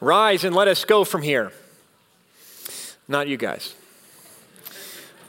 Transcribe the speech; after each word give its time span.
Rise 0.00 0.44
and 0.44 0.54
let 0.54 0.68
us 0.68 0.84
go 0.84 1.04
from 1.04 1.22
here. 1.22 1.52
Not 3.08 3.28
you 3.28 3.36
guys. 3.36 3.74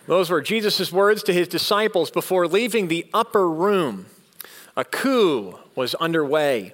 Those 0.08 0.29
were 0.29 0.42
Jesus' 0.42 0.92
words 0.92 1.23
to 1.23 1.33
his 1.33 1.47
disciples 1.47 2.12
before 2.12 2.47
leaving 2.47 2.88
the 2.88 3.05
upper 3.13 3.49
room. 3.49 4.07
A 4.75 4.83
coup 4.83 5.57
was 5.75 5.95
underway. 5.95 6.73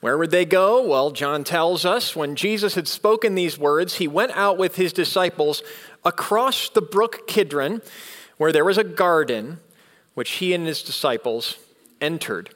Where 0.00 0.18
would 0.18 0.30
they 0.30 0.44
go? 0.44 0.86
Well, 0.86 1.10
John 1.12 1.44
tells 1.44 1.84
us 1.84 2.14
when 2.14 2.36
Jesus 2.36 2.74
had 2.74 2.88
spoken 2.88 3.34
these 3.34 3.58
words, 3.58 3.94
he 3.94 4.08
went 4.08 4.32
out 4.32 4.58
with 4.58 4.76
his 4.76 4.92
disciples 4.92 5.62
across 6.04 6.68
the 6.68 6.82
brook 6.82 7.26
Kidron, 7.26 7.80
where 8.36 8.52
there 8.52 8.64
was 8.64 8.76
a 8.76 8.84
garden, 8.84 9.60
which 10.12 10.32
he 10.32 10.52
and 10.52 10.66
his 10.66 10.82
disciples 10.82 11.58
entered. 12.00 12.54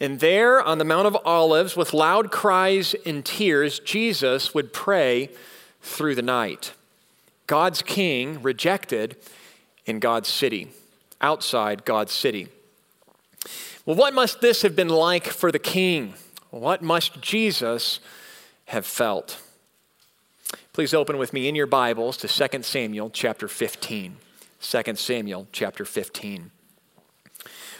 And 0.00 0.20
there 0.20 0.62
on 0.62 0.78
the 0.78 0.84
Mount 0.84 1.06
of 1.06 1.16
Olives, 1.24 1.76
with 1.76 1.92
loud 1.92 2.30
cries 2.30 2.94
and 3.04 3.24
tears, 3.24 3.80
Jesus 3.80 4.54
would 4.54 4.72
pray 4.72 5.30
through 5.82 6.14
the 6.14 6.22
night. 6.22 6.72
God's 7.46 7.82
king 7.82 8.42
rejected 8.42 9.16
in 9.86 9.98
God's 9.98 10.28
city, 10.28 10.68
outside 11.20 11.84
God's 11.84 12.12
city. 12.12 12.48
Well, 13.84 13.96
what 13.96 14.14
must 14.14 14.40
this 14.40 14.62
have 14.62 14.76
been 14.76 14.90
like 14.90 15.26
for 15.26 15.50
the 15.50 15.58
king? 15.58 16.14
What 16.50 16.82
must 16.82 17.20
Jesus 17.20 18.00
have 18.66 18.86
felt? 18.86 19.40
Please 20.72 20.94
open 20.94 21.18
with 21.18 21.32
me 21.32 21.48
in 21.48 21.54
your 21.54 21.66
Bibles 21.66 22.16
to 22.18 22.28
2 22.28 22.62
Samuel 22.62 23.10
chapter 23.10 23.48
15. 23.48 24.16
2 24.60 24.82
Samuel 24.94 25.48
chapter 25.52 25.84
15. 25.84 26.50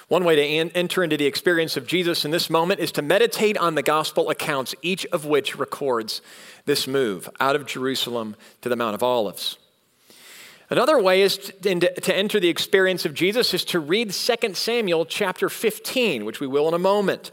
One 0.09 0.25
way 0.25 0.37
to 0.37 0.43
enter 0.75 1.05
into 1.05 1.19
the 1.19 1.27
experience 1.27 1.77
of 1.77 1.87
Jesus 1.87 2.25
in 2.25 2.31
this 2.31 2.49
moment 2.49 2.81
is 2.81 2.91
to 2.93 3.03
meditate 3.03 3.59
on 3.59 3.75
the 3.75 3.83
gospel 3.83 4.31
accounts, 4.31 4.75
each 4.81 5.05
of 5.07 5.27
which 5.27 5.59
records 5.59 6.23
this 6.65 6.89
move 6.89 7.29
out 7.39 7.55
of 7.55 7.67
Jerusalem 7.67 8.35
to 8.63 8.71
the 8.71 8.77
Mount 8.77 8.95
of 8.95 9.03
Olives. 9.03 9.59
Another 10.71 10.99
way 11.01 11.21
is 11.21 11.37
to, 11.37 11.79
to 12.01 12.17
enter 12.17 12.41
the 12.41 12.49
experience 12.49 13.05
of 13.05 13.13
Jesus 13.13 13.53
is 13.53 13.65
to 13.67 13.81
read 13.81 14.13
2 14.13 14.55
Samuel 14.55 15.05
chapter 15.05 15.51
15, 15.51 16.25
which 16.25 16.41
we 16.41 16.47
will 16.47 16.69
in 16.69 16.75
a 16.75 16.79
moment. 16.79 17.31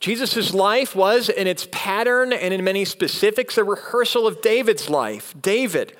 Jesus' 0.00 0.52
life 0.52 0.96
was, 0.96 1.28
in 1.28 1.46
its 1.46 1.68
pattern 1.70 2.32
and 2.32 2.52
in 2.52 2.62
many 2.64 2.84
specifics, 2.84 3.56
a 3.56 3.64
rehearsal 3.64 4.26
of 4.26 4.42
David's 4.42 4.90
life. 4.90 5.34
David, 5.40 5.96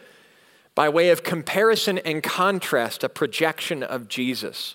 by 0.75 0.89
way 0.89 1.11
of 1.11 1.23
comparison 1.23 1.99
and 1.99 2.23
contrast, 2.23 3.05
a 3.05 3.09
projection 3.09 3.83
of 3.85 4.09
Jesus. 4.09 4.75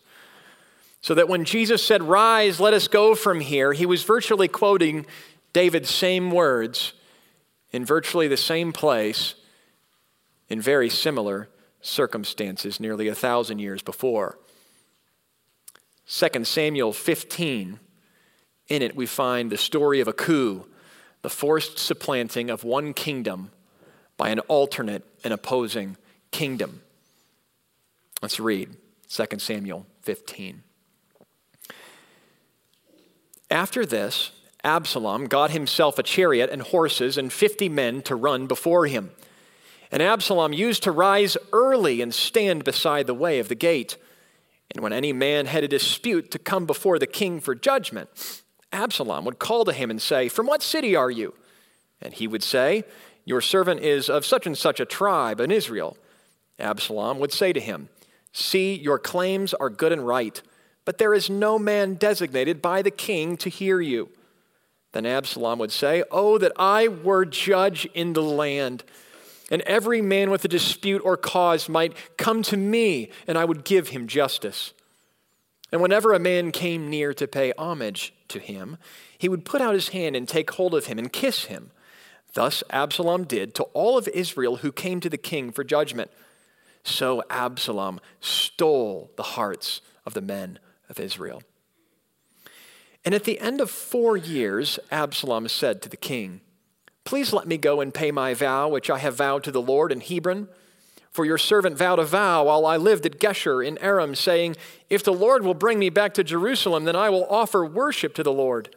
So 1.01 1.13
that 1.15 1.29
when 1.29 1.45
Jesus 1.45 1.85
said, 1.85 2.03
Rise, 2.03 2.59
let 2.59 2.73
us 2.73 2.87
go 2.87 3.15
from 3.15 3.39
here, 3.39 3.73
he 3.73 3.85
was 3.85 4.03
virtually 4.03 4.47
quoting 4.47 5.05
David's 5.53 5.89
same 5.89 6.31
words 6.31 6.93
in 7.71 7.85
virtually 7.85 8.27
the 8.27 8.37
same 8.37 8.73
place 8.73 9.35
in 10.49 10.59
very 10.61 10.89
similar 10.89 11.49
circumstances 11.81 12.79
nearly 12.79 13.07
a 13.07 13.15
thousand 13.15 13.59
years 13.59 13.81
before. 13.81 14.37
2 16.07 16.43
Samuel 16.43 16.91
15, 16.91 17.79
in 18.67 18.81
it 18.81 18.95
we 18.95 19.05
find 19.05 19.51
the 19.51 19.57
story 19.57 20.01
of 20.01 20.07
a 20.07 20.13
coup, 20.13 20.65
the 21.21 21.29
forced 21.29 21.77
supplanting 21.77 22.49
of 22.49 22.63
one 22.63 22.93
kingdom 22.93 23.51
by 24.17 24.29
an 24.29 24.39
alternate 24.41 25.05
and 25.23 25.31
opposing 25.31 25.97
kingdom. 26.31 26.81
Let's 28.21 28.39
read 28.39 28.75
2 29.09 29.25
Samuel 29.37 29.85
15. 30.01 30.63
After 33.51 33.85
this, 33.85 34.31
Absalom 34.63 35.27
got 35.27 35.51
himself 35.51 35.97
a 35.97 36.03
chariot 36.03 36.49
and 36.49 36.61
horses 36.61 37.17
and 37.17 37.31
fifty 37.31 37.69
men 37.69 38.01
to 38.03 38.15
run 38.15 38.45
before 38.45 38.87
him. 38.87 39.11
And 39.91 40.03
Absalom 40.03 40.53
used 40.53 40.83
to 40.83 40.91
rise 40.91 41.37
early 41.51 42.01
and 42.01 42.13
stand 42.13 42.63
beside 42.63 43.07
the 43.07 43.13
way 43.13 43.39
of 43.39 43.47
the 43.47 43.55
gate. 43.55 43.97
And 44.71 44.83
when 44.83 44.93
any 44.93 45.13
man 45.13 45.47
had 45.47 45.63
a 45.63 45.67
dispute 45.67 46.29
to 46.31 46.39
come 46.39 46.67
before 46.67 46.99
the 46.99 47.07
king 47.07 47.39
for 47.39 47.55
judgment, 47.55 48.09
Absalom 48.71 49.25
would 49.25 49.39
call 49.39 49.65
to 49.65 49.73
him 49.73 49.89
and 49.89 49.99
say, 49.99 50.29
From 50.29 50.45
what 50.45 50.61
city 50.61 50.95
are 50.95 51.09
you? 51.09 51.33
And 52.01 52.13
he 52.13 52.27
would 52.27 52.43
say, 52.43 52.83
Your 53.25 53.41
servant 53.41 53.81
is 53.81 54.09
of 54.09 54.25
such 54.25 54.45
and 54.45 54.57
such 54.57 54.79
a 54.79 54.85
tribe 54.85 55.39
in 55.39 55.49
Israel. 55.49 55.97
Absalom 56.59 57.17
would 57.19 57.33
say 57.33 57.51
to 57.53 57.59
him, 57.59 57.89
See, 58.31 58.75
your 58.75 58.99
claims 58.99 59.55
are 59.55 59.71
good 59.71 59.91
and 59.91 60.05
right 60.05 60.39
but 60.89 60.97
there 60.97 61.13
is 61.13 61.29
no 61.29 61.59
man 61.59 61.93
designated 61.93 62.63
by 62.63 62.81
the 62.81 62.89
king 62.89 63.37
to 63.37 63.47
hear 63.47 63.79
you. 63.79 64.09
Then 64.91 65.05
Absalom 65.05 65.59
would 65.59 65.71
say, 65.71 66.03
Oh, 66.09 66.39
that 66.39 66.51
I 66.55 66.87
were 66.87 67.25
judge 67.25 67.85
in 67.93 68.13
the 68.13 68.23
land, 68.23 68.83
and 69.51 69.61
every 69.67 70.01
man 70.01 70.31
with 70.31 70.43
a 70.45 70.47
dispute 70.47 71.03
or 71.05 71.15
cause 71.15 71.69
might 71.69 71.95
come 72.17 72.41
to 72.41 72.57
me, 72.57 73.11
and 73.27 73.37
I 73.37 73.45
would 73.45 73.65
give 73.65 73.89
him 73.89 74.07
justice. 74.07 74.73
And 75.71 75.79
whenever 75.79 76.11
a 76.11 76.17
man 76.17 76.51
came 76.51 76.89
near 76.89 77.13
to 77.13 77.27
pay 77.27 77.53
homage 77.55 78.11
to 78.29 78.39
him, 78.39 78.79
he 79.15 79.29
would 79.29 79.45
put 79.45 79.61
out 79.61 79.75
his 79.75 79.89
hand 79.89 80.15
and 80.15 80.27
take 80.27 80.49
hold 80.49 80.73
of 80.73 80.87
him 80.87 80.97
and 80.97 81.13
kiss 81.13 81.45
him. 81.45 81.69
Thus 82.33 82.63
Absalom 82.71 83.25
did 83.25 83.53
to 83.53 83.63
all 83.75 83.99
of 83.99 84.07
Israel 84.07 84.55
who 84.55 84.71
came 84.71 85.01
to 85.01 85.09
the 85.11 85.19
king 85.19 85.51
for 85.51 85.63
judgment. 85.63 86.09
So 86.83 87.21
Absalom 87.29 87.99
stole 88.21 89.11
the 89.17 89.21
hearts 89.21 89.81
of 90.03 90.15
the 90.15 90.21
men 90.21 90.57
of 90.89 90.99
Israel. 90.99 91.41
And 93.05 93.15
at 93.15 93.23
the 93.23 93.39
end 93.39 93.61
of 93.61 93.69
four 93.69 94.17
years, 94.17 94.79
Absalom 94.91 95.47
said 95.47 95.81
to 95.81 95.89
the 95.89 95.97
king, 95.97 96.41
Please 97.05 97.33
let 97.33 97.47
me 97.47 97.57
go 97.57 97.81
and 97.81 97.93
pay 97.93 98.11
my 98.11 98.33
vow, 98.33 98.67
which 98.67 98.89
I 98.89 98.99
have 98.99 99.15
vowed 99.15 99.43
to 99.45 99.51
the 99.51 99.61
Lord 99.61 99.91
in 99.91 100.01
Hebron. 100.01 100.47
For 101.11 101.25
your 101.25 101.37
servant 101.37 101.77
vowed 101.77 101.97
a 101.97 102.05
vow 102.05 102.45
while 102.45 102.65
I 102.65 102.77
lived 102.77 103.05
at 103.05 103.19
Geshur 103.19 103.65
in 103.65 103.77
Aram, 103.79 104.13
saying, 104.13 104.57
If 104.89 105.03
the 105.03 105.13
Lord 105.13 105.43
will 105.43 105.55
bring 105.55 105.79
me 105.79 105.89
back 105.89 106.13
to 106.15 106.23
Jerusalem, 106.23 106.83
then 106.83 106.95
I 106.95 107.09
will 107.09 107.25
offer 107.29 107.65
worship 107.65 108.13
to 108.15 108.23
the 108.23 108.33
Lord. 108.33 108.75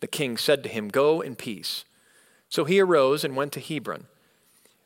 The 0.00 0.06
king 0.06 0.36
said 0.36 0.62
to 0.62 0.68
him, 0.68 0.88
Go 0.88 1.20
in 1.20 1.36
peace. 1.36 1.84
So 2.48 2.64
he 2.64 2.80
arose 2.80 3.24
and 3.24 3.36
went 3.36 3.52
to 3.52 3.60
Hebron. 3.60 4.06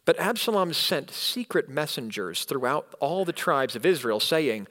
But 0.04 0.18
Absalom 0.18 0.72
sent 0.72 1.10
secret 1.10 1.68
messengers 1.68 2.44
throughout 2.44 2.94
all 2.98 3.24
the 3.24 3.32
tribes 3.32 3.76
of 3.76 3.84
Israel, 3.84 4.20
saying, 4.20 4.66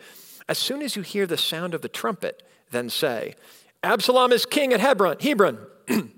as 0.47 0.57
soon 0.57 0.81
as 0.81 0.95
you 0.95 1.01
hear 1.01 1.25
the 1.25 1.37
sound 1.37 1.73
of 1.73 1.81
the 1.81 1.89
trumpet, 1.89 2.43
then 2.71 2.89
say, 2.89 3.35
Absalom 3.83 4.31
is 4.31 4.45
king 4.45 4.73
at 4.73 4.79
Hebron. 4.79 5.17
Hebron. 5.19 5.59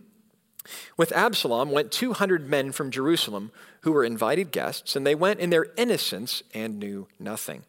With 0.98 1.12
Absalom 1.14 1.72
went 1.72 1.92
200 1.92 2.48
men 2.48 2.72
from 2.72 2.92
Jerusalem 2.92 3.52
who 3.82 3.92
were 3.92 4.04
invited 4.04 4.52
guests, 4.52 4.96
and 4.96 5.06
they 5.06 5.16
went 5.16 5.40
in 5.40 5.50
their 5.50 5.68
innocence 5.78 6.44
and 6.54 6.80
knew 6.80 7.08
nothing. 7.20 7.64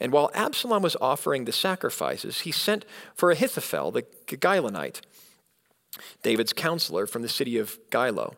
And 0.00 0.12
while 0.12 0.30
Absalom 0.34 0.82
was 0.82 0.96
offering 1.00 1.44
the 1.44 1.52
sacrifices, 1.52 2.40
he 2.40 2.52
sent 2.52 2.84
for 3.14 3.30
Ahithophel 3.30 3.90
the 3.90 4.02
Gilonite, 4.26 5.00
David's 6.22 6.52
counselor 6.52 7.06
from 7.06 7.22
the 7.22 7.28
city 7.28 7.58
of 7.58 7.78
Gilo, 7.90 8.34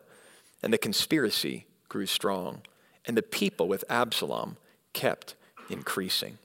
and 0.61 0.71
the 0.71 0.77
conspiracy 0.77 1.65
grew 1.89 2.05
strong, 2.05 2.61
and 3.05 3.17
the 3.17 3.23
people 3.23 3.67
with 3.67 3.83
Absalom 3.89 4.57
kept 4.93 5.35
increasing. 5.69 6.37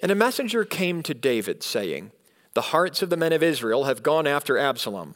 And 0.00 0.10
a 0.10 0.16
messenger 0.16 0.64
came 0.64 1.02
to 1.02 1.14
David, 1.14 1.62
saying, 1.62 2.12
The 2.54 2.62
hearts 2.62 3.02
of 3.02 3.10
the 3.10 3.16
men 3.16 3.32
of 3.32 3.42
Israel 3.42 3.84
have 3.84 4.02
gone 4.02 4.26
after 4.26 4.58
Absalom. 4.58 5.14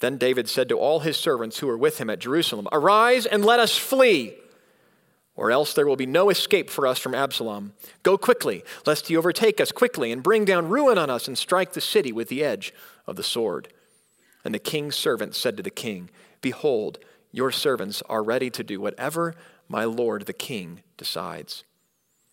Then 0.00 0.16
David 0.16 0.48
said 0.48 0.68
to 0.68 0.78
all 0.78 1.00
his 1.00 1.16
servants 1.16 1.58
who 1.58 1.66
were 1.66 1.76
with 1.76 1.98
him 1.98 2.08
at 2.08 2.20
Jerusalem, 2.20 2.68
Arise 2.70 3.26
and 3.26 3.44
let 3.44 3.58
us 3.58 3.76
flee, 3.76 4.34
or 5.34 5.50
else 5.50 5.74
there 5.74 5.86
will 5.86 5.96
be 5.96 6.06
no 6.06 6.30
escape 6.30 6.70
for 6.70 6.86
us 6.86 6.98
from 6.98 7.14
Absalom. 7.14 7.72
Go 8.02 8.16
quickly, 8.16 8.62
lest 8.86 9.08
he 9.08 9.16
overtake 9.16 9.60
us 9.60 9.72
quickly 9.72 10.12
and 10.12 10.22
bring 10.22 10.44
down 10.44 10.68
ruin 10.68 10.98
on 10.98 11.10
us 11.10 11.26
and 11.26 11.36
strike 11.36 11.72
the 11.72 11.80
city 11.80 12.12
with 12.12 12.28
the 12.28 12.44
edge 12.44 12.72
of 13.06 13.16
the 13.16 13.22
sword. 13.22 13.68
And 14.44 14.54
the 14.54 14.60
king's 14.60 14.96
servants 14.96 15.38
said 15.38 15.56
to 15.56 15.62
the 15.62 15.70
king, 15.70 16.10
Behold, 16.40 16.98
your 17.32 17.50
servants 17.50 18.02
are 18.08 18.22
ready 18.22 18.50
to 18.50 18.62
do 18.62 18.80
whatever 18.80 19.34
my 19.68 19.84
lord 19.84 20.26
the 20.26 20.32
king 20.32 20.82
decides. 20.96 21.64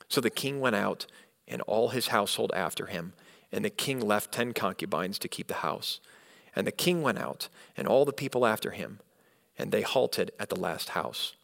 So 0.07 0.21
the 0.21 0.29
king 0.29 0.59
went 0.59 0.75
out 0.75 1.05
and 1.47 1.61
all 1.63 1.89
his 1.89 2.07
household 2.07 2.51
after 2.55 2.87
him. 2.87 3.13
And 3.51 3.63
the 3.63 3.69
king 3.69 3.99
left 3.99 4.31
ten 4.31 4.53
concubines 4.53 5.19
to 5.19 5.27
keep 5.27 5.47
the 5.47 5.55
house. 5.55 5.99
And 6.55 6.65
the 6.65 6.71
king 6.71 7.01
went 7.01 7.19
out, 7.19 7.49
and 7.75 7.87
all 7.87 8.05
the 8.05 8.13
people 8.13 8.45
after 8.45 8.71
him, 8.71 8.99
and 9.57 9.71
they 9.71 9.81
halted 9.81 10.31
at 10.39 10.49
the 10.49 10.59
last 10.59 10.89
house. 10.89 11.35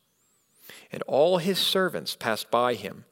And 0.91 1.03
all 1.03 1.37
his 1.37 1.59
servants 1.59 2.15
passed 2.15 2.49
by 2.49 2.73
him, 2.75 3.05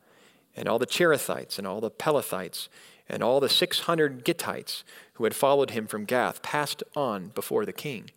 and 0.56 0.68
all 0.68 0.80
the 0.80 0.88
Cherethites, 0.88 1.58
and 1.58 1.68
all 1.68 1.82
the 1.82 1.92
Pelethites, 1.92 2.68
and 3.10 3.24
all 3.24 3.40
the 3.40 3.50
six 3.50 3.82
hundred 3.82 4.24
Gittites 4.24 4.84
who 5.14 5.24
had 5.24 5.36
followed 5.36 5.72
him 5.72 5.88
from 5.88 6.06
Gath 6.06 6.42
passed 6.42 6.84
on 6.96 7.30
before 7.30 7.66
the 7.66 7.74
king. 7.74 8.12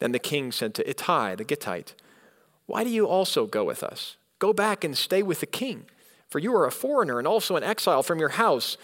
Then 0.00 0.12
the 0.12 0.18
king 0.18 0.50
said 0.50 0.74
to 0.74 0.88
Ittai 0.88 1.36
the 1.36 1.44
Gittite, 1.44 1.94
Why 2.66 2.84
do 2.84 2.90
you 2.90 3.06
also 3.06 3.46
go 3.46 3.64
with 3.64 3.82
us? 3.82 4.16
Go 4.38 4.52
back 4.52 4.82
and 4.82 4.96
stay 4.96 5.22
with 5.22 5.40
the 5.40 5.46
king. 5.46 5.84
For 6.30 6.38
you 6.38 6.54
are 6.54 6.66
a 6.66 6.72
foreigner 6.72 7.18
and 7.18 7.26
also 7.26 7.56
an 7.56 7.64
exile 7.64 8.02
from 8.02 8.20
your 8.20 8.30
house. 8.30 8.76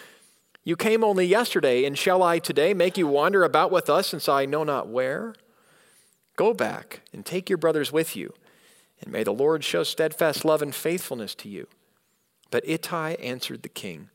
You 0.64 0.76
came 0.76 1.04
only 1.04 1.26
yesterday, 1.26 1.84
and 1.84 1.96
shall 1.96 2.22
I 2.22 2.40
today 2.40 2.74
make 2.74 2.98
you 2.98 3.06
wander 3.06 3.44
about 3.44 3.70
with 3.70 3.88
us, 3.88 4.08
since 4.08 4.28
I 4.28 4.46
know 4.46 4.64
not 4.64 4.88
where? 4.88 5.34
Go 6.34 6.52
back 6.52 7.02
and 7.12 7.24
take 7.24 7.48
your 7.48 7.56
brothers 7.56 7.92
with 7.92 8.16
you, 8.16 8.34
and 9.00 9.12
may 9.12 9.22
the 9.22 9.32
Lord 9.32 9.62
show 9.62 9.84
steadfast 9.84 10.44
love 10.44 10.60
and 10.60 10.74
faithfulness 10.74 11.34
to 11.36 11.48
you. 11.48 11.68
But 12.50 12.68
Ittai 12.68 13.12
answered 13.14 13.62
the 13.62 13.68
king, 13.68 14.10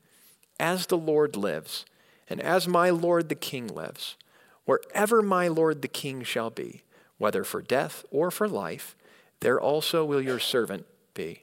As 0.60 0.86
the 0.86 0.98
Lord 0.98 1.36
lives, 1.36 1.86
and 2.28 2.40
as 2.40 2.68
my 2.68 2.90
lord 2.90 3.28
the 3.28 3.34
king 3.34 3.66
lives, 3.66 4.16
wherever 4.64 5.22
my 5.22 5.48
lord 5.48 5.82
the 5.82 5.88
king 5.88 6.22
shall 6.22 6.50
be, 6.50 6.82
whether 7.18 7.44
for 7.44 7.62
death 7.62 8.04
or 8.10 8.30
for 8.30 8.48
life, 8.48 8.96
there 9.40 9.60
also 9.60 10.04
will 10.04 10.20
your 10.20 10.38
servant 10.38 10.86
be. 11.14 11.41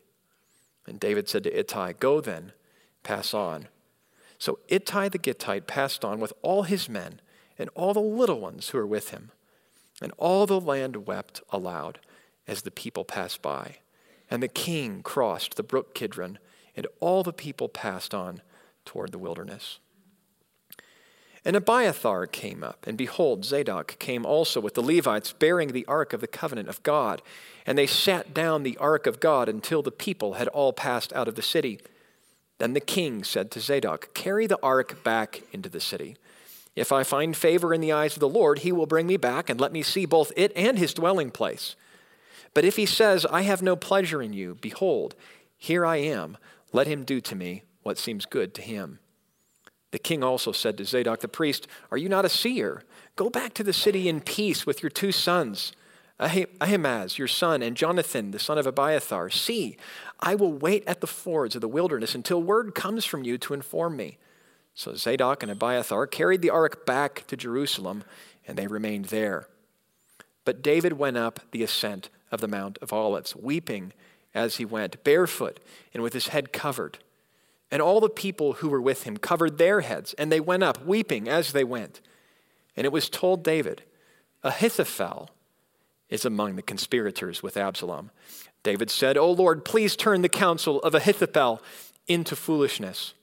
And 0.89 0.99
David 0.99 1.29
said 1.29 1.43
to 1.43 1.57
Ittai, 1.57 1.93
Go 1.93 2.19
then, 2.19 2.51
pass 3.03 3.33
on. 3.33 3.67
So 4.39 4.59
Ittai 4.67 5.09
the 5.09 5.19
Gittite 5.19 5.67
passed 5.67 6.03
on 6.03 6.19
with 6.19 6.33
all 6.41 6.63
his 6.63 6.89
men 6.89 7.21
and 7.59 7.69
all 7.75 7.93
the 7.93 7.99
little 7.99 8.39
ones 8.39 8.69
who 8.69 8.79
were 8.79 8.87
with 8.87 9.11
him. 9.11 9.31
And 10.01 10.11
all 10.17 10.45
the 10.47 10.59
land 10.59 11.05
wept 11.05 11.41
aloud 11.51 11.99
as 12.47 12.63
the 12.63 12.71
people 12.71 13.05
passed 13.05 13.41
by. 13.41 13.77
And 14.31 14.41
the 14.41 14.47
king 14.47 15.03
crossed 15.03 15.55
the 15.55 15.63
brook 15.63 15.93
Kidron, 15.93 16.39
and 16.75 16.87
all 16.99 17.21
the 17.21 17.33
people 17.33 17.69
passed 17.69 18.13
on 18.13 18.41
toward 18.85 19.11
the 19.11 19.17
wilderness. 19.19 19.79
And 21.45 21.55
Abiathar 21.55 22.27
came 22.27 22.63
up, 22.63 22.85
and 22.85 22.97
behold, 22.97 23.45
Zadok 23.45 23.97
came 23.97 24.25
also 24.25 24.59
with 24.59 24.73
the 24.73 24.81
Levites, 24.81 25.31
bearing 25.31 25.69
the 25.69 25.85
ark 25.85 26.11
of 26.11 26.21
the 26.21 26.27
covenant 26.27 26.67
of 26.67 26.83
God. 26.83 27.21
And 27.65 27.77
they 27.77 27.87
sat 27.87 28.33
down 28.33 28.63
the 28.63 28.77
ark 28.77 29.07
of 29.07 29.19
God 29.19 29.47
until 29.47 29.81
the 29.81 29.91
people 29.91 30.33
had 30.33 30.49
all 30.49 30.73
passed 30.73 31.13
out 31.13 31.27
of 31.27 31.35
the 31.35 31.41
city. 31.41 31.79
Then 32.57 32.73
the 32.73 32.81
king 32.81 33.23
said 33.23 33.51
to 33.51 33.61
Zadok, 33.61 34.13
Carry 34.13 34.47
the 34.47 34.59
ark 34.61 35.03
back 35.03 35.41
into 35.53 35.69
the 35.69 35.79
city. 35.79 36.17
If 36.75 36.91
I 36.91 37.03
find 37.03 37.35
favor 37.35 37.73
in 37.73 37.81
the 37.81 37.91
eyes 37.91 38.13
of 38.13 38.19
the 38.19 38.29
Lord, 38.29 38.59
he 38.59 38.71
will 38.71 38.85
bring 38.85 39.07
me 39.07 39.17
back 39.17 39.49
and 39.49 39.59
let 39.59 39.71
me 39.71 39.81
see 39.81 40.05
both 40.05 40.31
it 40.35 40.51
and 40.55 40.77
his 40.77 40.93
dwelling 40.93 41.31
place. 41.31 41.75
But 42.53 42.65
if 42.65 42.75
he 42.75 42.85
says, 42.85 43.25
I 43.25 43.41
have 43.41 43.61
no 43.61 43.75
pleasure 43.75 44.21
in 44.21 44.33
you, 44.33 44.57
behold, 44.59 45.15
here 45.57 45.85
I 45.85 45.97
am, 45.97 46.37
let 46.71 46.87
him 46.87 47.03
do 47.03 47.21
to 47.21 47.35
me 47.35 47.63
what 47.83 47.97
seems 47.97 48.25
good 48.25 48.53
to 48.55 48.61
him. 48.61 48.99
The 49.91 49.99
king 49.99 50.23
also 50.23 50.51
said 50.51 50.77
to 50.77 50.85
Zadok 50.85 51.19
the 51.19 51.27
priest, 51.27 51.67
Are 51.91 51.97
you 51.97 52.09
not 52.09 52.25
a 52.25 52.29
seer? 52.29 52.83
Go 53.15 53.29
back 53.29 53.53
to 53.55 53.63
the 53.63 53.73
city 53.73 54.07
in 54.07 54.21
peace 54.21 54.65
with 54.65 54.83
your 54.83 54.89
two 54.89 55.11
sons, 55.11 55.73
Ahimaaz, 56.19 57.17
your 57.17 57.27
son, 57.27 57.61
and 57.61 57.75
Jonathan, 57.75 58.31
the 58.31 58.39
son 58.39 58.57
of 58.57 58.67
Abiathar. 58.67 59.29
See, 59.29 59.77
I 60.19 60.35
will 60.35 60.53
wait 60.53 60.83
at 60.85 61.01
the 61.01 61.07
fords 61.07 61.55
of 61.55 61.61
the 61.61 61.67
wilderness 61.67 62.13
until 62.13 62.43
word 62.43 62.75
comes 62.75 63.05
from 63.05 63.23
you 63.23 63.37
to 63.39 63.53
inform 63.53 63.95
me. 63.95 64.17
So 64.75 64.95
Zadok 64.95 65.43
and 65.43 65.51
Abiathar 65.51 66.07
carried 66.07 66.41
the 66.41 66.49
ark 66.49 66.85
back 66.85 67.25
to 67.27 67.37
Jerusalem, 67.37 68.03
and 68.47 68.57
they 68.57 68.67
remained 68.67 69.05
there. 69.05 69.47
But 70.45 70.61
David 70.61 70.93
went 70.93 71.17
up 71.17 71.39
the 71.51 71.63
ascent 71.63 72.09
of 72.31 72.41
the 72.41 72.47
Mount 72.47 72.77
of 72.81 72.93
Olives, 72.93 73.35
weeping 73.35 73.93
as 74.33 74.57
he 74.57 74.65
went, 74.65 75.03
barefoot 75.03 75.59
and 75.93 76.03
with 76.03 76.13
his 76.13 76.29
head 76.29 76.53
covered. 76.53 76.99
And 77.71 77.81
all 77.81 77.99
the 77.99 78.09
people 78.09 78.53
who 78.53 78.69
were 78.69 78.81
with 78.81 79.03
him 79.03 79.17
covered 79.17 79.57
their 79.57 79.81
heads, 79.81 80.13
and 80.15 80.31
they 80.31 80.39
went 80.39 80.63
up, 80.63 80.85
weeping 80.85 81.29
as 81.29 81.51
they 81.51 81.63
went. 81.63 82.01
And 82.75 82.85
it 82.85 82.91
was 82.91 83.09
told 83.09 83.43
David, 83.43 83.83
Ahithophel 84.43 85.29
is 86.09 86.25
among 86.25 86.55
the 86.55 86.61
conspirators 86.61 87.43
with 87.43 87.57
Absalom. 87.57 88.09
David 88.63 88.89
said, 88.89 89.17
O 89.17 89.31
Lord, 89.31 89.63
please 89.63 89.95
turn 89.95 90.21
the 90.21 90.29
counsel 90.29 90.79
of 90.81 90.95
Ahithophel 90.95 91.61
into 92.07 92.35
foolishness. 92.35 93.13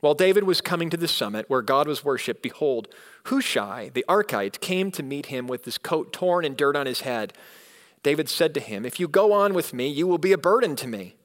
While 0.00 0.14
David 0.14 0.44
was 0.44 0.60
coming 0.60 0.90
to 0.90 0.96
the 0.96 1.08
summit 1.08 1.48
where 1.48 1.62
God 1.62 1.88
was 1.88 2.04
worshipped, 2.04 2.42
behold, 2.42 2.88
Hushai 3.26 3.90
the 3.94 4.04
Archite 4.08 4.60
came 4.60 4.90
to 4.92 5.02
meet 5.02 5.26
him 5.26 5.46
with 5.46 5.64
his 5.64 5.78
coat 5.78 6.12
torn 6.12 6.44
and 6.44 6.56
dirt 6.56 6.76
on 6.76 6.86
his 6.86 7.00
head. 7.00 7.32
David 8.02 8.28
said 8.28 8.52
to 8.54 8.60
him, 8.60 8.84
If 8.84 9.00
you 9.00 9.08
go 9.08 9.32
on 9.32 9.54
with 9.54 9.72
me, 9.72 9.88
you 9.88 10.06
will 10.06 10.18
be 10.18 10.32
a 10.32 10.38
burden 10.38 10.76
to 10.76 10.86
me. 10.86 11.16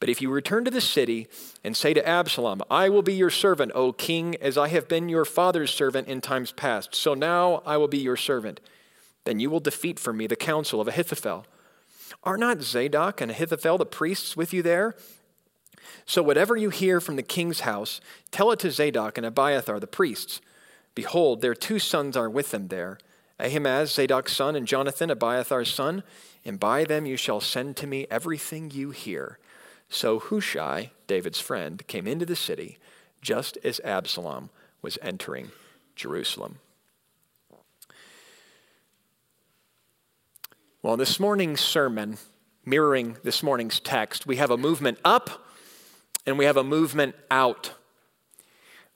But 0.00 0.08
if 0.08 0.22
you 0.22 0.30
return 0.30 0.64
to 0.64 0.70
the 0.70 0.80
city 0.80 1.26
and 1.64 1.76
say 1.76 1.92
to 1.92 2.06
Absalom, 2.06 2.62
I 2.70 2.88
will 2.88 3.02
be 3.02 3.14
your 3.14 3.30
servant, 3.30 3.72
O 3.74 3.92
king, 3.92 4.36
as 4.40 4.56
I 4.56 4.68
have 4.68 4.88
been 4.88 5.08
your 5.08 5.24
father's 5.24 5.72
servant 5.72 6.06
in 6.06 6.20
times 6.20 6.52
past, 6.52 6.94
so 6.94 7.14
now 7.14 7.62
I 7.66 7.76
will 7.76 7.88
be 7.88 7.98
your 7.98 8.16
servant, 8.16 8.60
then 9.24 9.40
you 9.40 9.50
will 9.50 9.60
defeat 9.60 9.98
for 9.98 10.12
me 10.12 10.26
the 10.26 10.36
counsel 10.36 10.80
of 10.80 10.88
Ahithophel. 10.88 11.46
Are 12.22 12.36
not 12.36 12.62
Zadok 12.62 13.20
and 13.20 13.30
Ahithophel 13.30 13.78
the 13.78 13.86
priests 13.86 14.36
with 14.36 14.52
you 14.52 14.62
there? 14.62 14.94
So 16.06 16.22
whatever 16.22 16.56
you 16.56 16.70
hear 16.70 17.00
from 17.00 17.16
the 17.16 17.22
king's 17.22 17.60
house, 17.60 18.00
tell 18.30 18.50
it 18.52 18.60
to 18.60 18.70
Zadok 18.70 19.18
and 19.18 19.26
Abiathar 19.26 19.80
the 19.80 19.86
priests. 19.86 20.40
Behold, 20.94 21.42
their 21.42 21.54
two 21.54 21.78
sons 21.78 22.16
are 22.16 22.30
with 22.30 22.50
them 22.50 22.68
there 22.68 22.98
Ahimaaz, 23.40 23.94
Zadok's 23.94 24.32
son, 24.32 24.56
and 24.56 24.66
Jonathan, 24.66 25.10
Abiathar's 25.10 25.72
son, 25.72 26.02
and 26.44 26.58
by 26.58 26.84
them 26.84 27.06
you 27.06 27.16
shall 27.16 27.40
send 27.40 27.76
to 27.76 27.86
me 27.86 28.06
everything 28.10 28.70
you 28.72 28.90
hear. 28.90 29.38
So 29.88 30.18
Hushai, 30.18 30.90
David's 31.06 31.40
friend, 31.40 31.86
came 31.86 32.06
into 32.06 32.26
the 32.26 32.36
city 32.36 32.78
just 33.22 33.58
as 33.64 33.80
Absalom 33.84 34.50
was 34.82 34.98
entering 35.02 35.50
Jerusalem. 35.96 36.58
Well, 40.82 40.96
this 40.96 41.18
morning's 41.18 41.60
sermon, 41.60 42.18
mirroring 42.64 43.16
this 43.24 43.42
morning's 43.42 43.80
text, 43.80 44.26
we 44.26 44.36
have 44.36 44.50
a 44.50 44.56
movement 44.56 44.98
up 45.04 45.44
and 46.24 46.38
we 46.38 46.44
have 46.44 46.56
a 46.56 46.64
movement 46.64 47.16
out. 47.30 47.72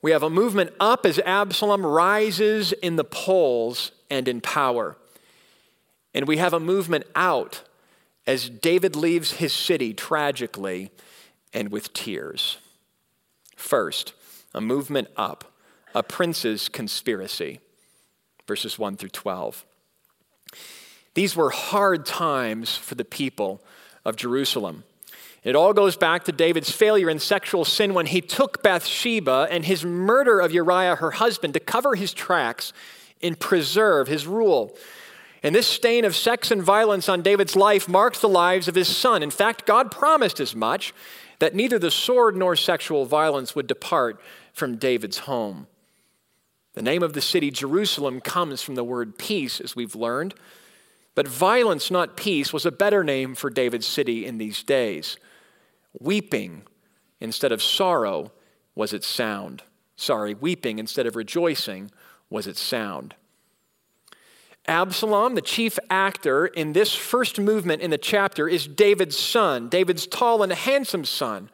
We 0.00 0.10
have 0.12 0.22
a 0.22 0.30
movement 0.30 0.72
up 0.78 1.06
as 1.06 1.18
Absalom 1.20 1.84
rises 1.84 2.72
in 2.72 2.96
the 2.96 3.04
polls 3.04 3.92
and 4.10 4.28
in 4.28 4.40
power. 4.40 4.96
And 6.14 6.28
we 6.28 6.36
have 6.36 6.52
a 6.52 6.60
movement 6.60 7.04
out 7.14 7.62
as 8.26 8.48
David 8.48 8.96
leaves 8.96 9.32
his 9.32 9.52
city 9.52 9.92
tragically 9.92 10.90
and 11.52 11.70
with 11.70 11.92
tears. 11.92 12.58
First, 13.56 14.14
a 14.54 14.60
movement 14.60 15.08
up, 15.16 15.52
a 15.94 16.02
prince's 16.02 16.68
conspiracy, 16.68 17.60
verses 18.46 18.78
1 18.78 18.96
through 18.96 19.10
12. 19.10 19.64
These 21.14 21.36
were 21.36 21.50
hard 21.50 22.06
times 22.06 22.76
for 22.76 22.94
the 22.94 23.04
people 23.04 23.62
of 24.04 24.16
Jerusalem. 24.16 24.84
It 25.44 25.56
all 25.56 25.72
goes 25.72 25.96
back 25.96 26.24
to 26.24 26.32
David's 26.32 26.70
failure 26.70 27.10
in 27.10 27.18
sexual 27.18 27.64
sin 27.64 27.94
when 27.94 28.06
he 28.06 28.20
took 28.20 28.62
Bathsheba 28.62 29.48
and 29.50 29.64
his 29.64 29.84
murder 29.84 30.38
of 30.38 30.52
Uriah, 30.52 30.96
her 30.96 31.10
husband, 31.12 31.54
to 31.54 31.60
cover 31.60 31.96
his 31.96 32.14
tracks 32.14 32.72
and 33.20 33.38
preserve 33.38 34.06
his 34.06 34.26
rule. 34.26 34.76
And 35.42 35.54
this 35.54 35.66
stain 35.66 36.04
of 36.04 36.14
sex 36.14 36.50
and 36.50 36.62
violence 36.62 37.08
on 37.08 37.22
David's 37.22 37.56
life 37.56 37.88
marks 37.88 38.20
the 38.20 38.28
lives 38.28 38.68
of 38.68 38.76
his 38.76 38.88
son. 38.88 39.22
In 39.22 39.30
fact, 39.30 39.66
God 39.66 39.90
promised 39.90 40.38
as 40.38 40.54
much 40.54 40.94
that 41.40 41.54
neither 41.54 41.78
the 41.78 41.90
sword 41.90 42.36
nor 42.36 42.54
sexual 42.54 43.04
violence 43.06 43.54
would 43.56 43.66
depart 43.66 44.20
from 44.52 44.76
David's 44.76 45.18
home. 45.18 45.66
The 46.74 46.82
name 46.82 47.02
of 47.02 47.12
the 47.12 47.20
city, 47.20 47.50
Jerusalem, 47.50 48.20
comes 48.20 48.62
from 48.62 48.76
the 48.76 48.84
word 48.84 49.18
peace, 49.18 49.60
as 49.60 49.74
we've 49.74 49.96
learned. 49.96 50.34
But 51.14 51.28
violence, 51.28 51.90
not 51.90 52.16
peace, 52.16 52.52
was 52.52 52.64
a 52.64 52.72
better 52.72 53.02
name 53.02 53.34
for 53.34 53.50
David's 53.50 53.86
city 53.86 54.24
in 54.24 54.38
these 54.38 54.62
days. 54.62 55.16
Weeping 55.98 56.62
instead 57.20 57.52
of 57.52 57.62
sorrow 57.62 58.32
was 58.74 58.92
its 58.92 59.06
sound. 59.06 59.62
Sorry, 59.96 60.34
weeping 60.34 60.78
instead 60.78 61.06
of 61.06 61.16
rejoicing 61.16 61.90
was 62.30 62.46
its 62.46 62.60
sound. 62.60 63.14
Absalom, 64.66 65.34
the 65.34 65.42
chief 65.42 65.78
actor 65.90 66.46
in 66.46 66.72
this 66.72 66.94
first 66.94 67.40
movement 67.40 67.82
in 67.82 67.90
the 67.90 67.98
chapter, 67.98 68.48
is 68.48 68.66
David's 68.66 69.18
son, 69.18 69.68
David's 69.68 70.06
tall 70.06 70.42
and 70.42 70.52
handsome 70.52 71.04
son, 71.04 71.50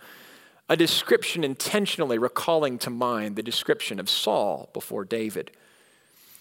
a 0.69 0.77
description 0.77 1.43
intentionally 1.43 2.19
recalling 2.19 2.79
to 2.79 2.91
mind 2.91 3.37
the 3.37 3.43
description 3.43 3.99
of 3.99 4.11
Saul 4.11 4.69
before 4.75 5.07
David. 5.07 5.51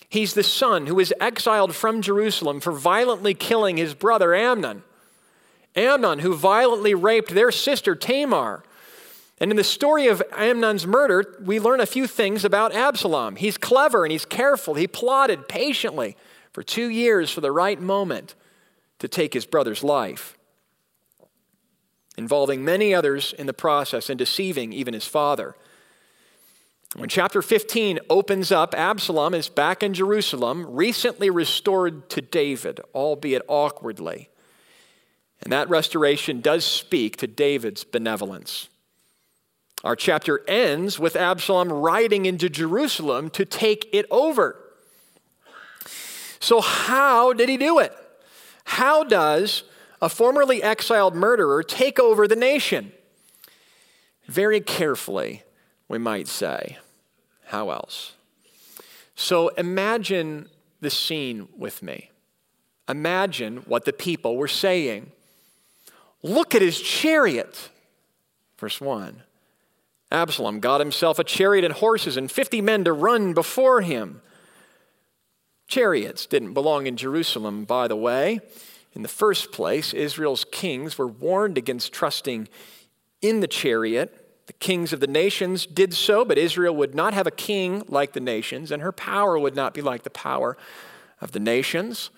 He's 0.10 0.34
the 0.34 0.44
son 0.44 0.88
who 0.88 0.96
was 0.96 1.14
exiled 1.22 1.74
from 1.74 2.02
Jerusalem 2.02 2.60
for 2.60 2.74
violently 2.74 3.34
killing 3.34 3.78
his 3.78 3.94
brother 3.94 4.36
Amnon. 4.36 4.84
Amnon, 5.76 6.20
who 6.20 6.36
violently 6.36 6.94
raped 6.94 7.34
their 7.34 7.52
sister 7.52 7.96
Tamar. 7.96 8.64
And 9.40 9.52
in 9.52 9.58
the 9.58 9.64
story 9.64 10.08
of 10.08 10.24
Amnon's 10.36 10.88
murder, 10.88 11.38
we 11.42 11.60
learn 11.60 11.80
a 11.80 11.86
few 11.86 12.08
things 12.08 12.44
about 12.44 12.74
Absalom. 12.74 13.36
He's 13.36 13.58
clever 13.58 14.04
and 14.04 14.12
he's 14.12 14.26
careful. 14.26 14.74
He 14.74 14.88
plotted 14.88 15.48
patiently 15.48 16.18
for 16.58 16.64
two 16.64 16.90
years 16.90 17.30
for 17.30 17.40
the 17.40 17.52
right 17.52 17.80
moment 17.80 18.34
to 18.98 19.08
take 19.08 19.36
his 19.36 19.46
brother's 19.46 19.84
life, 19.84 20.36
involving 22.18 22.66
many 22.66 22.96
others 22.96 23.32
in 23.38 23.46
the 23.46 23.54
process 23.54 24.10
and 24.10 24.18
deceiving 24.18 24.74
even 24.74 24.96
his 24.96 25.06
father. 25.06 25.56
When 26.96 27.10
chapter 27.10 27.44
15 27.44 28.00
opens 28.10 28.52
up, 28.52 28.74
Absalom 28.74 29.36
is 29.36 29.50
back 29.50 29.84
in 29.84 29.94
Jerusalem, 29.94 30.66
recently 30.68 31.30
restored 31.30 32.10
to 32.10 32.22
David, 32.22 32.80
albeit 32.96 33.44
awkwardly. 33.48 34.28
And 35.44 35.54
that 35.54 35.70
restoration 35.70 36.42
does 36.42 36.66
speak 36.66 37.18
to 37.18 37.28
David's 37.28 37.84
benevolence. 37.84 38.68
Our 39.84 39.96
chapter 39.96 40.42
ends 40.48 40.98
with 40.98 41.16
Absalom 41.16 41.72
riding 41.72 42.26
into 42.26 42.50
Jerusalem 42.50 43.30
to 43.30 43.46
take 43.46 43.88
it 43.94 44.08
over. 44.10 44.64
So, 46.40 46.62
how 46.62 47.34
did 47.34 47.50
he 47.50 47.58
do 47.58 47.80
it? 47.80 47.94
How 48.66 49.04
does 49.04 49.64
a 50.02 50.10
formerly 50.10 50.62
exiled 50.62 51.16
murderer 51.16 51.64
take 51.64 52.00
over 52.00 52.28
the 52.28 52.36
nation? 52.36 52.92
Very 54.28 54.62
carefully, 54.62 55.44
we 55.88 55.98
might 55.98 56.28
say. 56.28 56.78
How 57.46 57.70
else? 57.70 58.14
So, 59.16 59.50
imagine 59.50 60.50
the 60.82 60.90
scene 60.90 61.48
with 61.58 61.82
me. 61.82 62.12
Imagine 62.90 63.58
what 63.66 63.86
the 63.86 63.94
people 63.94 64.38
were 64.38 64.48
saying. 64.48 65.12
Look 66.24 66.56
at 66.56 66.62
his 66.62 66.80
chariot. 66.80 67.70
Verse 68.58 68.80
1. 68.80 69.24
Absalom 70.12 70.60
got 70.60 70.80
himself 70.80 71.20
a 71.20 71.24
chariot 71.24 71.66
and 71.66 71.74
horses 71.74 72.16
and 72.16 72.32
50 72.32 72.62
men 72.62 72.84
to 72.86 72.94
run 72.94 73.34
before 73.34 73.82
him. 73.82 74.22
Chariots 75.68 76.26
didn't 76.26 76.54
belong 76.54 76.88
in 76.88 76.96
Jerusalem, 76.96 77.66
by 77.66 77.88
the 77.88 77.96
way. 77.96 78.40
In 78.94 79.02
the 79.02 79.08
first 79.08 79.52
place, 79.52 79.94
Israel's 79.94 80.46
kings 80.46 80.98
were 80.98 81.08
warned 81.08 81.58
against 81.58 81.94
trusting 81.94 82.48
in 83.22 83.42
the 83.42 83.48
chariot. 83.48 84.24
The 84.48 84.54
kings 84.54 84.94
of 84.94 85.02
the 85.02 85.08
nations 85.08 85.66
did 85.66 85.94
so, 85.94 86.24
but 86.24 86.38
Israel 86.38 86.76
would 86.78 86.96
not 86.96 87.14
have 87.14 87.28
a 87.28 87.32
king 87.32 87.84
like 87.90 88.14
the 88.14 88.22
nations, 88.22 88.72
and 88.72 88.82
her 88.82 88.94
power 88.94 89.38
would 89.38 89.56
not 89.56 89.74
be 89.74 89.82
like 89.82 90.04
the 90.04 90.10
power 90.10 90.58
of 91.20 91.34
the 91.34 91.40
nations. 91.40 92.12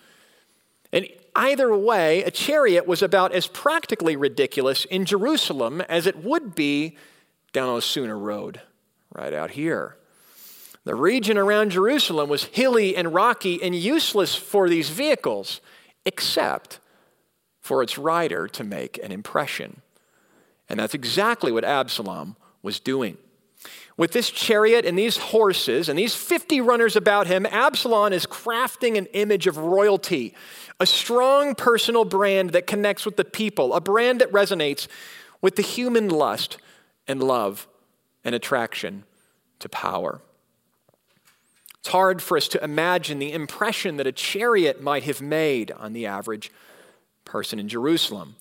And 0.92 1.08
either 1.34 1.76
way, 1.76 2.22
a 2.22 2.30
chariot 2.30 2.86
was 2.86 3.02
about 3.02 3.32
as 3.32 3.46
practically 3.46 4.14
ridiculous 4.16 4.84
in 4.84 5.04
Jerusalem 5.04 5.80
as 5.82 6.06
it 6.06 6.22
would 6.24 6.54
be 6.54 6.96
down 7.52 7.68
Osuna 7.68 8.14
Road, 8.14 8.60
right 9.12 9.34
out 9.34 9.50
here. 9.50 9.96
The 10.90 10.96
region 10.96 11.38
around 11.38 11.70
Jerusalem 11.70 12.28
was 12.28 12.46
hilly 12.46 12.96
and 12.96 13.14
rocky 13.14 13.62
and 13.62 13.76
useless 13.76 14.34
for 14.34 14.68
these 14.68 14.90
vehicles, 14.90 15.60
except 16.04 16.80
for 17.60 17.80
its 17.84 17.96
rider 17.96 18.48
to 18.48 18.64
make 18.64 18.98
an 19.00 19.12
impression. 19.12 19.82
And 20.68 20.80
that's 20.80 20.92
exactly 20.92 21.52
what 21.52 21.64
Absalom 21.64 22.34
was 22.60 22.80
doing. 22.80 23.18
With 23.96 24.10
this 24.10 24.30
chariot 24.30 24.84
and 24.84 24.98
these 24.98 25.16
horses 25.16 25.88
and 25.88 25.96
these 25.96 26.16
50 26.16 26.60
runners 26.60 26.96
about 26.96 27.28
him, 27.28 27.46
Absalom 27.46 28.12
is 28.12 28.26
crafting 28.26 28.98
an 28.98 29.06
image 29.12 29.46
of 29.46 29.58
royalty, 29.58 30.34
a 30.80 30.86
strong 30.86 31.54
personal 31.54 32.04
brand 32.04 32.50
that 32.50 32.66
connects 32.66 33.06
with 33.06 33.16
the 33.16 33.24
people, 33.24 33.74
a 33.74 33.80
brand 33.80 34.20
that 34.20 34.32
resonates 34.32 34.88
with 35.40 35.54
the 35.54 35.62
human 35.62 36.08
lust 36.08 36.56
and 37.06 37.22
love 37.22 37.68
and 38.24 38.34
attraction 38.34 39.04
to 39.60 39.68
power. 39.68 40.20
It's 41.80 41.88
hard 41.88 42.20
for 42.20 42.36
us 42.36 42.46
to 42.48 42.62
imagine 42.62 43.18
the 43.18 43.32
impression 43.32 43.96
that 43.96 44.06
a 44.06 44.12
chariot 44.12 44.82
might 44.82 45.04
have 45.04 45.22
made 45.22 45.70
on 45.72 45.94
the 45.94 46.06
average 46.06 46.52
person 47.24 47.58
in 47.58 47.68
Jerusalem. 47.68 48.36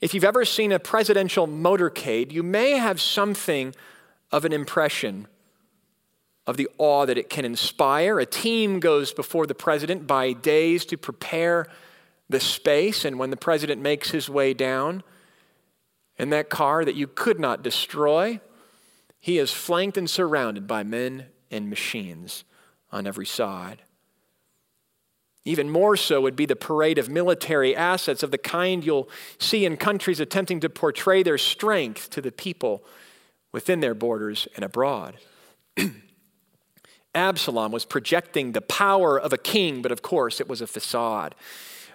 If 0.00 0.14
you've 0.14 0.24
ever 0.24 0.44
seen 0.44 0.70
a 0.70 0.78
presidential 0.78 1.48
motorcade, 1.48 2.30
you 2.30 2.44
may 2.44 2.72
have 2.72 3.00
something 3.00 3.74
of 4.30 4.44
an 4.44 4.52
impression 4.52 5.26
of 6.46 6.56
the 6.56 6.68
awe 6.78 7.04
that 7.06 7.18
it 7.18 7.28
can 7.28 7.44
inspire. 7.44 8.20
A 8.20 8.26
team 8.26 8.78
goes 8.78 9.12
before 9.12 9.46
the 9.46 9.54
president 9.54 10.06
by 10.06 10.32
days 10.32 10.84
to 10.86 10.96
prepare 10.96 11.66
the 12.28 12.38
space, 12.38 13.04
and 13.04 13.18
when 13.18 13.30
the 13.30 13.36
president 13.36 13.82
makes 13.82 14.10
his 14.10 14.28
way 14.28 14.54
down 14.54 15.02
in 16.16 16.30
that 16.30 16.48
car 16.48 16.84
that 16.84 16.94
you 16.94 17.08
could 17.08 17.40
not 17.40 17.62
destroy, 17.62 18.40
he 19.18 19.38
is 19.38 19.50
flanked 19.50 19.96
and 19.96 20.08
surrounded 20.08 20.68
by 20.68 20.84
men 20.84 21.26
and 21.50 21.68
machines 21.68 22.44
on 22.94 23.06
every 23.06 23.26
side. 23.26 23.82
Even 25.44 25.68
more 25.68 25.96
so 25.96 26.22
would 26.22 26.36
be 26.36 26.46
the 26.46 26.56
parade 26.56 26.96
of 26.96 27.10
military 27.10 27.76
assets 27.76 28.22
of 28.22 28.30
the 28.30 28.38
kind 28.38 28.82
you'll 28.82 29.10
see 29.38 29.66
in 29.66 29.76
countries 29.76 30.20
attempting 30.20 30.60
to 30.60 30.70
portray 30.70 31.22
their 31.22 31.36
strength 31.36 32.08
to 32.10 32.22
the 32.22 32.32
people 32.32 32.82
within 33.52 33.80
their 33.80 33.94
borders 33.94 34.48
and 34.54 34.64
abroad. 34.64 35.16
Absalom 37.14 37.72
was 37.72 37.84
projecting 37.84 38.52
the 38.52 38.62
power 38.62 39.20
of 39.20 39.32
a 39.32 39.38
king, 39.38 39.82
but 39.82 39.92
of 39.92 40.00
course 40.00 40.40
it 40.40 40.48
was 40.48 40.62
a 40.62 40.66
facade. 40.66 41.34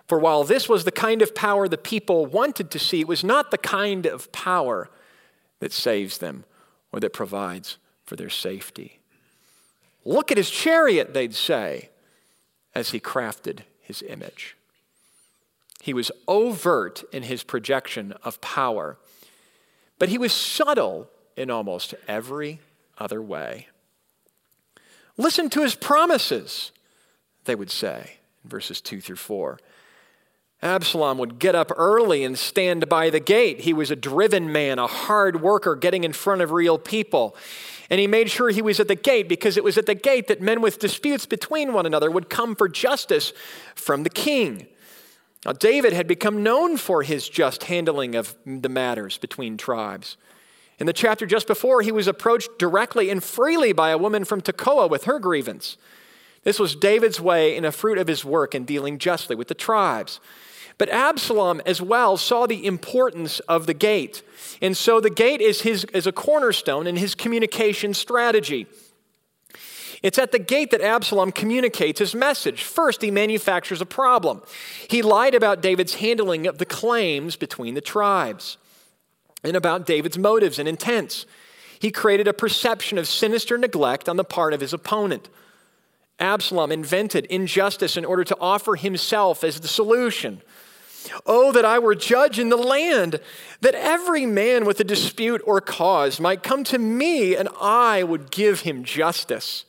For 0.06 0.20
while 0.20 0.44
this 0.44 0.70
was 0.70 0.84
the 0.84 0.92
kind 0.92 1.22
of 1.22 1.34
power 1.34 1.68
the 1.68 1.78
people 1.78 2.26
wanted 2.26 2.70
to 2.72 2.80
see, 2.80 3.02
it 3.02 3.08
was 3.08 3.24
not 3.24 3.52
the 3.52 3.58
kind 3.58 4.06
of 4.06 4.32
power 4.32 4.90
that 5.60 5.74
saves 5.74 6.20
them 6.20 6.46
or 6.92 7.00
that 7.00 7.14
provides 7.14 7.78
for 8.04 8.16
their 8.16 8.30
safety. 8.30 8.99
Look 10.06 10.32
at 10.32 10.38
his 10.38 10.50
chariot, 10.50 11.14
they'd 11.14 11.36
say, 11.36 11.90
as 12.74 12.92
he 12.92 13.00
crafted 13.00 13.60
his 13.82 14.02
image. 14.02 14.56
He 15.82 15.94
was 15.94 16.12
overt 16.28 17.04
in 17.12 17.24
his 17.24 17.44
projection 17.44 18.14
of 18.24 18.42
power, 18.42 18.98
but 19.98 20.10
he 20.10 20.18
was 20.18 20.34
subtle 20.34 21.10
in 21.36 21.50
almost 21.50 21.96
every 22.08 22.60
other 22.98 23.22
way. 23.22 23.68
Listen 25.18 25.50
to 25.50 25.62
his 25.62 25.76
promises, 25.76 26.72
they 27.46 27.56
would 27.56 27.72
say 27.72 28.18
in 28.44 28.50
verses 28.50 28.82
2 28.82 29.02
through 29.02 29.16
4. 29.16 29.60
Absalom 30.62 31.18
would 31.18 31.40
get 31.40 31.56
up 31.56 31.72
early 31.78 32.24
and 32.24 32.38
stand 32.38 32.90
by 32.90 33.10
the 33.10 33.20
gate. 33.22 33.62
He 33.62 33.74
was 33.74 33.92
a 33.92 33.96
driven 33.96 34.52
man, 34.52 34.78
a 34.78 34.88
hard 34.88 35.42
worker, 35.42 35.76
getting 35.76 36.04
in 36.04 36.12
front 36.12 36.42
of 36.42 36.52
real 36.52 36.78
people. 36.78 37.36
And 37.90 38.00
he 38.00 38.08
made 38.08 38.30
sure 38.30 38.50
he 38.50 38.62
was 38.62 38.80
at 38.80 38.88
the 38.88 38.96
gate 38.96 39.28
because 39.28 39.58
it 39.58 39.64
was 39.64 39.78
at 39.78 39.86
the 39.86 39.96
gate 39.96 40.28
that 40.28 40.42
men 40.42 40.62
with 40.62 40.80
disputes 40.80 41.26
between 41.26 41.74
one 41.74 41.86
another 41.86 42.12
would 42.12 42.30
come 42.30 42.56
for 42.56 42.70
justice 42.70 43.34
from 43.74 44.04
the 44.04 44.10
king. 44.10 44.68
Now, 45.46 45.54
David 45.54 45.94
had 45.94 46.08
become 46.08 46.44
known 46.44 46.78
for 46.78 47.02
his 47.02 47.28
just 47.28 47.64
handling 47.64 48.16
of 48.16 48.36
the 48.46 48.70
matters 48.70 49.18
between 49.18 49.58
tribes. 49.58 50.18
In 50.80 50.86
the 50.86 50.94
chapter 50.94 51.26
just 51.26 51.48
before, 51.48 51.82
he 51.82 51.92
was 51.92 52.08
approached 52.08 52.58
directly 52.58 53.10
and 53.10 53.24
freely 53.24 53.74
by 53.74 53.90
a 53.90 53.98
woman 53.98 54.24
from 54.24 54.42
Tekoa 54.42 54.90
with 54.90 55.06
her 55.06 55.20
grievance. 55.20 55.78
This 56.44 56.60
was 56.60 56.76
David's 56.76 57.20
way 57.20 57.56
in 57.56 57.66
a 57.66 57.72
fruit 57.72 57.98
of 57.98 58.08
his 58.08 58.24
work 58.24 58.56
in 58.56 58.64
dealing 58.64 58.98
justly 58.98 59.36
with 59.36 59.50
the 59.50 59.54
tribes. 59.54 60.20
But 60.80 60.90
Absalom 60.90 61.62
as 61.66 61.82
well 61.82 62.18
saw 62.18 62.48
the 62.48 62.66
importance 62.66 63.42
of 63.42 63.68
the 63.68 63.74
gate. 63.76 64.24
And 64.62 64.76
so 64.76 65.00
the 65.00 65.10
gate 65.10 65.42
is, 65.42 65.62
his, 65.62 65.84
is 65.94 66.08
a 66.08 66.12
cornerstone 66.12 66.88
in 66.88 66.96
his 66.96 67.14
communication 67.14 67.94
strategy. 67.94 68.66
It's 70.02 70.18
at 70.18 70.32
the 70.32 70.40
gate 70.40 70.72
that 70.72 70.80
Absalom 70.80 71.34
communicates 71.34 72.00
his 72.00 72.16
message. 72.16 72.64
First, 72.64 73.02
he 73.02 73.12
manufactures 73.12 73.82
a 73.82 73.86
problem. 73.86 74.42
He 74.90 75.02
lied 75.02 75.36
about 75.36 75.62
David's 75.62 75.96
handling 75.96 76.48
of 76.48 76.58
the 76.58 76.66
claims 76.66 77.36
between 77.36 77.74
the 77.74 77.82
tribes 77.82 78.58
and 79.44 79.58
about 79.58 79.86
David's 79.86 80.18
motives 80.18 80.60
and 80.60 80.70
intents. 80.70 81.26
He 81.80 81.92
created 81.92 82.30
a 82.30 82.34
perception 82.34 82.98
of 82.98 83.08
sinister 83.08 83.58
neglect 83.58 84.08
on 84.08 84.16
the 84.16 84.24
part 84.24 84.54
of 84.54 84.62
his 84.62 84.72
opponent. 84.72 85.28
Absalom 86.20 86.72
invented 86.72 87.26
injustice 87.26 87.98
in 87.98 88.06
order 88.06 88.24
to 88.24 88.38
offer 88.40 88.76
himself 88.76 89.44
as 89.44 89.60
the 89.60 89.68
solution. 89.68 90.42
Oh, 91.26 91.52
that 91.52 91.66
I 91.66 91.80
were 91.80 91.96
judge 91.96 92.40
in 92.40 92.50
the 92.50 92.58
land, 92.58 93.20
that 93.62 93.76
every 93.76 94.26
man 94.26 94.66
with 94.66 94.80
a 94.80 94.84
dispute 94.84 95.42
or 95.46 95.62
cause 95.62 96.20
might 96.20 96.44
come 96.44 96.64
to 96.66 96.78
me 96.78 97.36
and 97.36 97.50
I 97.60 98.04
would 98.04 98.32
give 98.32 98.62
him 98.62 98.84
justice. 98.84 99.66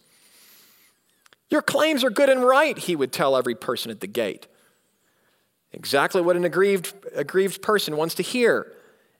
Your 1.49 1.63
claims 1.63 2.05
are 2.05 2.11
good 2.11 2.29
and 2.29 2.45
right, 2.45 2.79
he 2.79 2.97
would 2.97 3.13
tell 3.13 3.37
every 3.37 3.55
person 3.55 3.91
at 3.91 4.01
the 4.01 4.07
gate. 4.07 4.47
Exactly 5.73 6.21
what 6.21 6.37
an 6.37 6.45
aggrieved, 6.45 6.95
aggrieved 7.15 7.63
person 7.63 7.97
wants 7.97 8.15
to 8.17 8.23
hear, 8.23 8.73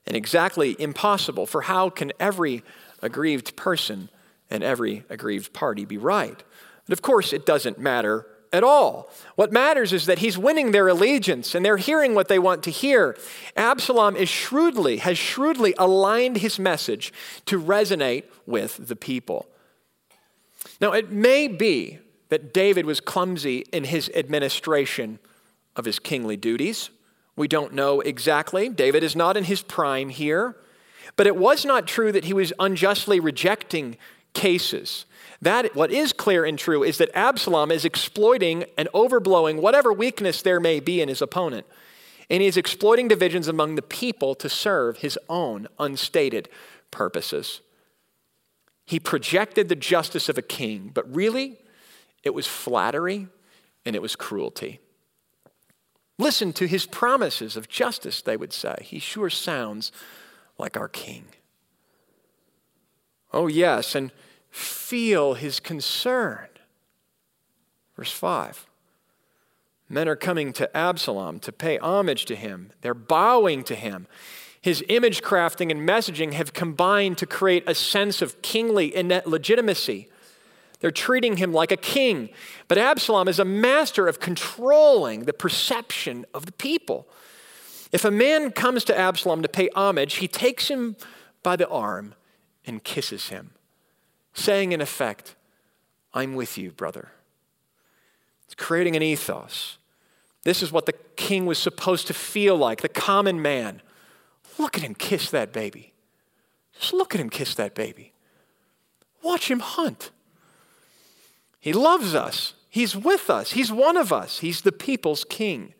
and 0.05 0.15
exactly 0.15 0.75
impossible, 0.79 1.45
for 1.45 1.61
how 1.61 1.89
can 1.89 2.11
every 2.19 2.63
aggrieved 3.01 3.55
person 3.55 4.09
and 4.49 4.63
every 4.63 5.03
aggrieved 5.09 5.53
party 5.53 5.85
be 5.85 5.97
right? 5.97 6.43
But 6.87 6.93
of 6.93 7.01
course, 7.01 7.31
it 7.31 7.45
doesn't 7.45 7.79
matter 7.79 8.25
at 8.53 8.63
all. 8.63 9.09
What 9.35 9.51
matters 9.51 9.93
is 9.93 10.05
that 10.05 10.19
he's 10.19 10.37
winning 10.37 10.71
their 10.71 10.87
allegiance 10.87 11.55
and 11.55 11.65
they're 11.65 11.77
hearing 11.77 12.13
what 12.15 12.27
they 12.27 12.39
want 12.39 12.63
to 12.63 12.71
hear. 12.71 13.17
Absalom 13.55 14.15
is 14.15 14.29
shrewdly, 14.29 14.97
has 14.97 15.17
shrewdly 15.17 15.73
aligned 15.77 16.37
his 16.37 16.59
message 16.59 17.13
to 17.45 17.61
resonate 17.61 18.25
with 18.45 18.87
the 18.87 18.95
people. 18.95 19.47
Now, 20.79 20.91
it 20.91 21.11
may 21.11 21.47
be 21.47 21.99
that 22.29 22.53
David 22.53 22.85
was 22.85 22.99
clumsy 22.99 23.65
in 23.71 23.85
his 23.85 24.09
administration 24.15 25.19
of 25.75 25.85
his 25.85 25.99
kingly 25.99 26.37
duties. 26.37 26.89
We 27.35 27.47
don't 27.47 27.73
know 27.73 28.01
exactly. 28.01 28.69
David 28.69 29.03
is 29.03 29.15
not 29.15 29.37
in 29.37 29.45
his 29.45 29.61
prime 29.61 30.09
here. 30.09 30.55
But 31.15 31.27
it 31.27 31.35
was 31.35 31.65
not 31.65 31.87
true 31.87 32.11
that 32.11 32.25
he 32.25 32.33
was 32.33 32.53
unjustly 32.59 33.19
rejecting 33.19 33.97
cases. 34.33 35.05
That, 35.41 35.75
what 35.75 35.91
is 35.91 36.13
clear 36.13 36.45
and 36.45 36.57
true 36.57 36.83
is 36.83 36.99
that 36.99 37.09
Absalom 37.15 37.71
is 37.71 37.83
exploiting 37.83 38.65
and 38.77 38.87
overblowing 38.93 39.59
whatever 39.59 39.91
weakness 39.91 40.41
there 40.41 40.59
may 40.59 40.79
be 40.79 41.01
in 41.01 41.09
his 41.09 41.21
opponent. 41.21 41.65
And 42.29 42.41
he 42.41 42.47
is 42.47 42.57
exploiting 42.57 43.07
divisions 43.07 43.47
among 43.47 43.75
the 43.75 43.81
people 43.81 44.35
to 44.35 44.47
serve 44.47 44.97
his 44.97 45.17
own 45.27 45.67
unstated 45.79 46.47
purposes. 46.91 47.61
He 48.85 48.99
projected 48.99 49.67
the 49.67 49.75
justice 49.75 50.29
of 50.29 50.37
a 50.37 50.43
king, 50.43 50.91
but 50.93 51.13
really, 51.13 51.57
it 52.23 52.33
was 52.33 52.45
flattery 52.45 53.27
and 53.85 53.95
it 53.95 54.01
was 54.01 54.15
cruelty. 54.15 54.79
Listen 56.19 56.53
to 56.53 56.67
his 56.67 56.85
promises 56.85 57.57
of 57.57 57.67
justice, 57.67 58.21
they 58.21 58.37
would 58.37 58.53
say. 58.53 58.75
He 58.83 58.99
sure 58.99 59.29
sounds 59.29 59.91
like 60.59 60.77
our 60.77 60.87
king. 60.87 61.25
Oh, 63.33 63.47
yes, 63.47 63.95
and 63.95 64.11
feel 64.51 65.33
his 65.33 65.59
concern. 65.59 66.47
Verse 67.95 68.11
5 68.11 68.67
Men 69.89 70.07
are 70.07 70.15
coming 70.15 70.53
to 70.53 70.77
Absalom 70.77 71.39
to 71.39 71.51
pay 71.51 71.77
homage 71.77 72.25
to 72.25 72.35
him, 72.35 72.71
they're 72.81 72.93
bowing 72.93 73.63
to 73.65 73.75
him. 73.75 74.07
His 74.61 74.83
image 74.89 75.23
crafting 75.23 75.71
and 75.71 75.89
messaging 75.89 76.33
have 76.33 76.53
combined 76.53 77.17
to 77.17 77.25
create 77.25 77.63
a 77.65 77.73
sense 77.73 78.21
of 78.21 78.43
kingly 78.43 78.93
legitimacy. 79.25 80.07
They're 80.81 80.91
treating 80.91 81.37
him 81.37 81.51
like 81.51 81.71
a 81.71 81.77
king. 81.77 82.29
But 82.67 82.77
Absalom 82.77 83.27
is 83.27 83.39
a 83.39 83.45
master 83.45 84.07
of 84.07 84.19
controlling 84.19 85.23
the 85.23 85.33
perception 85.33 86.25
of 86.33 86.45
the 86.45 86.51
people. 86.51 87.07
If 87.91 88.05
a 88.05 88.11
man 88.11 88.51
comes 88.51 88.83
to 88.85 88.97
Absalom 88.97 89.41
to 89.41 89.49
pay 89.49 89.69
homage, 89.75 90.15
he 90.15 90.27
takes 90.27 90.67
him 90.67 90.95
by 91.43 91.55
the 91.55 91.67
arm 91.67 92.15
and 92.65 92.83
kisses 92.83 93.29
him, 93.29 93.51
saying, 94.33 94.71
in 94.71 94.81
effect, 94.81 95.35
I'm 96.13 96.35
with 96.35 96.57
you, 96.57 96.71
brother. 96.71 97.09
It's 98.45 98.55
creating 98.55 98.95
an 98.95 99.03
ethos. 99.03 99.77
This 100.43 100.63
is 100.63 100.71
what 100.71 100.85
the 100.85 100.95
king 101.15 101.45
was 101.45 101.59
supposed 101.59 102.07
to 102.07 102.13
feel 102.13 102.57
like, 102.57 102.81
the 102.81 102.89
common 102.89 103.41
man. 103.41 103.81
Look 104.57 104.77
at 104.77 104.83
him 104.83 104.95
kiss 104.95 105.29
that 105.31 105.53
baby. 105.53 105.93
Just 106.79 106.93
look 106.93 107.13
at 107.13 107.21
him 107.21 107.29
kiss 107.29 107.55
that 107.55 107.75
baby. 107.75 108.13
Watch 109.23 109.49
him 109.49 109.59
hunt. 109.59 110.11
He 111.59 111.73
loves 111.73 112.15
us. 112.15 112.53
He's 112.69 112.95
with 112.95 113.29
us. 113.29 113.51
He's 113.51 113.71
one 113.71 113.97
of 113.97 114.11
us. 114.11 114.39
He's 114.39 114.61
the 114.61 114.71
people's 114.71 115.23
king. 115.23 115.73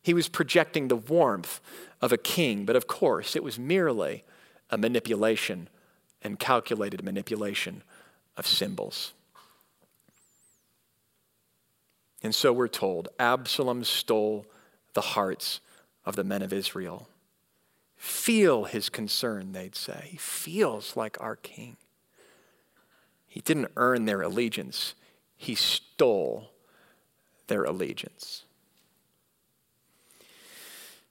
He 0.00 0.14
was 0.14 0.28
projecting 0.28 0.88
the 0.88 0.96
warmth 0.96 1.60
of 2.00 2.12
a 2.12 2.18
king, 2.18 2.64
but 2.64 2.76
of 2.76 2.86
course, 2.86 3.34
it 3.34 3.42
was 3.42 3.58
merely 3.58 4.22
a 4.70 4.78
manipulation 4.78 5.68
and 6.26 6.38
calculated 6.38 7.02
manipulation 7.02 7.82
of 8.36 8.46
symbols. 8.46 9.12
And 12.22 12.34
so 12.34 12.52
we're 12.52 12.68
told 12.68 13.08
Absalom 13.18 13.84
stole 13.84 14.44
the 14.94 15.00
hearts 15.00 15.60
of 16.04 16.16
the 16.16 16.24
men 16.24 16.42
of 16.42 16.52
Israel. 16.52 17.08
Feel 17.96 18.64
his 18.64 18.88
concern, 18.88 19.52
they'd 19.52 19.76
say. 19.76 20.08
He 20.10 20.16
feels 20.16 20.96
like 20.96 21.16
our 21.20 21.36
king. 21.36 21.76
He 23.28 23.40
didn't 23.40 23.70
earn 23.76 24.06
their 24.06 24.22
allegiance, 24.22 24.94
he 25.36 25.54
stole 25.54 26.50
their 27.46 27.64
allegiance. 27.64 28.42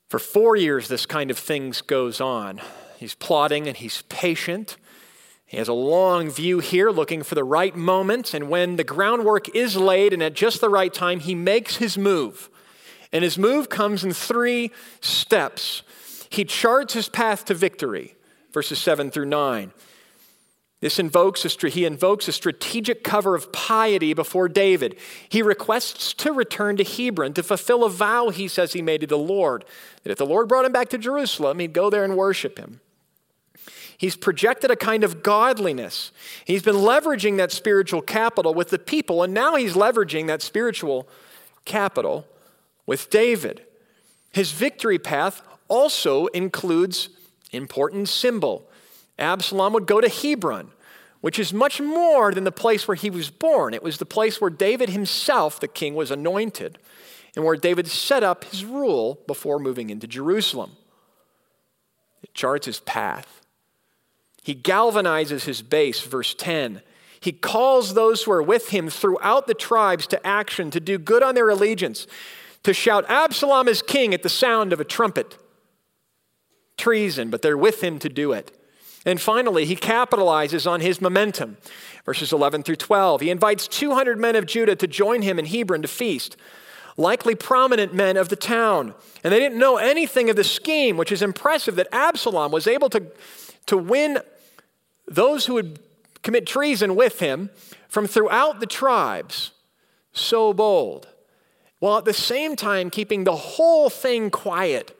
For 0.10 0.20
four 0.20 0.56
years, 0.56 0.88
this 0.88 1.06
kind 1.06 1.32
of 1.32 1.38
things 1.38 1.82
goes 1.82 2.20
on. 2.20 2.62
He's 2.98 3.16
plotting 3.16 3.68
and 3.68 3.78
he's 3.78 4.02
patient. 4.04 4.78
He 5.46 5.58
has 5.58 5.68
a 5.68 5.74
long 5.74 6.30
view 6.30 6.60
here, 6.60 6.90
looking 6.90 7.22
for 7.22 7.36
the 7.36 7.44
right 7.44 7.76
moment. 7.76 8.34
And 8.34 8.50
when 8.50 8.78
the 8.78 8.84
groundwork 8.84 9.56
is 9.56 9.76
laid 9.76 10.12
and 10.12 10.24
at 10.24 10.34
just 10.34 10.60
the 10.60 10.70
right 10.70 10.94
time, 10.94 11.20
he 11.20 11.36
makes 11.36 11.78
his 11.78 11.98
move. 11.98 12.50
And 13.12 13.24
his 13.24 13.38
move 13.38 13.70
comes 13.70 14.04
in 14.04 14.12
three 14.12 14.72
steps. 15.02 15.84
He 16.30 16.44
charts 16.44 16.94
his 16.94 17.08
path 17.08 17.46
to 17.46 17.54
victory, 17.54 18.16
verses 18.52 18.80
7 18.80 19.12
through 19.12 19.26
9. 19.26 19.72
This 20.82 21.00
invokes 21.00 21.46
a, 21.46 21.70
he 21.70 21.86
invokes 21.86 22.28
a 22.28 22.32
strategic 22.32 23.04
cover 23.04 23.34
of 23.34 23.52
piety 23.54 24.14
before 24.14 24.50
David. 24.50 24.98
He 25.30 25.42
requests 25.42 26.14
to 26.16 26.34
return 26.34 26.78
to 26.78 26.84
Hebron 26.84 27.34
to 27.34 27.44
fulfill 27.44 27.84
a 27.84 27.90
vow 27.90 28.30
he 28.30 28.48
says 28.48 28.74
he 28.74 28.82
made 28.82 29.02
to 29.02 29.08
the 29.08 29.18
Lord 29.18 29.64
that 30.04 30.12
if 30.12 30.18
the 30.18 30.26
Lord 30.26 30.48
brought 30.48 30.66
him 30.66 30.72
back 30.72 30.90
to 30.90 30.98
Jerusalem, 30.98 31.60
he'd 31.60 31.74
go 31.74 31.90
there 31.90 32.04
and 32.04 32.18
worship 32.18 32.60
him. 32.60 32.82
He's 33.98 34.16
projected 34.16 34.72
a 34.72 34.76
kind 34.76 35.04
of 35.04 35.24
godliness. 35.24 36.12
He's 36.46 36.64
been 36.64 36.76
leveraging 36.76 37.38
that 37.38 37.52
spiritual 37.52 38.02
capital 38.02 38.54
with 38.54 38.70
the 38.70 38.80
people, 38.80 39.24
and 39.24 39.34
now 39.34 39.56
he's 39.56 39.74
leveraging 39.74 40.28
that 40.28 40.42
spiritual 40.42 41.08
capital 41.64 42.28
with 42.86 43.10
David. 43.10 43.66
His 44.32 44.52
victory 44.52 45.00
path 45.00 45.42
also 45.68 46.28
includes 46.28 47.10
important 47.52 48.10
symbol. 48.10 48.70
Absalom 49.18 49.74
would 49.74 49.88
go 49.88 50.02
to 50.02 50.10
Hebron, 50.10 50.72
which 51.22 51.40
is 51.40 51.54
much 51.54 51.80
more 51.80 52.34
than 52.34 52.44
the 52.44 52.52
place 52.52 52.88
where 52.88 52.96
he 52.96 53.10
was 53.10 53.30
born. 53.30 53.74
It 53.74 53.82
was 53.82 53.98
the 53.98 54.06
place 54.06 54.42
where 54.42 54.50
David 54.50 54.90
himself, 54.90 55.60
the 55.60 55.68
king, 55.70 55.96
was 55.96 56.12
anointed, 56.12 56.78
and 57.36 57.46
where 57.46 57.56
David 57.56 57.88
set 57.88 58.24
up 58.24 58.44
his 58.46 58.66
rule 58.66 59.22
before 59.26 59.58
moving 59.58 59.90
into 59.90 60.06
Jerusalem. 60.06 60.74
It 62.22 62.34
charts 62.34 62.66
his 62.66 62.82
path. 62.82 63.45
He 64.46 64.54
galvanizes 64.54 65.46
his 65.46 65.64
base, 65.64 66.02
verse 66.02 66.36
10. 66.36 66.84
He 67.20 67.32
calls 67.32 67.96
those 67.96 68.22
who 68.22 68.32
are 68.32 68.44
with 68.44 68.70
him 68.70 68.92
throughout 68.92 69.48
the 69.48 69.56
tribes 69.56 70.06
to 70.06 70.28
action, 70.28 70.70
to 70.70 70.80
do 70.80 71.00
good 71.00 71.24
on 71.24 71.34
their 71.34 71.50
allegiance, 71.50 72.06
to 72.62 72.72
shout, 72.72 73.10
Absalom 73.10 73.68
is 73.68 73.82
king 73.82 74.14
at 74.14 74.22
the 74.22 74.30
sound 74.30 74.72
of 74.72 74.80
a 74.80 74.86
trumpet. 74.86 75.36
Treason, 76.78 77.32
but 77.32 77.42
they're 77.42 77.58
with 77.58 77.84
him 77.84 77.98
to 77.98 78.08
do 78.08 78.34
it. 78.34 78.56
And 79.04 79.20
finally, 79.20 79.66
he 79.66 79.76
capitalizes 79.76 80.70
on 80.70 80.80
his 80.80 81.02
momentum. 81.02 81.58
Verses 82.06 82.32
11 82.32 82.62
through 82.62 82.76
12. 82.76 83.22
He 83.22 83.32
invites 83.32 83.68
200 83.68 84.20
men 84.20 84.36
of 84.36 84.46
Judah 84.46 84.76
to 84.76 84.86
join 84.86 85.24
him 85.24 85.40
in 85.40 85.46
Hebron 85.46 85.82
to 85.82 85.88
feast, 85.88 86.38
likely 86.98 87.34
prominent 87.34 87.96
men 87.96 88.16
of 88.16 88.30
the 88.30 88.36
town. 88.36 88.94
And 89.24 89.34
they 89.34 89.40
didn't 89.40 89.58
know 89.58 89.78
anything 89.78 90.30
of 90.30 90.36
the 90.36 90.44
scheme, 90.44 90.98
which 90.98 91.12
is 91.12 91.24
impressive 91.24 91.78
that 91.78 91.88
Absalom 91.92 92.52
was 92.52 92.68
able 92.68 92.92
to, 92.92 93.08
to 93.66 93.76
win 93.76 94.20
those 95.08 95.46
who 95.46 95.54
would 95.56 95.80
commit 96.24 96.48
treason 96.48 96.96
with 96.96 97.20
him 97.20 97.50
from 97.88 98.08
throughout 98.08 98.60
the 98.60 98.66
tribes. 98.66 99.52
So 100.12 100.54
bold. 100.54 101.08
While 101.80 101.98
at 101.98 102.06
the 102.06 102.14
same 102.14 102.56
time 102.56 102.90
keeping 102.90 103.24
the 103.24 103.36
whole 103.36 103.90
thing 103.90 104.30
quiet 104.32 104.98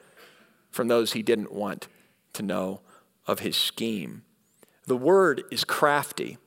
from 0.70 0.88
those 0.88 1.12
he 1.12 1.22
didn't 1.22 1.52
want 1.52 1.88
to 2.34 2.42
know 2.42 2.80
of 3.26 3.40
his 3.40 3.56
scheme. 3.56 4.22
The 4.86 4.96
word 4.96 5.42
is 5.50 5.64
crafty. 5.64 6.38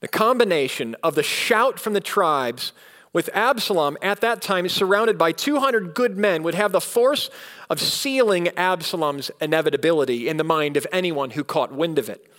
The 0.00 0.08
combination 0.08 0.94
of 1.02 1.14
the 1.14 1.22
shout 1.22 1.80
from 1.80 1.94
the 1.94 2.00
tribes 2.00 2.72
with 3.14 3.30
Absalom 3.32 3.96
at 4.02 4.20
that 4.20 4.42
time 4.42 4.68
surrounded 4.68 5.16
by 5.16 5.32
200 5.32 5.94
good 5.94 6.18
men 6.18 6.42
would 6.42 6.54
have 6.54 6.72
the 6.72 6.80
force 6.80 7.30
of 7.70 7.80
sealing 7.80 8.48
Absalom's 8.58 9.30
inevitability 9.40 10.28
in 10.28 10.36
the 10.36 10.44
mind 10.44 10.76
of 10.76 10.86
anyone 10.92 11.30
who 11.30 11.44
caught 11.44 11.72
wind 11.72 11.98
of 11.98 12.10
it. 12.10 12.30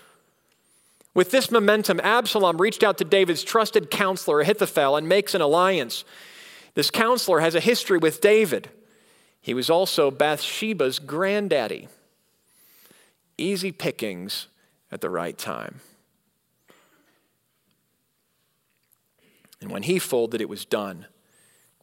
With 1.15 1.31
this 1.31 1.49
momentum, 1.49 1.99
Absalom 2.03 2.61
reached 2.61 2.83
out 2.83 2.99
to 2.99 3.05
David's 3.05 3.43
trusted 3.43 3.89
counselor, 3.89 4.41
Ahithophel, 4.41 4.97
and 4.97 5.09
makes 5.09 5.33
an 5.33 5.41
alliance. 5.41 6.03
This 6.75 6.91
counselor 6.91 7.39
has 7.39 7.55
a 7.55 7.61
history 7.61 7.97
with 7.97 8.21
David. 8.21 8.69
He 9.41 9.53
was 9.53 9.69
also 9.69 10.11
Bathsheba's 10.11 10.99
granddaddy 10.99 11.87
easy 13.37 13.71
pickings 13.71 14.47
at 14.91 15.01
the 15.01 15.09
right 15.09 15.37
time. 15.37 15.81
And 19.65 19.71
when 19.71 19.81
he 19.81 19.97
folded, 19.97 20.41
it 20.41 20.47
was 20.47 20.63
done. 20.63 21.07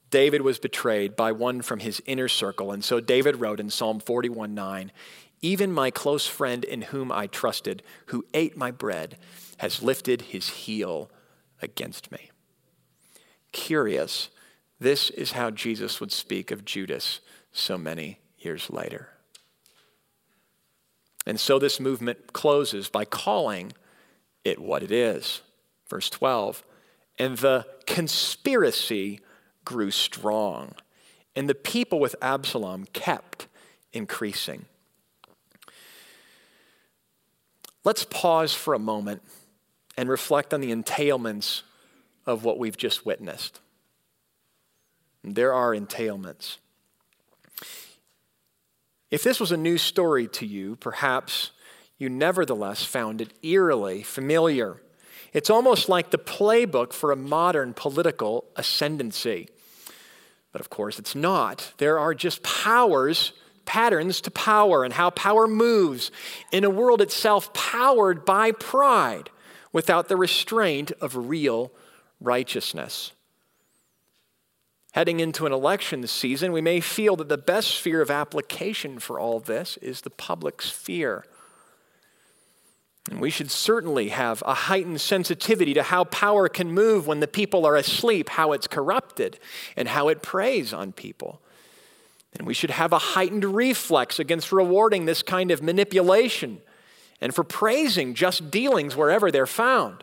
David 0.08 0.42
was 0.42 0.60
betrayed 0.60 1.16
by 1.16 1.32
one 1.32 1.62
from 1.62 1.80
his 1.80 2.00
inner 2.06 2.28
circle. 2.28 2.70
And 2.70 2.84
so 2.84 3.00
David 3.00 3.40
wrote 3.40 3.58
in 3.58 3.70
Psalm 3.70 3.98
41 3.98 4.54
9, 4.54 4.92
Even 5.40 5.72
my 5.72 5.90
close 5.90 6.28
friend 6.28 6.62
in 6.62 6.82
whom 6.82 7.10
I 7.10 7.26
trusted, 7.26 7.82
who 8.06 8.24
ate 8.34 8.56
my 8.56 8.70
bread, 8.70 9.18
has 9.56 9.82
lifted 9.82 10.22
his 10.22 10.48
heel 10.48 11.10
against 11.60 12.12
me. 12.12 12.30
Curious, 13.50 14.30
this 14.78 15.10
is 15.10 15.32
how 15.32 15.50
Jesus 15.50 15.98
would 15.98 16.12
speak 16.12 16.52
of 16.52 16.64
Judas 16.64 17.18
so 17.50 17.76
many 17.76 18.20
years 18.38 18.70
later. 18.70 19.08
And 21.26 21.40
so 21.40 21.58
this 21.58 21.80
movement 21.80 22.32
closes 22.32 22.88
by 22.88 23.06
calling 23.06 23.72
it 24.44 24.60
what 24.60 24.84
it 24.84 24.92
is. 24.92 25.40
Verse 25.88 26.08
12. 26.08 26.62
And 27.22 27.38
the 27.38 27.64
conspiracy 27.86 29.20
grew 29.64 29.92
strong, 29.92 30.74
and 31.36 31.48
the 31.48 31.54
people 31.54 32.00
with 32.00 32.16
Absalom 32.20 32.84
kept 32.86 33.46
increasing. 33.92 34.64
Let's 37.84 38.04
pause 38.04 38.54
for 38.54 38.74
a 38.74 38.80
moment 38.80 39.22
and 39.96 40.08
reflect 40.08 40.52
on 40.52 40.60
the 40.60 40.74
entailments 40.74 41.62
of 42.26 42.42
what 42.42 42.58
we've 42.58 42.76
just 42.76 43.06
witnessed. 43.06 43.60
There 45.22 45.52
are 45.52 45.70
entailments. 45.76 46.56
If 49.12 49.22
this 49.22 49.38
was 49.38 49.52
a 49.52 49.56
new 49.56 49.78
story 49.78 50.26
to 50.26 50.44
you, 50.44 50.74
perhaps 50.74 51.52
you 51.98 52.08
nevertheless 52.08 52.82
found 52.82 53.20
it 53.20 53.32
eerily 53.44 54.02
familiar. 54.02 54.82
It's 55.32 55.50
almost 55.50 55.88
like 55.88 56.10
the 56.10 56.18
playbook 56.18 56.92
for 56.92 57.10
a 57.10 57.16
modern 57.16 57.72
political 57.72 58.44
ascendancy. 58.56 59.48
But 60.52 60.60
of 60.60 60.68
course, 60.68 60.98
it's 60.98 61.14
not. 61.14 61.72
There 61.78 61.98
are 61.98 62.14
just 62.14 62.42
powers, 62.42 63.32
patterns 63.64 64.20
to 64.22 64.30
power, 64.30 64.84
and 64.84 64.92
how 64.92 65.10
power 65.10 65.46
moves 65.46 66.10
in 66.50 66.64
a 66.64 66.70
world 66.70 67.00
itself 67.00 67.52
powered 67.54 68.24
by 68.26 68.52
pride 68.52 69.30
without 69.72 70.08
the 70.08 70.16
restraint 70.16 70.92
of 71.00 71.28
real 71.28 71.72
righteousness. 72.20 73.12
Heading 74.92 75.20
into 75.20 75.46
an 75.46 75.52
election 75.52 76.06
season, 76.06 76.52
we 76.52 76.60
may 76.60 76.80
feel 76.80 77.16
that 77.16 77.30
the 77.30 77.38
best 77.38 77.76
sphere 77.76 78.02
of 78.02 78.10
application 78.10 78.98
for 78.98 79.18
all 79.18 79.40
this 79.40 79.78
is 79.78 80.02
the 80.02 80.10
public 80.10 80.60
sphere. 80.60 81.24
And 83.10 83.20
we 83.20 83.30
should 83.30 83.50
certainly 83.50 84.10
have 84.10 84.42
a 84.46 84.54
heightened 84.54 85.00
sensitivity 85.00 85.74
to 85.74 85.82
how 85.82 86.04
power 86.04 86.48
can 86.48 86.72
move 86.72 87.06
when 87.06 87.20
the 87.20 87.26
people 87.26 87.66
are 87.66 87.76
asleep, 87.76 88.28
how 88.28 88.52
it's 88.52 88.68
corrupted, 88.68 89.40
and 89.76 89.88
how 89.88 90.08
it 90.08 90.22
preys 90.22 90.72
on 90.72 90.92
people. 90.92 91.40
And 92.38 92.46
we 92.46 92.54
should 92.54 92.70
have 92.70 92.92
a 92.92 92.98
heightened 92.98 93.44
reflex 93.44 94.18
against 94.18 94.52
rewarding 94.52 95.04
this 95.04 95.22
kind 95.22 95.50
of 95.50 95.62
manipulation 95.62 96.60
and 97.20 97.34
for 97.34 97.44
praising 97.44 98.14
just 98.14 98.50
dealings 98.50 98.96
wherever 98.96 99.30
they're 99.30 99.46
found. 99.46 100.02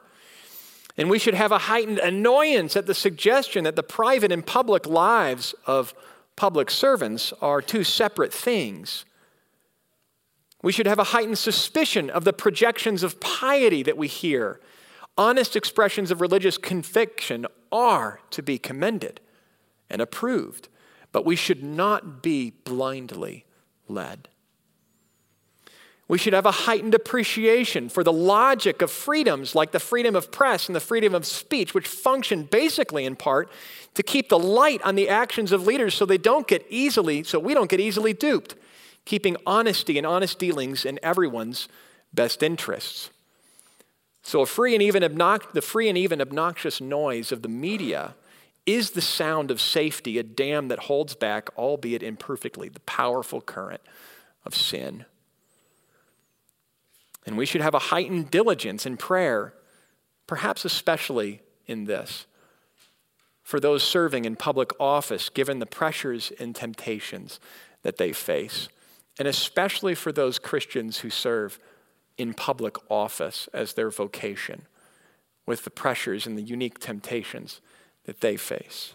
And 0.98 1.10
we 1.10 1.20
should 1.20 1.34
have 1.34 1.52
a 1.52 1.58
heightened 1.58 2.00
annoyance 2.00 2.76
at 2.76 2.86
the 2.86 2.94
suggestion 2.94 3.64
that 3.64 3.76
the 3.76 3.84
private 3.84 4.32
and 4.32 4.46
public 4.46 4.86
lives 4.86 5.56
of 5.66 5.94
public 6.36 6.70
servants 6.70 7.34
are 7.42 7.62
two 7.62 7.84
separate 7.84 8.34
things. 8.34 9.06
We 10.62 10.72
should 10.72 10.88
have 10.88 11.00
a 11.00 11.06
heightened 11.06 11.38
suspicion 11.38 12.10
of 12.10 12.26
the 12.26 12.34
projections 12.34 13.04
of 13.04 13.20
piety 13.20 13.84
that 13.84 13.98
we 13.98 14.08
hear. 14.08 14.60
Honest 15.18 15.56
expressions 15.56 16.12
of 16.12 16.22
religious 16.22 16.58
conviction 16.58 17.46
are 17.72 18.20
to 18.32 18.44
be 18.44 18.58
commended 18.58 19.22
and 19.90 20.02
approved, 20.02 20.68
but 21.12 21.26
we 21.26 21.36
should 21.36 21.64
not 21.64 22.22
be 22.22 22.52
blindly 22.64 23.46
led. 23.88 24.28
We 26.10 26.18
should 26.18 26.34
have 26.34 26.48
a 26.48 26.52
heightened 26.52 26.96
appreciation 26.96 27.88
for 27.88 28.04
the 28.04 28.12
logic 28.12 28.82
of 28.82 28.90
freedoms 28.90 29.54
like 29.54 29.72
the 29.72 29.80
freedom 29.80 30.16
of 30.16 30.32
press 30.32 30.68
and 30.68 30.76
the 30.76 30.80
freedom 30.80 31.14
of 31.14 31.26
speech, 31.26 31.76
which 31.76 31.88
function 31.88 32.44
basically 32.44 33.06
in 33.06 33.16
part 33.16 33.50
to 33.94 34.02
keep 34.02 34.28
the 34.28 34.40
light 34.40 34.82
on 34.82 34.96
the 34.96 35.08
actions 35.08 35.52
of 35.52 35.68
leaders 35.68 35.94
so 35.94 36.06
they 36.06 36.18
don't 36.18 36.48
get 36.48 36.66
easily, 36.68 37.24
so 37.24 37.40
we 37.40 37.54
don't 37.54 37.70
get 37.70 37.80
easily 37.80 38.12
duped 38.12 38.56
keeping 39.10 39.36
honesty 39.44 39.98
and 39.98 40.06
honest 40.06 40.38
dealings 40.38 40.86
in 40.86 41.00
everyone's 41.02 41.68
best 42.14 42.44
interests. 42.44 43.10
So, 44.22 44.46
free 44.46 44.76
obnox- 44.78 45.52
the 45.52 45.64
free 45.64 45.90
and 45.90 45.98
even 45.98 46.22
obnoxious 46.22 46.80
noise 46.80 47.32
of 47.32 47.42
the 47.42 47.50
media 47.50 48.14
is 48.68 48.92
the 48.92 49.02
sound 49.02 49.50
of 49.50 49.60
safety, 49.60 50.20
a 50.20 50.24
dam 50.24 50.68
that 50.68 50.82
holds 50.82 51.16
back, 51.16 51.50
albeit 51.58 52.04
imperfectly, 52.04 52.70
the 52.70 52.82
powerful 52.82 53.42
current 53.42 53.82
of 54.46 54.54
sin. 54.54 55.06
And 57.26 57.36
we 57.36 57.48
should 57.48 57.62
have 57.62 57.74
a 57.74 57.80
heightened 57.80 58.30
diligence 58.30 58.86
in 58.86 58.96
prayer, 58.96 59.56
perhaps 60.28 60.66
especially 60.66 61.42
in 61.66 61.86
this, 61.86 62.28
for 63.42 63.60
those 63.60 63.82
serving 63.82 64.26
in 64.26 64.36
public 64.36 64.70
office, 64.80 65.30
given 65.30 65.58
the 65.58 65.66
pressures 65.66 66.32
and 66.40 66.56
temptations 66.56 67.40
that 67.82 67.98
they 67.98 68.14
face 68.14 68.70
and 69.20 69.28
especially 69.28 69.94
for 69.94 70.12
those 70.12 70.40
Christians 70.40 71.00
who 71.00 71.10
serve 71.10 71.60
in 72.18 72.34
public 72.34 72.78
office 72.90 73.50
as 73.54 73.74
their 73.74 73.92
vocation, 73.92 74.64
with 75.46 75.64
the 75.64 75.70
pressures 75.70 76.26
and 76.26 76.38
the 76.38 76.42
unique 76.42 76.80
temptations 76.80 77.60
that 78.06 78.22
they 78.22 78.38
face. 78.38 78.94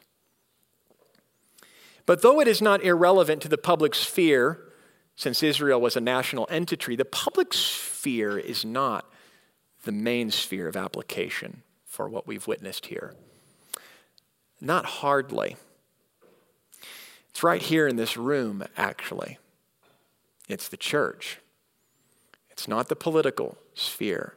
But 2.06 2.22
though 2.22 2.40
it 2.40 2.48
is 2.48 2.62
not 2.62 2.82
irrelevant 2.82 3.42
to 3.42 3.48
the 3.48 3.58
public 3.58 3.94
sphere, 3.94 4.60
since 5.16 5.42
Israel 5.42 5.80
was 5.80 5.96
a 5.96 6.00
national 6.00 6.46
entity, 6.50 6.96
the 6.96 7.04
public 7.04 7.52
sphere 7.52 8.38
is 8.38 8.64
not 8.64 9.10
the 9.84 9.92
main 9.92 10.30
sphere 10.30 10.68
of 10.68 10.76
application 10.76 11.62
for 11.84 12.08
what 12.08 12.26
we've 12.26 12.46
witnessed 12.46 12.86
here. 12.86 13.14
Not 14.60 14.86
hardly. 14.86 15.56
It's 17.30 17.42
right 17.42 17.62
here 17.62 17.86
in 17.86 17.96
this 17.96 18.16
room, 18.16 18.64
actually. 18.76 19.38
It's 20.48 20.68
the 20.68 20.76
church. 20.76 21.38
It's 22.50 22.68
not 22.68 22.88
the 22.88 22.96
political 22.96 23.58
sphere, 23.74 24.34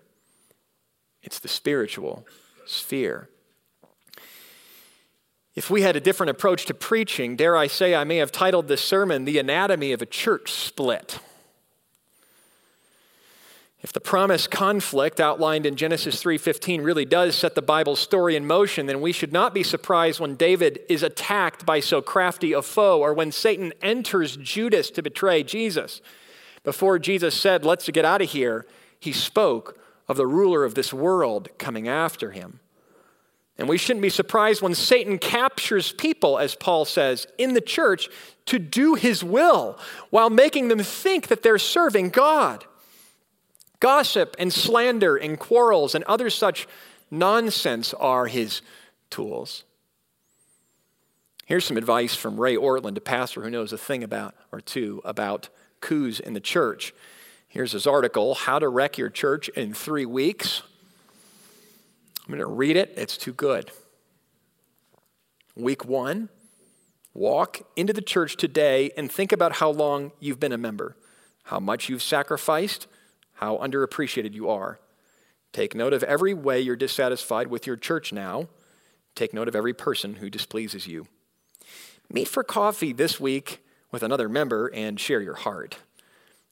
it's 1.22 1.40
the 1.40 1.48
spiritual 1.48 2.26
sphere. 2.66 3.30
If 5.54 5.72
we 5.72 5.82
had 5.82 5.96
a 5.96 6.00
different 6.00 6.30
approach 6.30 6.66
to 6.66 6.74
preaching, 6.76 7.36
dare 7.36 7.58
I 7.58 7.66
say, 7.66 7.96
I 7.96 8.04
may 8.04 8.18
have 8.18 8.32
titled 8.32 8.68
this 8.68 8.82
sermon, 8.82 9.26
The 9.26 9.40
Anatomy 9.40 9.92
of 9.92 10.04
a 10.04 10.06
Church 10.06 10.52
Split. 10.52 11.20
If 13.84 13.94
the 13.94 14.02
promised 14.02 14.50
conflict 14.50 15.20
outlined 15.20 15.66
in 15.66 15.76
Genesis 15.76 16.22
3:15 16.22 16.82
really 16.82 17.06
does 17.06 17.36
set 17.36 17.54
the 17.54 17.62
Bible's 17.62 18.00
story 18.00 18.36
in 18.36 18.48
motion, 18.48 18.88
then 18.88 19.02
we 19.02 19.12
should 19.12 19.32
not 19.32 19.54
be 19.54 19.62
surprised 19.62 20.20
when 20.20 20.36
David 20.36 20.80
is 20.90 21.04
attacked 21.04 21.66
by 21.66 21.80
so 21.80 22.02
crafty 22.02 22.54
a 22.54 22.64
foe 22.64 23.00
or 23.00 23.14
when 23.14 23.32
Satan 23.32 23.74
enters 23.82 24.36
Judas 24.38 24.90
to 24.92 25.04
betray 25.04 25.44
Jesus. 25.44 26.02
Before 26.64 26.98
Jesus 26.98 27.36
said, 27.36 27.64
"Let's 27.64 27.88
get 27.90 28.04
out 28.04 28.22
of 28.22 28.32
here," 28.32 28.66
he 29.00 29.12
spoke 29.14 29.78
of 30.08 30.18
the 30.18 30.28
ruler 30.28 30.64
of 30.64 30.74
this 30.74 30.92
world 30.92 31.50
coming 31.60 31.88
after 31.88 32.32
him. 32.32 32.60
And 33.60 33.70
we 33.70 33.78
shouldn't 33.78 34.02
be 34.02 34.10
surprised 34.10 34.62
when 34.62 34.76
Satan 34.76 35.18
captures 35.18 35.92
people, 35.92 36.38
as 36.40 36.56
Paul 36.56 36.86
says, 36.86 37.28
in 37.38 37.54
the 37.54 37.62
church 37.62 38.10
to 38.48 38.60
do 38.60 38.96
his 38.96 39.24
will 39.24 39.80
while 40.10 40.30
making 40.30 40.68
them 40.68 40.80
think 40.80 41.28
that 41.28 41.44
they're 41.44 41.58
serving 41.58 42.10
God. 42.10 42.66
Gossip 43.80 44.36
and 44.40 44.52
slander 44.52 45.16
and 45.16 45.38
quarrels 45.40 45.94
and 45.94 46.04
other 46.06 46.30
such 46.30 46.68
nonsense 47.12 47.94
are 47.94 48.28
his 48.28 48.62
tools. 49.10 49.64
Here's 51.46 51.66
some 51.66 51.78
advice 51.78 52.16
from 52.16 52.40
Ray 52.40 52.56
Ortlund, 52.56 52.98
a 52.98 53.02
pastor 53.02 53.42
who 53.42 53.50
knows 53.50 53.72
a 53.72 53.78
thing 53.78 54.04
about 54.04 54.36
or 54.52 54.60
two 54.60 55.02
about 55.06 55.50
coups 55.80 56.20
in 56.20 56.34
the 56.34 56.42
church. 56.42 56.94
Here's 57.48 57.72
his 57.72 57.88
article 57.88 58.36
How 58.36 58.60
to 58.60 58.68
Wreck 58.68 58.98
Your 58.98 59.10
Church 59.10 59.48
in 59.50 59.74
Three 59.74 60.06
Weeks. 60.06 60.64
I'm 62.20 62.28
going 62.28 62.40
to 62.40 62.48
read 62.48 62.76
it, 62.76 62.94
it's 62.98 63.16
too 63.16 63.32
good. 63.32 63.72
Week 65.56 65.86
one 65.86 66.30
walk 67.14 67.62
into 67.76 67.94
the 67.94 68.02
church 68.02 68.38
today 68.38 68.92
and 68.96 69.12
think 69.12 69.32
about 69.32 69.54
how 69.54 69.70
long 69.70 70.12
you've 70.20 70.40
been 70.40 70.52
a 70.52 70.58
member, 70.58 70.96
how 71.44 71.60
much 71.60 71.90
you've 71.90 72.04
sacrificed, 72.04 72.86
how 73.38 73.58
underappreciated 73.58 74.34
you 74.34 74.50
are. 74.50 74.80
Take 75.54 75.76
note 75.76 75.94
of 75.94 76.04
every 76.04 76.34
way 76.34 76.60
you're 76.60 76.76
dissatisfied 76.76 77.48
with 77.48 77.66
your 77.66 77.76
church 77.76 78.12
now. 78.12 78.48
Take 79.16 79.34
note 79.34 79.48
of 79.48 79.56
every 79.56 79.74
person 79.74 80.16
who 80.16 80.30
displeases 80.30 80.88
you. 80.88 81.08
Meet 82.12 82.28
for 82.28 82.44
coffee 82.44 82.94
this 82.94 83.20
week 83.20 83.64
with 83.92 84.04
another 84.04 84.28
member 84.28 84.68
and 84.74 85.00
share 85.00 85.22
your 85.22 85.36
heart. 85.36 85.78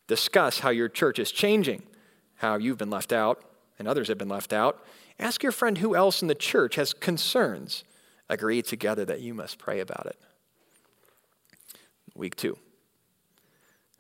Discuss 0.08 0.60
how 0.60 0.70
your 0.70 0.90
church 0.90 1.20
is 1.20 1.32
changing, 1.32 1.84
how 2.36 2.56
you've 2.58 2.78
been 2.78 2.90
left 2.90 3.12
out 3.12 3.44
and 3.80 3.88
others 3.88 4.08
have 4.08 4.18
been 4.18 4.30
left 4.30 4.54
out. 4.54 4.86
Ask 5.20 5.44
your 5.44 5.52
friend 5.52 5.80
who 5.80 5.96
else 5.96 6.22
in 6.22 6.28
the 6.28 6.36
church 6.36 6.76
has 6.76 6.94
concerns. 6.94 7.84
Agree 8.30 8.62
together 8.62 9.06
that 9.06 9.22
you 9.22 9.34
must 9.34 9.58
pray 9.58 9.80
about 9.80 10.06
it. 10.06 10.18
Week 12.14 12.36
two. 12.36 12.58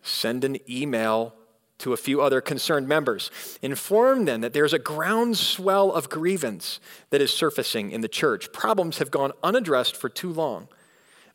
Send 0.01 0.43
an 0.43 0.57
email 0.69 1.33
to 1.79 1.93
a 1.93 1.97
few 1.97 2.21
other 2.21 2.41
concerned 2.41 2.87
members. 2.87 3.29
Inform 3.61 4.25
them 4.25 4.41
that 4.41 4.53
there's 4.53 4.73
a 4.73 4.79
groundswell 4.79 5.91
of 5.91 6.09
grievance 6.09 6.79
that 7.09 7.21
is 7.21 7.31
surfacing 7.31 7.91
in 7.91 8.01
the 8.01 8.07
church. 8.07 8.51
Problems 8.53 8.97
have 8.99 9.11
gone 9.11 9.33
unaddressed 9.43 9.95
for 9.95 10.09
too 10.09 10.31
long. 10.31 10.67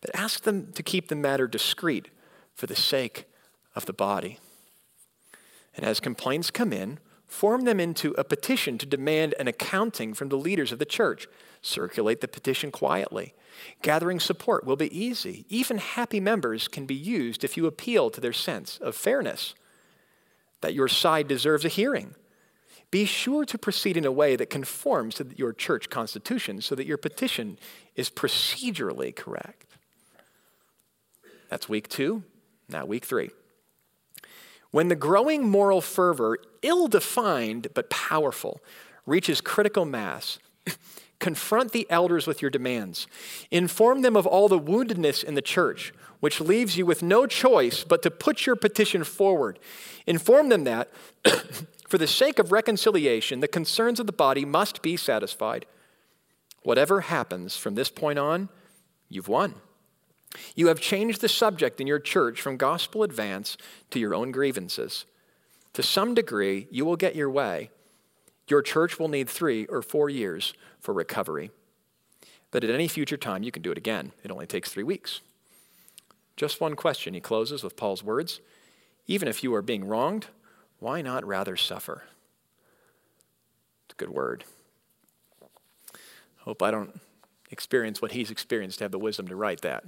But 0.00 0.14
ask 0.14 0.42
them 0.42 0.72
to 0.72 0.83
keep 0.83 1.09
the 1.09 1.16
matter 1.16 1.46
discreet 1.46 2.09
for 2.55 2.66
the 2.66 2.76
sake 2.76 3.26
of 3.74 3.87
the 3.87 3.92
body. 3.92 4.38
And 5.76 5.85
as 5.85 6.00
complaints 6.00 6.50
come 6.50 6.72
in, 6.72 6.98
form 7.26 7.64
them 7.64 7.79
into 7.79 8.12
a 8.12 8.24
petition 8.24 8.79
to 8.79 8.87
demand 8.87 9.35
an 9.38 9.46
accounting 9.46 10.14
from 10.14 10.31
the 10.31 10.38
leaders 10.38 10.72
of 10.72 10.79
the 10.79 10.85
church. 10.85 11.29
Circulate 11.62 12.22
the 12.22 12.29
petition 12.29 12.70
quietly. 12.70 13.35
Gathering 13.83 14.20
support 14.20 14.64
will 14.64 14.76
be 14.76 14.98
easy. 14.98 15.44
Even 15.50 15.76
happy 15.76 16.18
members 16.18 16.66
can 16.66 16.87
be 16.87 16.94
used 16.94 17.44
if 17.44 17.59
you 17.59 17.66
appeal 17.66 18.09
to 18.11 18.20
their 18.20 18.33
sense 18.33 18.79
of 18.79 18.96
fairness 18.96 19.55
that 20.61 20.75
your 20.75 20.88
side 20.88 21.29
deserves 21.29 21.64
a 21.64 21.68
hearing. 21.68 22.14
Be 22.90 23.05
sure 23.05 23.44
to 23.44 23.57
proceed 23.57 23.96
in 23.96 24.05
a 24.05 24.12
way 24.12 24.35
that 24.37 24.51
conforms 24.51 25.16
to 25.16 25.27
your 25.37 25.53
church 25.53 25.90
constitution 25.90 26.61
so 26.61 26.75
that 26.75 26.87
your 26.87 26.96
petition 26.96 27.59
is 27.94 28.11
procedurally 28.11 29.14
correct. 29.14 29.77
That's 31.49 31.68
week 31.68 31.88
two. 31.88 32.25
Now, 32.68 32.85
week 32.85 33.05
three. 33.05 33.31
When 34.70 34.88
the 34.88 34.96
growing 34.96 35.49
moral 35.49 35.81
fervor, 35.81 36.38
ill 36.62 36.88
defined 36.88 37.68
but 37.75 37.90
powerful, 37.90 38.61
reaches 39.07 39.40
critical 39.40 39.85
mass, 39.85 40.38
confront 41.18 41.73
the 41.73 41.87
elders 41.90 42.27
with 42.27 42.40
your 42.40 42.51
demands. 42.51 43.07
Inform 43.51 44.03
them 44.03 44.16
of 44.16 44.27
all 44.27 44.49
the 44.49 44.61
woundedness 44.61 45.25
in 45.25 45.35
the 45.35 45.42
church, 45.42 45.92
which 46.20 46.40
leaves 46.40 46.77
you 46.77 46.87
with 46.87 47.03
no 47.03 47.27
choice 47.27 47.83
but 47.83 48.03
to 48.03 48.11
put 48.11 48.46
your 48.46 48.57
petition 48.57 49.03
forward. 49.03 49.59
Inform 50.07 50.49
them 50.49 50.65
that, 50.65 50.89
for 51.89 51.99
the 51.99 52.07
sake 52.07 52.39
of 52.39 52.53
reconciliation, 52.53 53.41
the 53.41 53.49
concerns 53.49 54.01
of 54.01 54.07
the 54.07 54.13
body 54.13 54.45
must 54.45 54.83
be 54.83 54.97
satisfied. 54.97 55.67
Whatever 56.63 57.03
happens 57.03 57.57
from 57.57 57.75
this 57.75 57.91
point 57.91 58.19
on, 58.19 58.49
you've 59.09 59.29
won. 59.29 59.55
You 60.55 60.69
have 60.69 60.81
changed 60.81 61.21
the 61.21 61.29
subject 61.29 61.81
in 61.81 61.87
your 61.87 61.99
church 61.99 62.41
from 62.41 62.57
gospel 62.57 63.03
advance 63.03 63.57
to 63.91 63.99
your 63.99 64.15
own 64.15 64.31
grievances. 64.31 65.05
To 65.75 65.83
some 65.83 66.15
degree, 66.15 66.69
you 66.71 66.85
will 66.85 66.97
get 66.97 67.17
your 67.17 67.31
way. 67.31 67.71
Your 68.49 68.63
church 68.63 68.99
will 68.99 69.09
need 69.09 69.29
three 69.29 69.67
or 69.67 69.83
four 69.83 70.11
years 70.11 70.55
for 70.81 70.93
recovery. 70.93 71.51
But 72.51 72.65
at 72.65 72.71
any 72.71 72.89
future 72.89 73.17
time, 73.17 73.43
you 73.43 73.53
can 73.53 73.63
do 73.63 73.71
it 73.71 73.79
again. 73.79 74.13
It 74.25 74.31
only 74.31 74.47
takes 74.47 74.71
three 74.71 74.83
weeks. 74.83 75.21
Just 76.37 76.61
one 76.61 76.75
question. 76.75 77.15
He 77.15 77.21
closes 77.21 77.63
with 77.63 77.77
Paul's 77.77 78.03
words 78.03 78.41
Even 79.11 79.27
if 79.27 79.42
you 79.42 79.53
are 79.57 79.61
being 79.61 79.85
wronged, 79.85 80.29
why 80.79 81.03
not 81.03 81.27
rather 81.27 81.57
suffer? 81.57 82.05
It's 83.85 83.94
a 83.94 83.96
good 83.96 84.11
word. 84.11 84.44
Hope 86.37 86.62
I 86.62 86.70
don't 86.70 87.01
experience 87.51 88.01
what 88.01 88.12
he's 88.12 88.31
experienced 88.31 88.79
to 88.79 88.85
have 88.85 88.92
the 88.92 89.01
wisdom 89.01 89.27
to 89.27 89.35
write 89.35 89.62
that. 89.62 89.83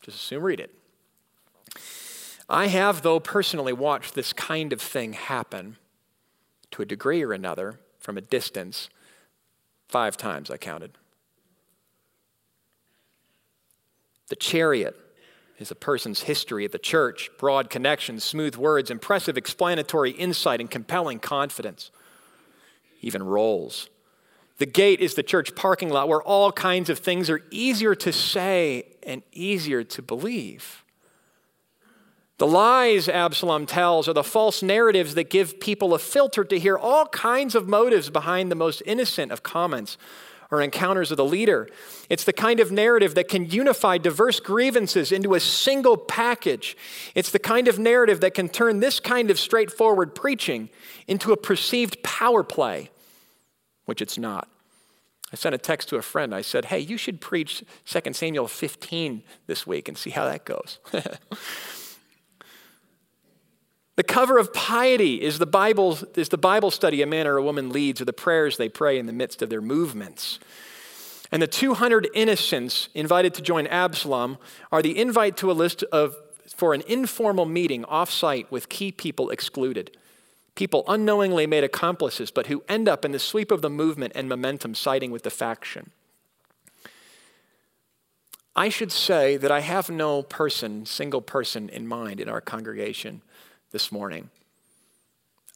Just 0.00 0.16
assume 0.16 0.42
read 0.42 0.58
it. 0.58 0.74
I 2.48 2.68
have, 2.68 3.02
though, 3.02 3.20
personally 3.20 3.74
watched 3.74 4.14
this 4.14 4.32
kind 4.32 4.72
of 4.72 4.80
thing 4.80 5.12
happen 5.12 5.76
to 6.70 6.80
a 6.80 6.86
degree 6.86 7.22
or 7.22 7.34
another 7.34 7.78
from 7.98 8.16
a 8.16 8.22
distance 8.22 8.88
five 9.86 10.16
times, 10.16 10.50
I 10.50 10.56
counted. 10.56 10.92
The 14.28 14.36
chariot 14.36 14.96
is 15.58 15.70
a 15.70 15.76
person's 15.76 16.22
history 16.22 16.64
of 16.64 16.72
the 16.72 16.78
church, 16.78 17.30
broad 17.38 17.70
connections, 17.70 18.24
smooth 18.24 18.56
words, 18.56 18.90
impressive 18.90 19.36
explanatory 19.36 20.10
insight, 20.10 20.60
and 20.60 20.70
compelling 20.70 21.20
confidence. 21.20 21.90
Even 23.00 23.22
roles. 23.22 23.88
The 24.58 24.66
gate 24.66 25.00
is 25.00 25.14
the 25.14 25.22
church 25.22 25.54
parking 25.54 25.90
lot 25.90 26.08
where 26.08 26.22
all 26.22 26.52
kinds 26.52 26.88
of 26.88 26.98
things 26.98 27.28
are 27.28 27.42
easier 27.50 27.94
to 27.96 28.12
say 28.12 28.84
and 29.02 29.22
easier 29.32 29.84
to 29.84 30.02
believe. 30.02 30.84
The 32.38 32.46
lies 32.46 33.08
Absalom 33.08 33.66
tells 33.66 34.08
are 34.08 34.12
the 34.12 34.24
false 34.24 34.62
narratives 34.62 35.14
that 35.14 35.30
give 35.30 35.60
people 35.60 35.94
a 35.94 35.98
filter 36.00 36.44
to 36.44 36.58
hear 36.58 36.76
all 36.76 37.06
kinds 37.06 37.54
of 37.54 37.68
motives 37.68 38.10
behind 38.10 38.50
the 38.50 38.56
most 38.56 38.82
innocent 38.86 39.30
of 39.30 39.44
comments 39.44 39.96
or 40.54 40.62
encounters 40.62 41.10
with 41.10 41.18
a 41.18 41.24
leader. 41.24 41.68
It's 42.08 42.24
the 42.24 42.32
kind 42.32 42.60
of 42.60 42.72
narrative 42.72 43.14
that 43.14 43.28
can 43.28 43.46
unify 43.46 43.98
diverse 43.98 44.40
grievances 44.40 45.12
into 45.12 45.34
a 45.34 45.40
single 45.40 45.96
package. 45.96 46.76
It's 47.14 47.30
the 47.30 47.38
kind 47.38 47.68
of 47.68 47.78
narrative 47.78 48.20
that 48.20 48.34
can 48.34 48.48
turn 48.48 48.80
this 48.80 49.00
kind 49.00 49.30
of 49.30 49.38
straightforward 49.38 50.14
preaching 50.14 50.70
into 51.06 51.32
a 51.32 51.36
perceived 51.36 52.02
power 52.02 52.42
play 52.42 52.90
which 53.84 54.00
it's 54.00 54.18
not. 54.18 54.48
I 55.32 55.36
sent 55.36 55.54
a 55.54 55.58
text 55.58 55.88
to 55.88 55.96
a 55.96 56.02
friend. 56.02 56.34
I 56.34 56.42
said, 56.42 56.66
Hey, 56.66 56.78
you 56.78 56.96
should 56.96 57.20
preach 57.20 57.64
2 57.86 58.12
Samuel 58.12 58.46
15 58.46 59.22
this 59.46 59.66
week 59.66 59.88
and 59.88 59.98
see 59.98 60.10
how 60.10 60.24
that 60.26 60.44
goes. 60.44 60.78
the 63.96 64.02
cover 64.02 64.38
of 64.38 64.52
piety 64.52 65.22
is 65.22 65.38
the, 65.38 65.46
Bible, 65.46 65.98
is 66.16 66.28
the 66.28 66.38
Bible 66.38 66.70
study 66.70 67.02
a 67.02 67.06
man 67.06 67.26
or 67.26 67.36
a 67.36 67.42
woman 67.42 67.70
leads 67.70 68.00
or 68.00 68.04
the 68.04 68.12
prayers 68.12 68.56
they 68.56 68.68
pray 68.68 68.98
in 68.98 69.06
the 69.06 69.12
midst 69.12 69.42
of 69.42 69.50
their 69.50 69.60
movements. 69.60 70.38
And 71.30 71.40
the 71.40 71.46
200 71.46 72.08
innocents 72.14 72.88
invited 72.94 73.34
to 73.34 73.42
join 73.42 73.66
Absalom 73.66 74.38
are 74.70 74.82
the 74.82 74.98
invite 74.98 75.36
to 75.38 75.50
a 75.50 75.52
list 75.52 75.82
of 75.84 76.16
for 76.46 76.74
an 76.74 76.82
informal 76.86 77.46
meeting 77.46 77.84
off-site 77.86 78.50
with 78.52 78.68
key 78.68 78.92
people 78.92 79.30
excluded 79.30 79.96
people 80.54 80.84
unknowingly 80.86 81.46
made 81.46 81.64
accomplices, 81.64 82.30
but 82.30 82.46
who 82.46 82.62
end 82.68 82.88
up 82.88 83.04
in 83.04 83.12
the 83.12 83.18
sweep 83.18 83.50
of 83.50 83.62
the 83.62 83.70
movement 83.70 84.12
and 84.14 84.28
momentum 84.28 84.74
siding 84.74 85.10
with 85.10 85.22
the 85.22 85.30
faction. 85.30 85.90
I 88.56 88.68
should 88.68 88.92
say 88.92 89.36
that 89.36 89.50
I 89.50 89.60
have 89.60 89.90
no 89.90 90.22
person, 90.22 90.86
single 90.86 91.20
person 91.20 91.68
in 91.68 91.88
mind 91.88 92.20
in 92.20 92.28
our 92.28 92.40
congregation 92.40 93.22
this 93.74 93.92
morning. 93.92 94.30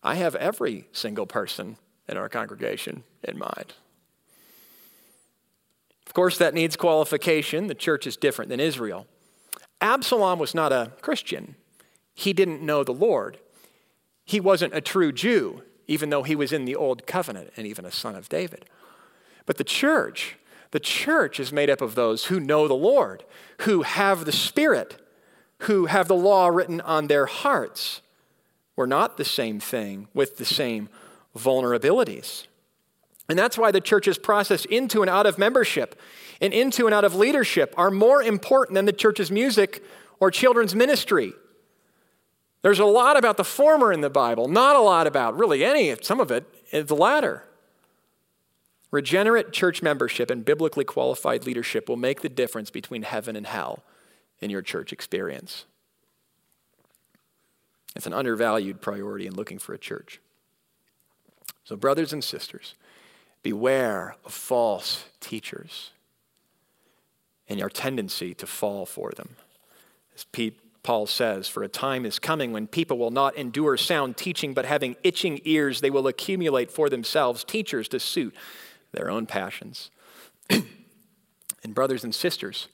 I 0.02 0.16
have 0.16 0.34
every 0.34 0.88
single 0.92 1.24
person 1.24 1.78
in 2.06 2.18
our 2.18 2.28
congregation 2.28 3.04
in 3.24 3.38
mind. 3.38 3.72
Of 6.06 6.12
course, 6.12 6.36
that 6.36 6.52
needs 6.52 6.76
qualification. 6.76 7.68
The 7.68 7.74
church 7.74 8.06
is 8.06 8.18
different 8.18 8.50
than 8.50 8.60
Israel. 8.60 9.06
Absalom 9.80 10.38
was 10.38 10.54
not 10.54 10.70
a 10.70 10.92
Christian, 11.00 11.54
he 12.12 12.34
didn't 12.34 12.60
know 12.60 12.84
the 12.84 12.92
Lord 12.92 13.38
he 14.28 14.40
wasn't 14.40 14.74
a 14.74 14.82
true 14.82 15.10
Jew, 15.10 15.62
even 15.86 16.10
though 16.10 16.22
he 16.22 16.36
was 16.36 16.52
in 16.52 16.66
the 16.66 16.76
old 16.76 17.06
covenant 17.06 17.50
and 17.56 17.66
even 17.66 17.86
a 17.86 17.90
son 17.90 18.14
of 18.14 18.28
David. 18.28 18.66
But 19.46 19.56
the 19.56 19.64
church, 19.64 20.36
the 20.70 20.78
church 20.78 21.40
is 21.40 21.50
made 21.50 21.70
up 21.70 21.80
of 21.80 21.94
those 21.94 22.26
who 22.26 22.38
know 22.38 22.68
the 22.68 22.74
Lord, 22.74 23.24
who 23.62 23.80
have 23.80 24.26
the 24.26 24.32
Spirit, 24.32 25.00
who 25.60 25.86
have 25.86 26.08
the 26.08 26.14
law 26.14 26.48
written 26.48 26.82
on 26.82 27.06
their 27.06 27.24
hearts. 27.24 28.02
We're 28.78 28.86
not 28.86 29.16
the 29.16 29.24
same 29.24 29.58
thing 29.58 30.06
with 30.14 30.36
the 30.36 30.44
same 30.44 30.88
vulnerabilities. 31.36 32.46
And 33.28 33.36
that's 33.36 33.58
why 33.58 33.72
the 33.72 33.80
church's 33.80 34.18
process 34.18 34.64
into 34.66 35.00
and 35.00 35.10
out 35.10 35.26
of 35.26 35.36
membership 35.36 36.00
and 36.40 36.54
into 36.54 36.86
and 36.86 36.94
out 36.94 37.02
of 37.02 37.12
leadership 37.12 37.74
are 37.76 37.90
more 37.90 38.22
important 38.22 38.76
than 38.76 38.84
the 38.84 38.92
church's 38.92 39.32
music 39.32 39.82
or 40.20 40.30
children's 40.30 40.76
ministry. 40.76 41.32
There's 42.62 42.78
a 42.78 42.84
lot 42.84 43.16
about 43.16 43.36
the 43.36 43.42
former 43.42 43.92
in 43.92 44.00
the 44.00 44.10
Bible, 44.10 44.46
not 44.46 44.76
a 44.76 44.80
lot 44.80 45.08
about 45.08 45.36
really 45.36 45.64
any, 45.64 45.96
some 46.00 46.20
of 46.20 46.30
it, 46.30 46.46
the 46.70 46.94
latter. 46.94 47.42
Regenerate 48.92 49.52
church 49.52 49.82
membership 49.82 50.30
and 50.30 50.44
biblically 50.44 50.84
qualified 50.84 51.46
leadership 51.46 51.88
will 51.88 51.96
make 51.96 52.20
the 52.20 52.28
difference 52.28 52.70
between 52.70 53.02
heaven 53.02 53.34
and 53.34 53.48
hell 53.48 53.82
in 54.38 54.50
your 54.50 54.62
church 54.62 54.92
experience. 54.92 55.64
It's 57.96 58.06
an 58.06 58.12
undervalued 58.12 58.80
priority 58.80 59.26
in 59.26 59.34
looking 59.34 59.58
for 59.58 59.74
a 59.74 59.78
church. 59.78 60.20
So, 61.64 61.76
brothers 61.76 62.12
and 62.12 62.22
sisters, 62.22 62.74
beware 63.42 64.16
of 64.24 64.32
false 64.32 65.04
teachers 65.20 65.90
and 67.48 67.58
your 67.58 67.70
tendency 67.70 68.34
to 68.34 68.46
fall 68.46 68.86
for 68.86 69.12
them. 69.12 69.36
As 70.14 70.24
Pete 70.24 70.58
Paul 70.82 71.06
says, 71.06 71.48
For 71.48 71.62
a 71.62 71.68
time 71.68 72.06
is 72.06 72.18
coming 72.18 72.52
when 72.52 72.66
people 72.66 72.98
will 72.98 73.10
not 73.10 73.36
endure 73.36 73.76
sound 73.76 74.16
teaching, 74.16 74.54
but 74.54 74.64
having 74.64 74.96
itching 75.02 75.40
ears, 75.44 75.80
they 75.80 75.90
will 75.90 76.06
accumulate 76.06 76.70
for 76.70 76.88
themselves 76.88 77.44
teachers 77.44 77.88
to 77.88 78.00
suit 78.00 78.34
their 78.92 79.10
own 79.10 79.26
passions. 79.26 79.90
and, 80.50 81.74
brothers 81.74 82.04
and 82.04 82.14
sisters, 82.14 82.68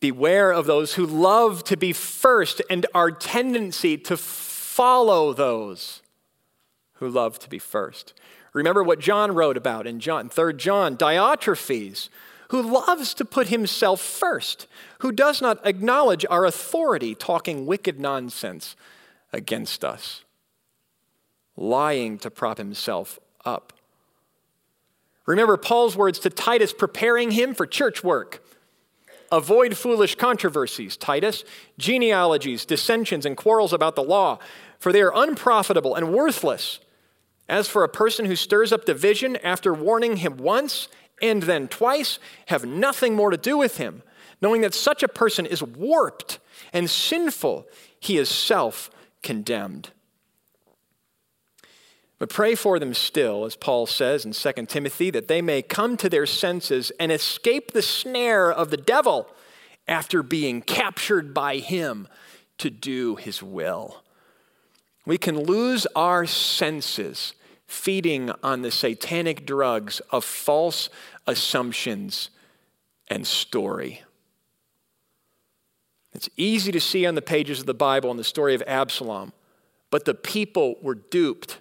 beware 0.00 0.50
of 0.52 0.66
those 0.66 0.94
who 0.94 1.06
love 1.06 1.64
to 1.64 1.76
be 1.76 1.92
first 1.92 2.62
and 2.68 2.86
our 2.94 3.10
tendency 3.10 3.96
to 3.98 4.16
follow 4.16 5.32
those 5.32 6.02
who 6.94 7.08
love 7.08 7.38
to 7.40 7.48
be 7.48 7.58
first. 7.58 8.14
Remember 8.52 8.82
what 8.82 9.00
John 9.00 9.34
wrote 9.34 9.56
about 9.56 9.86
in 9.86 10.00
John, 10.00 10.28
3 10.28 10.54
John, 10.54 10.96
Diotrephes 10.96 12.08
who 12.48 12.62
loves 12.62 13.14
to 13.14 13.24
put 13.24 13.48
himself 13.48 14.00
first, 14.00 14.66
who 15.00 15.10
does 15.12 15.42
not 15.42 15.64
acknowledge 15.66 16.24
our 16.30 16.44
authority, 16.44 17.14
talking 17.14 17.66
wicked 17.66 17.98
nonsense 17.98 18.76
against 19.32 19.84
us, 19.84 20.24
lying 21.56 22.18
to 22.18 22.30
prop 22.30 22.58
himself 22.58 23.18
up. 23.44 23.72
Remember 25.26 25.56
Paul's 25.56 25.96
words 25.96 26.20
to 26.20 26.30
Titus, 26.30 26.72
preparing 26.72 27.32
him 27.32 27.52
for 27.52 27.66
church 27.66 28.04
work. 28.04 28.45
Avoid 29.32 29.76
foolish 29.76 30.14
controversies, 30.14 30.96
Titus, 30.96 31.44
genealogies, 31.78 32.64
dissensions, 32.64 33.26
and 33.26 33.36
quarrels 33.36 33.72
about 33.72 33.96
the 33.96 34.02
law, 34.02 34.38
for 34.78 34.92
they 34.92 35.02
are 35.02 35.12
unprofitable 35.14 35.94
and 35.94 36.12
worthless. 36.12 36.80
As 37.48 37.68
for 37.68 37.84
a 37.84 37.88
person 37.88 38.26
who 38.26 38.36
stirs 38.36 38.72
up 38.72 38.84
division 38.84 39.36
after 39.36 39.72
warning 39.72 40.16
him 40.18 40.36
once 40.36 40.88
and 41.22 41.42
then 41.44 41.68
twice 41.68 42.18
have 42.46 42.64
nothing 42.64 43.14
more 43.14 43.30
to 43.30 43.36
do 43.36 43.56
with 43.56 43.78
him, 43.78 44.02
knowing 44.42 44.60
that 44.60 44.74
such 44.74 45.02
a 45.02 45.08
person 45.08 45.46
is 45.46 45.62
warped 45.62 46.38
and 46.72 46.90
sinful, 46.90 47.66
he 48.00 48.18
is 48.18 48.28
self 48.28 48.90
condemned. 49.22 49.90
But 52.18 52.30
pray 52.30 52.54
for 52.54 52.78
them 52.78 52.94
still, 52.94 53.44
as 53.44 53.56
Paul 53.56 53.86
says 53.86 54.24
in 54.24 54.32
2 54.32 54.66
Timothy, 54.66 55.10
that 55.10 55.28
they 55.28 55.42
may 55.42 55.60
come 55.60 55.96
to 55.98 56.08
their 56.08 56.26
senses 56.26 56.90
and 56.98 57.12
escape 57.12 57.72
the 57.72 57.82
snare 57.82 58.50
of 58.50 58.70
the 58.70 58.78
devil 58.78 59.28
after 59.86 60.22
being 60.22 60.62
captured 60.62 61.34
by 61.34 61.58
him 61.58 62.08
to 62.58 62.70
do 62.70 63.16
his 63.16 63.42
will. 63.42 64.02
We 65.04 65.18
can 65.18 65.38
lose 65.38 65.86
our 65.94 66.26
senses 66.26 67.34
feeding 67.66 68.30
on 68.42 68.62
the 68.62 68.70
satanic 68.70 69.44
drugs 69.44 70.00
of 70.10 70.24
false 70.24 70.88
assumptions 71.26 72.30
and 73.08 73.26
story. 73.26 74.02
It's 76.12 76.30
easy 76.36 76.72
to 76.72 76.80
see 76.80 77.04
on 77.04 77.14
the 77.14 77.22
pages 77.22 77.60
of 77.60 77.66
the 77.66 77.74
Bible 77.74 78.10
in 78.10 78.16
the 78.16 78.24
story 78.24 78.54
of 78.54 78.62
Absalom, 78.66 79.32
but 79.90 80.06
the 80.06 80.14
people 80.14 80.76
were 80.80 80.94
duped. 80.94 81.58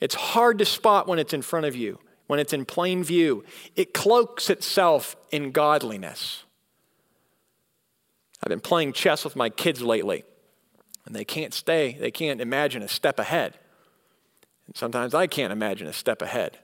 It's 0.00 0.14
hard 0.14 0.58
to 0.58 0.64
spot 0.64 1.08
when 1.08 1.18
it's 1.18 1.32
in 1.32 1.42
front 1.42 1.66
of 1.66 1.74
you, 1.74 1.98
when 2.26 2.38
it's 2.38 2.52
in 2.52 2.64
plain 2.64 3.02
view. 3.02 3.44
It 3.74 3.92
cloaks 3.92 4.48
itself 4.50 5.16
in 5.30 5.50
godliness. 5.50 6.44
I've 8.42 8.48
been 8.48 8.60
playing 8.60 8.92
chess 8.92 9.24
with 9.24 9.34
my 9.34 9.50
kids 9.50 9.82
lately, 9.82 10.24
and 11.04 11.14
they 11.14 11.24
can't 11.24 11.52
stay, 11.52 11.96
they 11.98 12.12
can't 12.12 12.40
imagine 12.40 12.82
a 12.82 12.88
step 12.88 13.18
ahead. 13.18 13.58
And 14.66 14.76
sometimes 14.76 15.14
I 15.14 15.26
can't 15.26 15.52
imagine 15.52 15.88
a 15.88 15.92
step 15.92 16.22
ahead, 16.22 16.58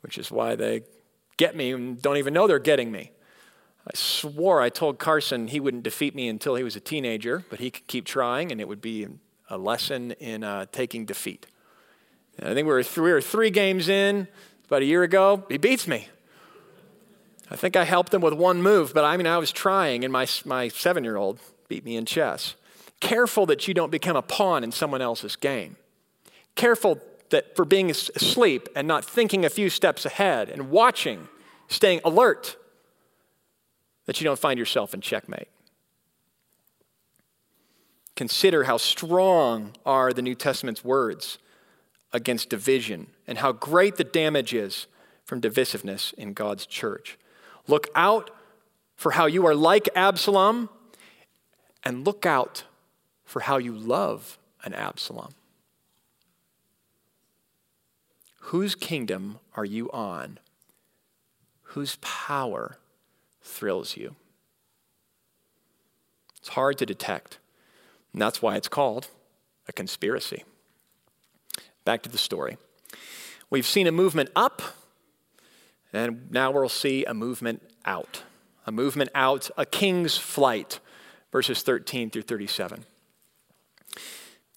which 0.00 0.16
is 0.16 0.30
why 0.30 0.54
they 0.54 0.82
get 1.36 1.54
me 1.54 1.72
and 1.72 2.00
don't 2.00 2.16
even 2.16 2.32
know 2.32 2.46
they're 2.46 2.58
getting 2.58 2.90
me. 2.90 3.10
I 3.86 3.90
swore 3.94 4.62
I 4.62 4.68
told 4.68 4.98
Carson 4.98 5.48
he 5.48 5.58
wouldn't 5.58 5.82
defeat 5.82 6.14
me 6.14 6.28
until 6.28 6.54
he 6.54 6.62
was 6.62 6.76
a 6.76 6.80
teenager, 6.80 7.44
but 7.50 7.58
he 7.58 7.70
could 7.70 7.86
keep 7.88 8.06
trying, 8.06 8.52
and 8.52 8.60
it 8.60 8.68
would 8.68 8.80
be 8.80 9.08
a 9.50 9.58
lesson 9.58 10.12
in 10.12 10.44
uh, 10.44 10.66
taking 10.70 11.04
defeat. 11.04 11.46
I 12.40 12.54
think 12.54 12.66
we 12.66 12.72
were, 12.72 12.82
th- 12.82 12.96
we 12.96 13.12
were 13.12 13.20
three 13.20 13.50
games 13.50 13.88
in 13.88 14.26
about 14.66 14.82
a 14.82 14.86
year 14.86 15.02
ago. 15.02 15.44
He 15.48 15.58
beats 15.58 15.86
me. 15.86 16.08
I 17.50 17.56
think 17.56 17.76
I 17.76 17.84
helped 17.84 18.14
him 18.14 18.22
with 18.22 18.32
one 18.32 18.62
move, 18.62 18.94
but 18.94 19.04
I 19.04 19.16
mean, 19.16 19.26
I 19.26 19.36
was 19.36 19.52
trying, 19.52 20.04
and 20.04 20.12
my, 20.12 20.26
my 20.46 20.68
seven 20.68 21.04
year 21.04 21.16
old 21.16 21.38
beat 21.68 21.84
me 21.84 21.96
in 21.96 22.06
chess. 22.06 22.54
Careful 23.00 23.46
that 23.46 23.68
you 23.68 23.74
don't 23.74 23.90
become 23.90 24.16
a 24.16 24.22
pawn 24.22 24.64
in 24.64 24.72
someone 24.72 25.02
else's 25.02 25.36
game. 25.36 25.76
Careful 26.54 26.98
that 27.30 27.56
for 27.56 27.64
being 27.64 27.90
asleep 27.90 28.68
and 28.74 28.88
not 28.88 29.04
thinking 29.04 29.44
a 29.44 29.50
few 29.50 29.68
steps 29.68 30.06
ahead 30.06 30.48
and 30.48 30.70
watching, 30.70 31.28
staying 31.68 32.00
alert, 32.04 32.56
that 34.06 34.20
you 34.20 34.24
don't 34.24 34.38
find 34.38 34.58
yourself 34.58 34.94
in 34.94 35.00
checkmate. 35.00 35.48
Consider 38.16 38.64
how 38.64 38.76
strong 38.76 39.72
are 39.84 40.12
the 40.12 40.22
New 40.22 40.34
Testament's 40.34 40.84
words 40.84 41.38
against 42.12 42.48
division 42.48 43.08
and 43.26 43.38
how 43.38 43.52
great 43.52 43.96
the 43.96 44.04
damage 44.04 44.52
is 44.54 44.86
from 45.24 45.40
divisiveness 45.40 46.12
in 46.14 46.32
God's 46.32 46.66
church. 46.66 47.18
Look 47.66 47.88
out 47.94 48.30
for 48.96 49.12
how 49.12 49.26
you 49.26 49.46
are 49.46 49.54
like 49.54 49.88
Absalom 49.94 50.68
and 51.84 52.06
look 52.06 52.26
out 52.26 52.64
for 53.24 53.40
how 53.40 53.56
you 53.56 53.72
love 53.72 54.38
an 54.64 54.74
Absalom. 54.74 55.34
Whose 58.46 58.74
kingdom 58.74 59.38
are 59.56 59.64
you 59.64 59.90
on? 59.92 60.38
Whose 61.62 61.96
power 62.00 62.76
thrills 63.40 63.96
you? 63.96 64.14
It's 66.38 66.50
hard 66.50 66.76
to 66.78 66.86
detect, 66.86 67.38
and 68.12 68.20
that's 68.20 68.42
why 68.42 68.56
it's 68.56 68.68
called 68.68 69.08
a 69.68 69.72
conspiracy. 69.72 70.44
Back 71.84 72.02
to 72.02 72.08
the 72.08 72.18
story. 72.18 72.58
We've 73.50 73.66
seen 73.66 73.86
a 73.86 73.92
movement 73.92 74.30
up, 74.36 74.62
and 75.92 76.30
now 76.30 76.50
we'll 76.50 76.68
see 76.68 77.04
a 77.04 77.14
movement 77.14 77.62
out. 77.84 78.22
A 78.66 78.72
movement 78.72 79.10
out, 79.14 79.50
a 79.56 79.66
king's 79.66 80.16
flight, 80.16 80.78
verses 81.32 81.62
13 81.62 82.10
through 82.10 82.22
37. 82.22 82.84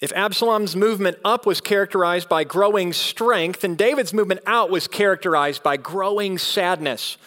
If 0.02 0.12
Absalom's 0.14 0.76
movement 0.76 1.18
up 1.26 1.46
was 1.46 1.62
characterized 1.62 2.30
by 2.30 2.44
growing 2.44 2.94
strength, 2.94 3.64
and 3.64 3.78
David's 3.78 4.14
movement 4.14 4.42
out 4.46 4.70
was 4.70 4.88
characterized 4.88 5.64
by 5.64 5.78
growing 5.78 6.38
sadness. 6.38 7.18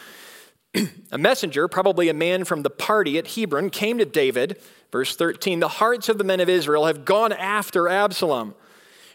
a 1.13 1.19
messenger, 1.19 1.67
probably 1.67 2.09
a 2.09 2.15
man 2.15 2.45
from 2.45 2.63
the 2.63 2.71
party 2.71 3.19
at 3.19 3.29
Hebron, 3.29 3.71
came 3.71 3.99
to 3.99 4.05
David. 4.05 4.61
Verse 4.93 5.17
13 5.17 5.61
The 5.61 5.69
hearts 5.69 6.09
of 6.09 6.19
the 6.19 6.25
men 6.25 6.41
of 6.41 6.49
Israel 6.49 6.87
have 6.87 7.05
gone 7.05 7.33
after 7.33 7.89
Absalom. 7.89 8.55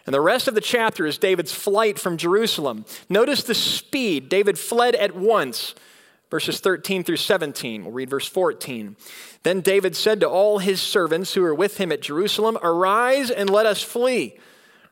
And 0.06 0.14
the 0.14 0.22
rest 0.22 0.48
of 0.48 0.56
the 0.56 0.62
chapter 0.62 1.06
is 1.06 1.18
David's 1.18 1.54
flight 1.54 1.98
from 1.98 2.18
Jerusalem. 2.18 2.86
Notice 3.10 3.44
the 3.44 3.56
speed. 3.56 4.30
David 4.30 4.60
fled 4.60 4.96
at 4.96 5.16
once 5.16 5.76
verses 6.34 6.60
13 6.60 7.04
through 7.04 7.18
17. 7.18 7.84
We'll 7.84 7.94
read 7.94 8.10
verse 8.10 8.28
14. 8.28 8.96
Then 9.44 9.62
David 9.62 9.96
said 9.96 10.20
to 10.22 10.28
all 10.28 10.58
his 10.58 10.82
servants 10.82 11.36
who 11.36 11.44
were 11.44 11.54
with 11.54 11.78
him 11.78 11.92
at 11.92 12.02
Jerusalem, 12.02 12.58
Arise 12.64 13.30
and 13.30 13.52
let 13.52 13.68
us 13.68 13.84
flee, 13.84 14.36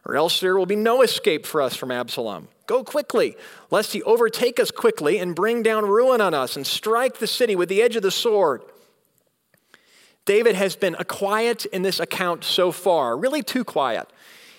or 0.06 0.16
else 0.16 0.40
there 0.40 0.56
will 0.56 0.68
be 0.68 0.76
no 0.76 1.02
escape 1.02 1.48
for 1.48 1.60
us 1.60 1.76
from 1.76 1.90
Absalom. 1.90 2.48
Go 2.68 2.84
quickly, 2.84 3.36
lest 3.72 3.94
he 3.94 4.04
overtake 4.04 4.60
us 4.60 4.70
quickly 4.70 5.18
and 5.18 5.34
bring 5.34 5.64
down 5.64 5.88
ruin 5.88 6.22
on 6.22 6.36
us 6.36 6.56
and 6.56 6.68
strike 6.68 7.18
the 7.18 7.26
city 7.26 7.56
with 7.56 7.70
the 7.70 7.82
edge 7.82 7.96
of 7.96 8.04
the 8.04 8.12
sword. 8.12 8.62
David 10.26 10.54
has 10.54 10.76
been 10.76 10.94
quiet 11.08 11.66
in 11.66 11.82
this 11.82 12.00
account 12.00 12.44
so 12.44 12.72
far, 12.72 13.18
really 13.18 13.42
too 13.42 13.64
quiet. 13.64 14.08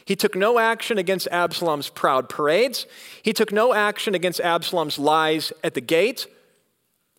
He 0.05 0.17
took 0.17 0.35
no 0.35 0.59
action 0.59 0.99
against 0.99 1.29
Absalom's 1.31 1.89
proud 1.89 2.29
parades. 2.29 2.87
He 3.23 3.33
took 3.33 3.53
no 3.53 3.73
action 3.73 4.15
against 4.15 4.41
Absalom's 4.41 4.99
lies 4.99 5.53
at 5.63 5.75
the 5.75 5.81
gate. 5.81 6.27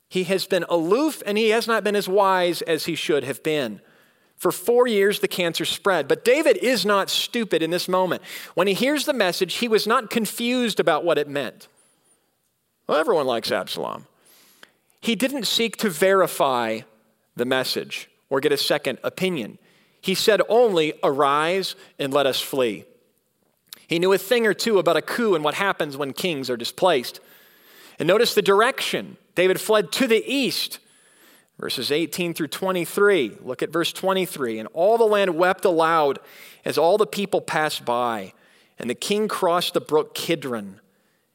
He 0.09 0.25
has 0.25 0.45
been 0.45 0.65
aloof 0.69 1.23
and 1.25 1.37
he 1.37 1.49
has 1.49 1.67
not 1.67 1.83
been 1.83 1.95
as 1.95 2.07
wise 2.07 2.61
as 2.63 2.85
he 2.85 2.95
should 2.95 3.23
have 3.23 3.41
been. 3.41 3.81
For 4.37 4.51
four 4.51 4.87
years, 4.87 5.21
the 5.21 5.27
cancer 5.27 5.63
spread. 5.63 6.07
But 6.07 6.25
David 6.25 6.57
is 6.57 6.85
not 6.85 7.09
stupid 7.09 7.63
in 7.63 7.71
this 7.71 7.87
moment. 7.87 8.21
When 8.55 8.67
he 8.67 8.73
hears 8.73 9.05
the 9.05 9.13
message, 9.13 9.55
he 9.55 9.67
was 9.67 9.87
not 9.87 10.09
confused 10.09 10.79
about 10.79 11.05
what 11.05 11.17
it 11.17 11.29
meant. 11.29 11.67
Well, 12.85 12.97
everyone 12.97 13.25
likes 13.25 13.51
Absalom. 13.51 14.05
He 14.99 15.15
didn't 15.15 15.47
seek 15.47 15.77
to 15.77 15.89
verify 15.89 16.81
the 17.35 17.45
message 17.45 18.09
or 18.29 18.39
get 18.39 18.51
a 18.51 18.57
second 18.57 18.99
opinion. 19.03 19.57
He 20.03 20.15
said 20.15 20.41
only, 20.49 20.93
Arise 21.01 21.75
and 21.97 22.13
let 22.13 22.25
us 22.25 22.41
flee. 22.41 22.83
He 23.87 23.99
knew 23.99 24.11
a 24.11 24.17
thing 24.17 24.45
or 24.45 24.53
two 24.53 24.77
about 24.77 24.97
a 24.97 25.01
coup 25.01 25.33
and 25.33 25.45
what 25.45 25.53
happens 25.53 25.95
when 25.95 26.11
kings 26.11 26.49
are 26.49 26.57
displaced. 26.57 27.21
And 27.97 28.05
notice 28.05 28.35
the 28.35 28.41
direction. 28.41 29.15
David 29.33 29.61
fled 29.61 29.93
to 29.93 30.07
the 30.07 30.21
east. 30.27 30.79
Verses 31.57 31.89
18 31.89 32.33
through 32.33 32.49
23. 32.49 33.37
Look 33.41 33.63
at 33.63 33.71
verse 33.71 33.93
23. 33.93 34.59
And 34.59 34.67
all 34.73 34.97
the 34.97 35.05
land 35.05 35.37
wept 35.37 35.63
aloud 35.63 36.19
as 36.65 36.77
all 36.77 36.97
the 36.97 37.07
people 37.07 37.39
passed 37.39 37.85
by. 37.85 38.33
And 38.77 38.89
the 38.89 38.95
king 38.95 39.29
crossed 39.29 39.73
the 39.73 39.79
brook 39.79 40.13
Kidron. 40.13 40.81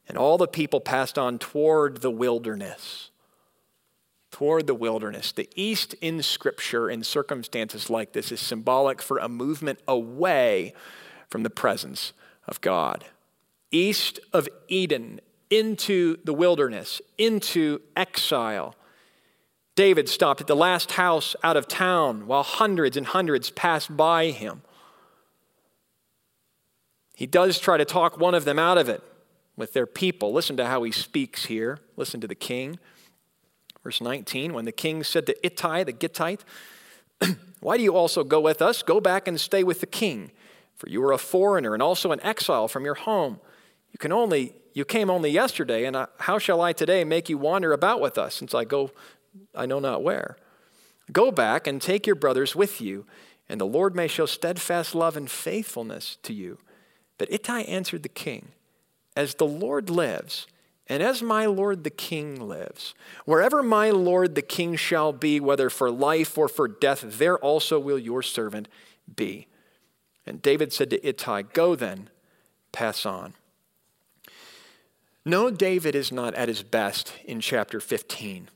And 0.07 0.19
all 0.19 0.37
the 0.37 0.47
people 0.47 0.81
passed 0.81 1.17
on 1.17 1.39
toward 1.39 2.03
the 2.03 2.11
wilderness. 2.11 3.09
Toward 4.39 4.69
the 4.69 4.75
wilderness. 4.75 5.33
The 5.33 5.49
east 5.57 5.95
in 5.95 6.23
Scripture, 6.23 6.89
in 6.89 7.03
circumstances 7.03 7.91
like 7.91 8.13
this, 8.13 8.31
is 8.31 8.39
symbolic 8.39 9.03
for 9.03 9.19
a 9.19 9.29
movement 9.29 9.81
away 9.89 10.75
from 11.29 11.43
the 11.43 11.51
presence 11.51 12.13
of 12.47 12.61
God. 12.61 13.05
East 13.73 14.21
of 14.33 14.49
Eden 14.69 15.21
into 15.51 16.19
the 16.23 16.33
wilderness, 16.33 17.03
into 17.19 17.81
exile. 17.97 18.77
David 19.75 20.09
stopped 20.09 20.41
at 20.41 20.47
the 20.47 20.55
last 20.55 20.93
house 20.93 21.35
out 21.43 21.57
of 21.57 21.67
town 21.67 22.29
while 22.29 22.45
hundreds 22.45 22.97
and 22.97 23.07
hundreds 23.07 23.51
passed 23.51 23.97
by 23.97 24.27
him. 24.31 24.63
He 27.17 27.27
does 27.27 27.59
try 27.59 27.77
to 27.77 27.85
talk 27.85 28.21
one 28.21 28.37
of 28.37 28.45
them 28.45 28.61
out 28.61 28.79
of 28.79 28.89
it 28.89 29.03
with 29.57 29.73
their 29.73 29.85
people. 29.85 30.33
Listen 30.33 30.57
to 30.59 30.67
how 30.67 30.85
he 30.85 30.93
speaks 30.93 31.47
here. 31.47 31.81
Listen 31.97 32.21
to 32.21 32.29
the 32.29 32.37
king. 32.37 32.79
Verse 33.83 34.01
19 34.01 34.53
When 34.53 34.65
the 34.65 34.73
king 34.73 35.03
said 35.03 35.27
to 35.27 35.47
Ittai 35.47 35.85
the 35.85 35.93
Gittite, 35.93 36.45
Why 37.61 37.77
do 37.77 37.83
you 37.83 37.97
also 37.97 38.25
go 38.25 38.41
with 38.41 38.63
us? 38.63 38.83
Go 38.83 39.01
back 39.01 39.27
and 39.27 39.41
stay 39.41 39.65
with 39.65 39.81
the 39.81 39.87
king, 39.87 40.31
for 40.77 40.89
you 40.89 41.03
are 41.05 41.13
a 41.13 41.19
foreigner 41.19 41.75
and 41.75 41.83
also 41.83 42.13
an 42.13 42.21
exile 42.23 42.69
from 42.69 42.85
your 42.85 42.95
home. 42.95 43.41
You 43.93 43.99
can 43.99 44.13
only 44.13 44.55
you 44.79 44.85
came 44.85 45.11
only 45.11 45.31
yesterday, 45.31 45.87
and 45.87 45.97
I, 45.97 46.07
how 46.21 46.39
shall 46.39 46.61
I 46.61 46.73
today 46.73 47.03
make 47.03 47.29
you 47.29 47.37
wander 47.37 47.73
about 47.73 48.01
with 48.01 48.17
us, 48.17 48.37
since 48.37 48.55
I 48.55 48.65
go, 48.65 48.93
I 49.53 49.67
know 49.67 49.81
not 49.81 50.05
where? 50.05 50.37
Go 51.11 51.33
back 51.33 51.67
and 51.67 51.83
take 51.83 52.07
your 52.07 52.15
brothers 52.15 52.55
with 52.55 52.81
you, 52.81 53.05
and 53.49 53.61
the 53.61 53.67
Lord 53.67 53.97
may 53.97 54.07
show 54.07 54.25
steadfast 54.25 54.95
love 54.95 55.17
and 55.17 55.29
faithfulness 55.29 56.19
to 56.23 56.33
you. 56.33 56.59
But 57.17 57.33
Ittai 57.33 57.63
answered 57.63 58.05
the 58.05 58.09
king, 58.09 58.53
As 59.17 59.35
the 59.35 59.47
Lord 59.47 59.91
lives, 59.91 60.47
and 60.89 61.03
as 61.03 61.23
my 61.23 61.47
Lord 61.47 61.85
the 61.85 61.91
king 61.91 62.41
lives, 62.41 62.95
wherever 63.25 63.63
my 63.63 63.91
Lord 63.91 64.35
the 64.35 64.43
king 64.43 64.75
shall 64.77 65.13
be, 65.13 65.39
whether 65.39 65.69
for 65.69 65.91
life 65.91 66.39
or 66.39 66.49
for 66.49 66.67
death, 66.67 67.05
there 67.19 67.39
also 67.39 67.79
will 67.79 67.99
your 67.99 68.23
servant 68.23 68.69
be. 69.15 69.49
And 70.27 70.41
David 70.41 70.73
said 70.73 70.91
to 70.91 71.07
Ittai, 71.07 71.43
Go 71.43 71.75
then, 71.75 72.09
pass 72.73 73.05
on. 73.05 73.35
No, 75.25 75.51
David 75.51 75.95
is 75.95 76.11
not 76.11 76.35
at 76.35 76.49
his 76.49 76.63
best 76.63 77.13
in 77.25 77.41
chapter 77.41 77.81
15, 77.81 78.49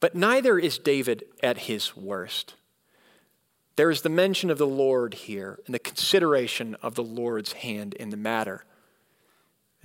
but 0.00 0.14
neither 0.14 0.58
is 0.58 0.78
David 0.78 1.24
at 1.42 1.58
his 1.58 1.94
worst. 1.94 2.54
There 3.76 3.90
is 3.90 4.02
the 4.02 4.08
mention 4.08 4.50
of 4.50 4.58
the 4.58 4.66
Lord 4.66 5.14
here 5.14 5.58
and 5.66 5.74
the 5.74 5.80
consideration 5.80 6.76
of 6.80 6.94
the 6.94 7.02
Lord's 7.02 7.52
hand 7.52 7.92
in 7.94 8.10
the 8.10 8.16
matter. 8.16 8.64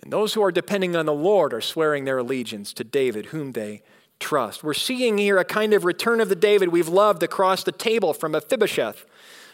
And 0.01 0.13
those 0.13 0.33
who 0.33 0.43
are 0.43 0.51
depending 0.51 0.95
on 0.95 1.05
the 1.05 1.13
Lord 1.13 1.53
are 1.53 1.61
swearing 1.61 2.05
their 2.05 2.17
allegiance 2.17 2.73
to 2.73 2.83
David, 2.83 3.27
whom 3.27 3.51
they 3.51 3.81
trust. 4.19 4.63
We're 4.63 4.73
seeing 4.73 5.17
here 5.17 5.37
a 5.37 5.45
kind 5.45 5.73
of 5.73 5.85
return 5.85 6.21
of 6.21 6.29
the 6.29 6.35
David 6.35 6.69
we've 6.69 6.87
loved 6.87 7.23
across 7.23 7.63
the 7.63 7.71
table 7.71 8.13
from 8.13 8.33
Mephibosheth, 8.33 9.05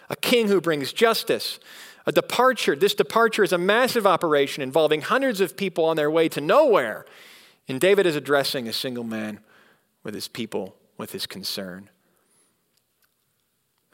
a 0.10 0.16
king 0.16 0.48
who 0.48 0.62
brings 0.62 0.94
justice. 0.94 1.60
A 2.08 2.12
departure. 2.12 2.76
This 2.76 2.94
departure 2.94 3.44
is 3.44 3.52
a 3.52 3.58
massive 3.58 4.06
operation 4.06 4.62
involving 4.62 5.02
hundreds 5.02 5.42
of 5.42 5.58
people 5.58 5.86
on 5.86 5.96
their 5.96 6.12
way 6.12 6.30
to 6.30 6.40
nowhere. 6.40 7.06
And 7.68 7.82
David 7.82 8.06
is 8.06 8.16
addressing 8.16 8.68
a 8.68 8.74
single 8.74 9.04
man 9.04 9.40
with 10.04 10.14
his 10.14 10.28
people, 10.28 10.76
with 10.98 11.14
his 11.14 11.26
concern 11.26 11.90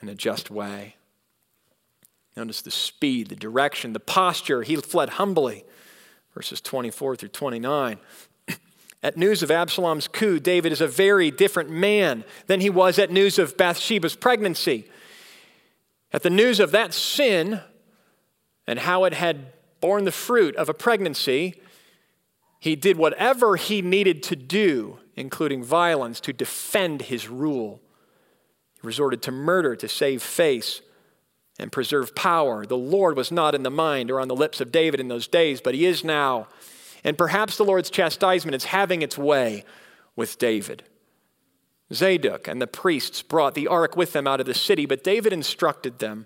in 0.02 0.10
a 0.10 0.16
just 0.16 0.52
way. 0.52 0.95
Notice 2.36 2.62
the 2.62 2.72
speed, 2.72 3.30
the 3.30 3.36
direction, 3.36 3.93
the 3.93 3.99
posture. 3.99 4.64
He 4.64 4.76
fled 4.76 5.12
humbly. 5.12 5.64
Verses 6.34 6.62
24 6.62 7.16
through 7.16 7.30
29. 7.30 7.98
At 9.04 9.18
news 9.18 9.44
of 9.44 9.52
Absalom's 9.52 10.08
coup, 10.08 10.40
David 10.40 10.72
is 10.72 10.82
a 10.82 10.88
very 10.88 11.32
different 11.32 11.70
man 11.70 12.24
than 12.48 12.62
he 12.62 12.70
was 12.70 13.00
at 13.00 13.12
news 13.12 13.40
of 13.40 13.58
Bathsheba's 13.58 14.16
pregnancy. 14.16 14.88
At 16.14 16.24
the 16.24 16.30
news 16.30 16.60
of 16.60 16.72
that 16.72 16.94
sin 16.94 17.62
and 18.68 18.80
how 18.80 19.06
it 19.06 19.14
had 19.14 19.54
borne 19.80 20.06
the 20.06 20.12
fruit 20.12 20.56
of 20.56 20.70
a 20.70 20.74
pregnancy, 20.74 21.60
he 22.60 22.76
did 22.76 22.96
whatever 22.96 23.56
he 23.56 23.82
needed 23.82 24.22
to 24.24 24.36
do, 24.36 25.00
including 25.16 25.64
violence, 25.64 26.20
to 26.22 26.32
defend 26.32 27.04
his 27.04 27.28
rule. 27.28 27.82
He 28.76 28.88
resorted 28.88 29.24
to 29.24 29.32
murder 29.32 29.76
to 29.76 29.88
save 29.88 30.22
face 30.22 30.82
and 31.62 31.72
preserve 31.72 32.16
power. 32.16 32.66
The 32.66 32.76
Lord 32.76 33.16
was 33.16 33.32
not 33.32 33.55
in 33.55 33.64
the 33.64 33.70
mind 33.70 34.09
or 34.09 34.20
on 34.20 34.28
the 34.28 34.36
lips 34.36 34.59
of 34.59 34.72
David 34.72 34.99
in 34.99 35.07
those 35.07 35.28
days, 35.28 35.62
but 35.62 35.76
he 35.76 35.86
is 35.86 36.03
now. 36.03 36.47
And 37.03 37.18
perhaps 37.18 37.55
the 37.55 37.64
Lord's 37.64 37.89
chastisement 37.89 38.55
is 38.55 38.66
having 38.66 39.01
its 39.01 39.18
way 39.18 39.64
with 40.16 40.39
David. 40.39 40.84
Zadok 41.93 42.47
and 42.47 42.62
the 42.62 42.68
priests 42.68 43.22
brought 43.22 43.53
the 43.53 43.68
ark 43.68 43.95
with 43.95 44.14
them 44.14 44.28
out 44.28 44.39
of 44.39 44.45
the 44.45 44.53
city, 44.53 44.86
but 44.86 45.03
David 45.03 45.34
instructed 45.34 45.99
them, 45.99 46.26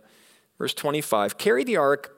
verse 0.58 0.74
25, 0.74 1.38
carry 1.38 1.64
the 1.64 1.78
ark 1.78 2.16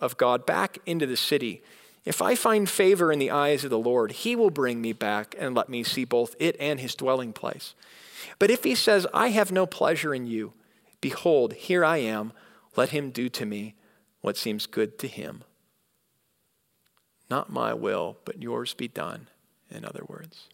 of 0.00 0.16
God 0.16 0.44
back 0.44 0.78
into 0.86 1.06
the 1.06 1.16
city. 1.16 1.62
If 2.04 2.20
I 2.20 2.34
find 2.34 2.68
favor 2.68 3.12
in 3.12 3.18
the 3.18 3.30
eyes 3.30 3.64
of 3.64 3.70
the 3.70 3.78
Lord, 3.78 4.12
he 4.12 4.34
will 4.34 4.50
bring 4.50 4.80
me 4.80 4.92
back 4.92 5.34
and 5.38 5.54
let 5.54 5.68
me 5.68 5.82
see 5.82 6.04
both 6.04 6.34
it 6.38 6.56
and 6.58 6.80
his 6.80 6.94
dwelling 6.94 7.32
place. 7.32 7.74
But 8.38 8.50
if 8.50 8.64
he 8.64 8.74
says, 8.74 9.06
I 9.14 9.28
have 9.28 9.52
no 9.52 9.66
pleasure 9.66 10.14
in 10.14 10.26
you, 10.26 10.52
behold, 11.00 11.52
here 11.54 11.84
I 11.84 11.98
am, 11.98 12.32
let 12.76 12.90
him 12.90 13.10
do 13.10 13.28
to 13.28 13.46
me 13.46 13.74
what 14.20 14.36
seems 14.36 14.66
good 14.66 14.98
to 14.98 15.08
him. 15.08 15.44
Not 17.28 17.50
my 17.50 17.74
will, 17.74 18.18
but 18.24 18.42
yours 18.42 18.74
be 18.74 18.88
done, 18.88 19.28
in 19.70 19.84
other 19.84 20.04
words. 20.06 20.48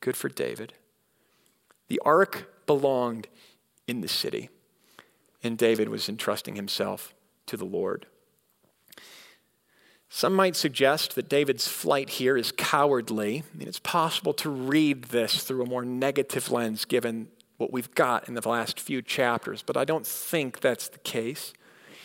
Good 0.00 0.16
for 0.16 0.28
David. 0.28 0.74
The 1.88 2.00
ark 2.04 2.66
belonged 2.66 3.28
in 3.86 4.00
the 4.00 4.08
city, 4.08 4.50
and 5.42 5.56
David 5.56 5.88
was 5.88 6.08
entrusting 6.08 6.56
himself 6.56 7.14
to 7.46 7.56
the 7.56 7.64
Lord. 7.64 8.06
Some 10.10 10.34
might 10.34 10.56
suggest 10.56 11.14
that 11.14 11.28
David's 11.28 11.68
flight 11.68 12.10
here 12.10 12.36
is 12.36 12.50
cowardly. 12.50 13.44
I 13.52 13.56
mean, 13.56 13.68
it's 13.68 13.78
possible 13.78 14.32
to 14.34 14.48
read 14.48 15.04
this 15.04 15.42
through 15.42 15.62
a 15.62 15.68
more 15.68 15.84
negative 15.84 16.50
lens 16.50 16.84
given 16.84 17.28
what 17.58 17.72
we've 17.72 17.94
got 17.94 18.26
in 18.28 18.34
the 18.34 18.48
last 18.48 18.80
few 18.80 19.02
chapters, 19.02 19.62
but 19.62 19.76
I 19.76 19.84
don't 19.84 20.06
think 20.06 20.60
that's 20.60 20.88
the 20.88 20.98
case. 21.00 21.52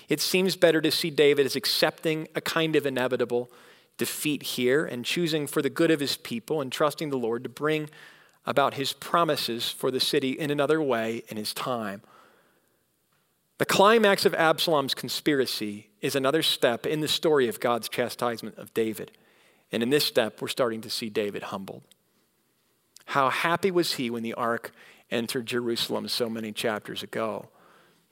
It 0.09 0.19
seems 0.19 0.55
better 0.55 0.81
to 0.81 0.91
see 0.91 1.09
David 1.09 1.45
as 1.45 1.55
accepting 1.55 2.27
a 2.35 2.41
kind 2.41 2.75
of 2.75 2.85
inevitable 2.85 3.49
defeat 3.97 4.43
here 4.43 4.85
and 4.85 5.05
choosing 5.05 5.47
for 5.47 5.61
the 5.61 5.69
good 5.69 5.91
of 5.91 5.99
his 5.99 6.17
people 6.17 6.59
and 6.59 6.71
trusting 6.71 7.09
the 7.09 7.17
Lord 7.17 7.43
to 7.43 7.49
bring 7.49 7.89
about 8.45 8.73
his 8.73 8.91
promises 8.91 9.69
for 9.69 9.91
the 9.91 9.99
city 9.99 10.31
in 10.31 10.51
another 10.51 10.81
way 10.81 11.23
in 11.29 11.37
his 11.37 11.53
time. 11.53 12.01
The 13.59 13.65
climax 13.65 14.25
of 14.25 14.33
Absalom's 14.33 14.93
conspiracy 14.95 15.89
is 16.01 16.15
another 16.15 16.41
step 16.41 16.85
in 16.85 16.99
the 16.99 17.07
story 17.07 17.47
of 17.47 17.59
God's 17.59 17.87
chastisement 17.87 18.57
of 18.57 18.73
David. 18.73 19.11
And 19.71 19.81
in 19.81 19.89
this 19.89 20.03
step, 20.03 20.41
we're 20.41 20.47
starting 20.49 20.81
to 20.81 20.89
see 20.89 21.09
David 21.09 21.43
humbled. 21.43 21.83
How 23.05 23.29
happy 23.29 23.71
was 23.71 23.93
he 23.93 24.09
when 24.09 24.23
the 24.23 24.33
ark 24.33 24.71
entered 25.13 25.45
Jerusalem 25.45 26.07
so 26.07 26.29
many 26.29 26.51
chapters 26.51 27.03
ago? 27.03 27.49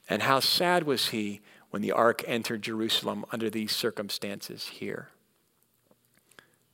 And 0.07 0.21
how 0.21 0.39
sad 0.39 0.83
was 0.83 1.09
he 1.09 1.41
when 1.71 1.81
the 1.81 1.91
ark 1.91 2.23
entered 2.27 2.61
Jerusalem 2.61 3.25
under 3.31 3.49
these 3.49 3.75
circumstances 3.75 4.67
here? 4.67 5.09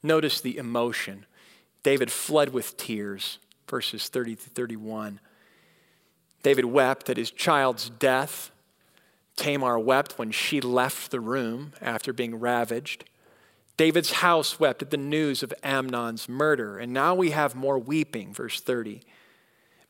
Notice 0.03 0.41
the 0.41 0.57
emotion. 0.57 1.25
David 1.83 2.11
fled 2.11 2.53
with 2.53 2.77
tears, 2.77 3.39
verses 3.67 4.09
30 4.09 4.35
to 4.35 4.49
31. 4.49 5.19
David 6.43 6.65
wept 6.65 7.09
at 7.09 7.17
his 7.17 7.31
child's 7.31 7.89
death. 7.89 8.51
Tamar 9.35 9.77
wept 9.79 10.17
when 10.17 10.31
she 10.31 10.61
left 10.61 11.11
the 11.11 11.19
room 11.19 11.73
after 11.81 12.13
being 12.13 12.39
ravaged. 12.39 13.05
David's 13.75 14.13
house 14.13 14.59
wept 14.59 14.81
at 14.81 14.89
the 14.89 14.97
news 14.97 15.43
of 15.43 15.53
Amnon's 15.61 16.27
murder. 16.27 16.79
And 16.79 16.91
now 16.91 17.13
we 17.13 17.31
have 17.31 17.53
more 17.53 17.77
weeping, 17.77 18.33
verse 18.33 18.59
30. 18.59 19.01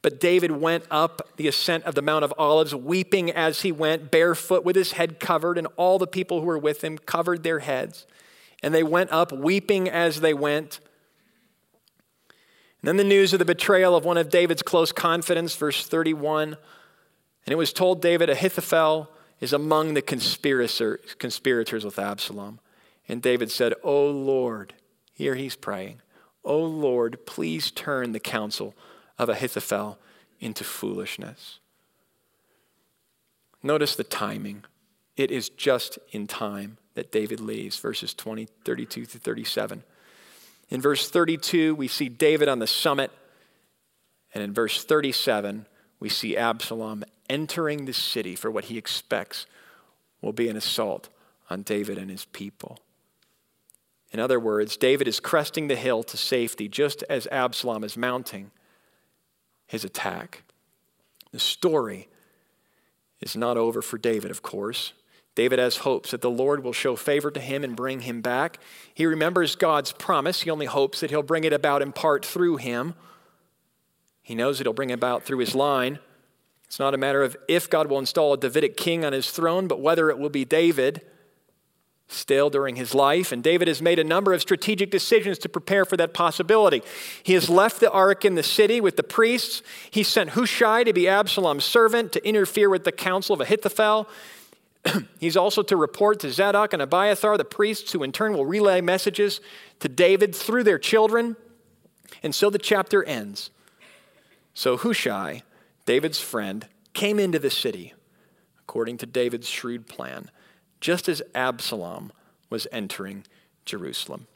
But 0.07 0.21
David 0.21 0.51
went 0.51 0.85
up 0.89 1.35
the 1.35 1.49
ascent 1.49 1.83
of 1.83 1.93
the 1.93 2.01
Mount 2.01 2.23
of 2.23 2.33
Olives, 2.37 2.73
weeping 2.73 3.29
as 3.29 3.63
he 3.63 3.73
went, 3.73 4.09
barefoot 4.09 4.63
with 4.63 4.77
his 4.77 4.93
head 4.93 5.19
covered, 5.19 5.57
and 5.57 5.67
all 5.75 5.99
the 5.99 6.07
people 6.07 6.39
who 6.39 6.45
were 6.45 6.57
with 6.57 6.81
him 6.81 6.97
covered 6.97 7.43
their 7.43 7.59
heads. 7.59 8.07
And 8.63 8.73
they 8.73 8.83
went 8.83 9.11
up, 9.11 9.33
weeping 9.33 9.89
as 9.89 10.21
they 10.21 10.33
went. 10.33 10.79
And 12.79 12.87
then 12.87 12.95
the 12.95 13.03
news 13.03 13.33
of 13.33 13.39
the 13.39 13.43
betrayal 13.43 13.97
of 13.97 14.05
one 14.05 14.17
of 14.17 14.29
David's 14.29 14.61
close 14.61 14.93
confidants, 14.93 15.57
verse 15.57 15.85
31. 15.85 16.55
And 17.45 17.51
it 17.51 17.57
was 17.57 17.73
told 17.73 18.01
David, 18.01 18.29
Ahithophel 18.29 19.11
is 19.41 19.51
among 19.51 19.93
the 19.93 20.01
conspirators 20.01 21.83
with 21.83 21.99
Absalom. 21.99 22.61
And 23.09 23.21
David 23.21 23.51
said, 23.51 23.73
O 23.83 24.07
Lord, 24.09 24.73
here 25.11 25.35
he's 25.35 25.57
praying, 25.57 26.01
O 26.45 26.59
Lord, 26.59 27.25
please 27.25 27.71
turn 27.71 28.13
the 28.13 28.21
counsel 28.21 28.73
of 29.17 29.29
Ahithophel 29.29 29.97
into 30.39 30.63
foolishness. 30.63 31.59
Notice 33.63 33.95
the 33.95 34.03
timing. 34.03 34.63
It 35.15 35.31
is 35.31 35.49
just 35.49 35.97
in 36.11 36.27
time 36.27 36.77
that 36.93 37.11
David 37.11 37.39
leaves, 37.39 37.77
verses 37.77 38.13
20, 38.13 38.47
32 38.63 39.05
to 39.05 39.19
37. 39.19 39.83
In 40.69 40.81
verse 40.81 41.09
32, 41.09 41.75
we 41.75 41.87
see 41.87 42.09
David 42.09 42.47
on 42.47 42.59
the 42.59 42.67
summit. 42.67 43.11
And 44.33 44.43
in 44.43 44.53
verse 44.53 44.83
37, 44.83 45.65
we 45.99 46.09
see 46.09 46.37
Absalom 46.37 47.03
entering 47.29 47.85
the 47.85 47.93
city 47.93 48.35
for 48.35 48.51
what 48.51 48.65
he 48.65 48.77
expects 48.77 49.47
will 50.21 50.33
be 50.33 50.49
an 50.49 50.57
assault 50.57 51.09
on 51.49 51.61
David 51.61 51.97
and 51.97 52.09
his 52.09 52.25
people. 52.25 52.79
In 54.11 54.19
other 54.19 54.39
words, 54.39 54.77
David 54.77 55.07
is 55.07 55.19
cresting 55.19 55.67
the 55.67 55.75
hill 55.75 56.03
to 56.03 56.17
safety 56.17 56.67
just 56.67 57.03
as 57.09 57.27
Absalom 57.27 57.83
is 57.83 57.97
mounting 57.97 58.51
his 59.67 59.83
attack. 59.83 60.43
The 61.31 61.39
story 61.39 62.07
is 63.21 63.35
not 63.35 63.57
over 63.57 63.81
for 63.81 63.97
David, 63.97 64.31
of 64.31 64.41
course. 64.41 64.93
David 65.35 65.59
has 65.59 65.77
hopes 65.77 66.11
that 66.11 66.21
the 66.21 66.31
Lord 66.31 66.63
will 66.63 66.73
show 66.73 66.95
favor 66.95 67.29
to 67.29 67.39
him 67.39 67.63
and 67.63 67.75
bring 67.75 68.01
him 68.01 68.21
back. 68.21 68.59
He 68.93 69.05
remembers 69.05 69.55
God's 69.55 69.91
promise. 69.91 70.41
He 70.41 70.49
only 70.49 70.65
hopes 70.65 70.99
that 70.99 71.11
he'll 71.11 71.21
bring 71.21 71.43
it 71.43 71.53
about 71.53 71.83
in 71.83 71.91
part 71.91 72.25
through 72.25 72.57
him. 72.57 72.95
He 74.23 74.33
knows 74.33 74.57
that 74.57 74.65
he'll 74.65 74.73
bring 74.73 74.89
it 74.89 74.95
about 74.95 75.23
through 75.23 75.37
his 75.37 75.53
line. 75.53 75.99
It's 76.65 76.79
not 76.79 76.93
a 76.93 76.97
matter 76.97 77.21
of 77.21 77.37
if 77.47 77.69
God 77.69 77.87
will 77.87 77.99
install 77.99 78.33
a 78.33 78.37
Davidic 78.37 78.77
king 78.77 79.05
on 79.05 79.13
his 79.13 79.29
throne, 79.29 79.67
but 79.67 79.79
whether 79.79 80.09
it 80.09 80.17
will 80.17 80.29
be 80.29 80.43
David 80.43 81.01
still 82.07 82.49
during 82.49 82.75
his 82.75 82.95
life, 82.95 83.31
and 83.31 83.43
David 83.43 83.67
has 83.67 83.81
made 83.81 83.99
a 83.99 84.03
number 84.03 84.33
of 84.33 84.41
strategic 84.41 84.89
decisions 84.89 85.37
to 85.39 85.49
prepare 85.49 85.83
for 85.83 85.97
that 85.97 86.13
possibility. 86.13 86.81
He 87.21 87.33
has 87.33 87.49
left 87.49 87.79
the 87.79 87.91
ark 87.91 88.23
in 88.23 88.35
the 88.35 88.43
city 88.43 88.79
with 88.79 88.95
the 88.95 89.03
priests. 89.03 89.61
He 89.91 90.03
sent 90.03 90.31
Hushai 90.31 90.85
to 90.85 90.93
be 90.93 91.07
Absalom's 91.07 91.65
servant 91.65 92.13
to 92.13 92.25
interfere 92.27 92.69
with 92.69 92.85
the 92.85 92.93
counsel 92.93 93.33
of 93.33 93.41
Ahithophel. 93.41 94.07
He's 95.19 95.35
also 95.35 95.61
to 95.63 95.75
report 95.75 96.21
to 96.21 96.31
Zadok 96.31 96.71
and 96.71 96.81
Abiathar, 96.81 97.37
the 97.37 97.43
priests, 97.43 97.91
who 97.91 98.03
in 98.03 98.13
turn 98.13 98.33
will 98.33 98.45
relay 98.45 98.79
messages 98.79 99.41
to 99.81 99.89
David 99.89 100.33
through 100.33 100.63
their 100.63 100.79
children. 100.79 101.35
And 102.23 102.33
so 102.33 102.49
the 102.49 102.59
chapter 102.59 103.03
ends. 103.03 103.49
So 104.53 104.77
Hushai, 104.77 105.43
David's 105.85 106.21
friend, 106.21 106.67
came 106.93 107.19
into 107.19 107.37
the 107.37 107.51
city 107.51 107.93
according 108.61 108.97
to 108.97 109.05
David's 109.05 109.47
shrewd 109.47 109.87
plan 109.87 110.29
just 110.79 111.09
as 111.09 111.21
Absalom 111.33 112.11
was 112.49 112.67
entering 112.71 113.25
Jerusalem. 113.65 114.27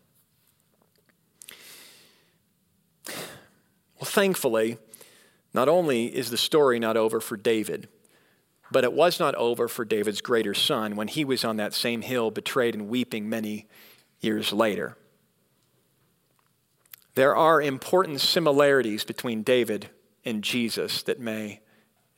Well, 3.08 4.06
thankfully, 4.06 4.78
not 5.54 5.70
only 5.70 6.08
is 6.16 6.32
the 6.32 6.38
story 6.38 6.80
not 6.80 6.98
over 6.98 7.20
for 7.20 7.38
David, 7.38 7.88
but 8.72 8.84
it 8.84 8.94
was 8.94 9.20
not 9.20 9.36
over 9.36 9.68
for 9.68 9.86
David's 9.86 10.22
greater 10.22 10.54
son 10.54 10.96
when 10.96 11.08
he 11.08 11.26
was 11.26 11.44
on 11.44 11.58
that 11.58 11.74
same 11.74 12.02
hill, 12.02 12.32
betrayed 12.32 12.74
and 12.74 12.88
weeping 12.88 13.30
many 13.30 13.68
years 14.22 14.54
later. 14.54 14.98
There 17.16 17.36
are 17.36 17.62
important 17.62 18.22
similarities 18.22 19.04
between 19.04 19.44
David 19.44 19.90
and 20.24 20.42
Jesus 20.44 21.04
that 21.04 21.20
may 21.20 21.60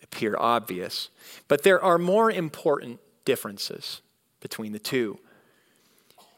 appear 0.03 0.37
obvious, 0.37 1.09
but 1.47 1.63
there 1.63 1.83
are 1.83 1.97
more 1.97 2.29
important 2.29 2.99
differences 3.25 4.02
between 4.43 4.73
the 4.73 4.79
two. 4.79 5.17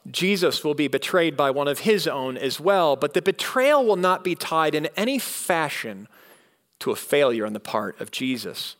Jesus 0.10 0.64
will 0.64 0.76
be 0.76 0.88
betrayed 0.88 1.36
by 1.36 1.49
one 1.51 1.68
of 1.68 1.80
his 1.80 2.08
own 2.08 2.38
as 2.38 2.60
well, 2.60 2.95
but 2.95 3.14
the 3.14 3.22
betrayal 3.22 3.84
will 3.84 3.95
not 3.95 4.24
be 4.24 4.36
tied 4.36 4.76
in 4.76 4.88
any 4.95 5.20
fashion 5.20 6.08
to 6.80 6.91
a 6.91 6.95
failure 6.95 7.45
on 7.45 7.53
the 7.53 7.60
part 7.60 7.99
of 7.99 8.12
Jesus. 8.12 8.76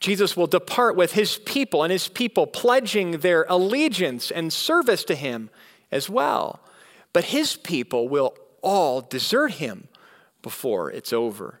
Jesus 0.00 0.36
will 0.36 0.46
depart 0.46 0.96
with 0.96 1.12
his 1.12 1.38
people 1.38 1.82
and 1.84 1.92
his 1.92 2.08
people 2.08 2.46
pledging 2.46 3.18
their 3.18 3.44
allegiance 3.48 4.30
and 4.30 4.52
service 4.52 5.04
to 5.04 5.14
him 5.14 5.50
as 5.92 6.10
well. 6.10 6.60
But 7.12 7.26
his 7.26 7.56
people 7.56 8.08
will 8.08 8.34
all 8.62 9.02
desert 9.02 9.52
him 9.52 9.88
before 10.42 10.90
it's 10.90 11.12
over. 11.12 11.60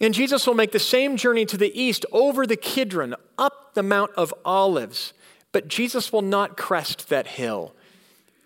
And 0.00 0.12
Jesus 0.12 0.46
will 0.46 0.54
make 0.54 0.72
the 0.72 0.80
same 0.80 1.16
journey 1.16 1.46
to 1.46 1.56
the 1.56 1.80
east 1.80 2.04
over 2.10 2.44
the 2.44 2.56
Kidron, 2.56 3.14
up 3.38 3.61
the 3.74 3.82
Mount 3.82 4.10
of 4.16 4.34
Olives. 4.44 5.12
But 5.52 5.68
Jesus 5.68 6.12
will 6.12 6.22
not 6.22 6.56
crest 6.56 7.08
that 7.08 7.26
hill, 7.26 7.74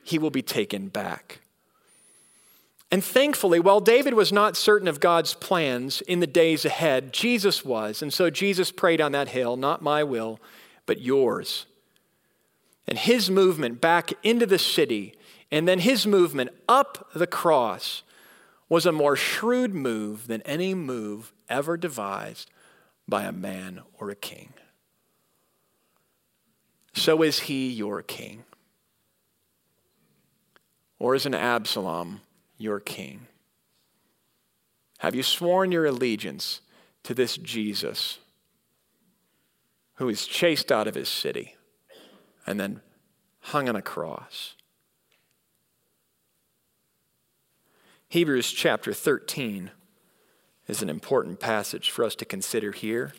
he 0.05 0.19
will 0.19 0.31
be 0.31 0.43
taken 0.43 0.89
back. 0.89 1.41
And 2.91 3.03
thankfully, 3.03 3.59
while 3.59 3.81
David 3.81 4.15
was 4.15 4.33
not 4.33 4.57
certain 4.57 4.87
of 4.87 5.01
God's 5.01 5.35
plans 5.35 6.01
in 6.03 6.21
the 6.21 6.27
days 6.27 6.65
ahead, 6.65 7.13
Jesus 7.13 7.65
was. 7.65 8.01
And 8.01 8.13
so 8.13 8.31
Jesus 8.31 8.71
prayed 8.71 9.01
on 9.01 9.13
that 9.13 9.29
hill, 9.29 9.57
not 9.57 9.83
my 9.83 10.05
will, 10.05 10.41
but 10.87 11.01
yours. 11.01 11.67
And 12.87 12.97
his 12.97 13.29
movement 13.29 13.81
back 13.81 14.13
into 14.23 14.47
the 14.47 14.59
city, 14.59 15.15
and 15.51 15.67
then 15.67 15.81
his 15.81 16.07
movement 16.07 16.51
up 16.69 17.09
the 17.13 17.27
cross, 17.27 18.05
was 18.69 18.87
a 18.87 18.93
more 18.93 19.17
shrewd 19.17 19.75
move 19.75 20.29
than 20.29 20.43
any 20.43 20.73
move 20.73 21.33
ever 21.49 21.77
devised 21.77 22.51
by 23.09 23.25
a 23.25 23.33
man 23.33 23.83
or 23.99 24.11
a 24.11 24.17
king. 24.17 24.53
So 26.97 27.23
is 27.23 27.41
he 27.41 27.69
your 27.69 28.03
king? 28.03 28.45
Or 30.99 31.15
is 31.15 31.27
an 31.27 31.35
Absalom 31.35 32.23
your 32.57 32.81
king? 32.81 33.27
Have 34.99 35.15
you 35.15 35.23
sworn 35.23 35.71
your 35.71 35.85
allegiance 35.85 36.63
to 37.03 37.13
this 37.13 37.37
Jesus 37.37 38.19
who 39.97 40.09
is 40.09 40.27
chased 40.27 40.73
out 40.73 40.89
of 40.89 40.95
his 40.95 41.11
city 41.11 41.55
and 42.47 42.59
then 42.59 42.81
hung 43.41 43.69
on 43.69 43.77
a 43.77 43.83
cross? 43.83 44.55
Hebrews 48.09 48.51
chapter 48.53 48.95
13 48.95 49.71
is 50.67 50.81
an 50.81 50.89
important 50.89 51.41
passage 51.41 51.91
for 51.91 52.05
us 52.05 52.15
to 52.15 52.25
consider 52.25 52.73
here. 52.73 53.13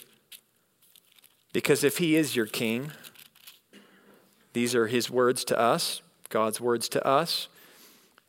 Because 1.54 1.84
if 1.84 2.00
he 2.00 2.16
is 2.16 2.36
your 2.36 2.48
king, 2.48 2.92
these 4.58 4.74
are 4.74 4.88
his 4.88 5.08
words 5.08 5.44
to 5.46 5.60
us, 5.60 6.02
God's 6.30 6.60
words 6.60 6.90
to 6.90 7.06
us. 7.06 7.48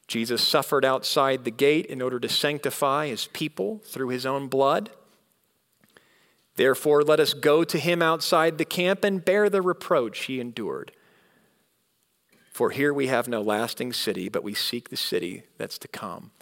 Jesus 0.09 0.47
suffered 0.47 0.85
outside 0.85 1.45
the 1.45 1.51
gate 1.51 1.87
in 1.87 2.03
order 2.03 2.21
to 2.21 2.29
sanctify 2.29 3.07
his 3.07 3.29
people 3.29 3.81
through 3.87 4.11
his 4.11 4.27
own 4.27 4.47
blood. 4.47 4.91
Therefore, 6.57 7.03
let 7.03 7.19
us 7.19 7.33
go 7.33 7.65
to 7.65 7.79
him 7.79 8.03
outside 8.03 8.59
the 8.59 8.67
camp 8.67 9.05
and 9.05 9.25
bear 9.25 9.49
the 9.49 9.63
reproach 9.63 10.27
he 10.27 10.39
endured. 10.39 10.93
For 12.53 12.73
here 12.73 12.93
we 12.93 13.07
have 13.07 13.27
no 13.27 13.41
lasting 13.41 13.95
city, 13.95 14.29
but 14.29 14.45
we 14.45 14.53
seek 14.53 14.91
the 14.91 14.99
city 14.99 15.45
that's 15.57 15.79
to 15.79 15.89
come. 15.89 16.33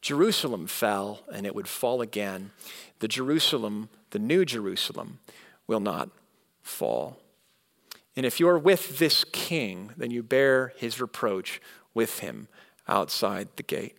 Jerusalem 0.00 0.66
fell, 0.66 1.20
and 1.30 1.44
it 1.44 1.54
would 1.54 1.68
fall 1.68 2.00
again. 2.00 2.52
The 3.00 3.08
Jerusalem, 3.08 3.90
the 4.12 4.18
new 4.18 4.46
Jerusalem, 4.46 5.18
will 5.66 5.80
not 5.80 6.08
fall. 6.62 7.18
And 8.16 8.24
if 8.24 8.40
you're 8.40 8.58
with 8.58 8.98
this 8.98 9.24
king, 9.24 9.92
then 9.96 10.10
you 10.10 10.22
bear 10.22 10.72
his 10.76 11.00
reproach 11.00 11.60
with 11.92 12.20
him 12.20 12.48
outside 12.88 13.48
the 13.56 13.62
gate. 13.62 13.96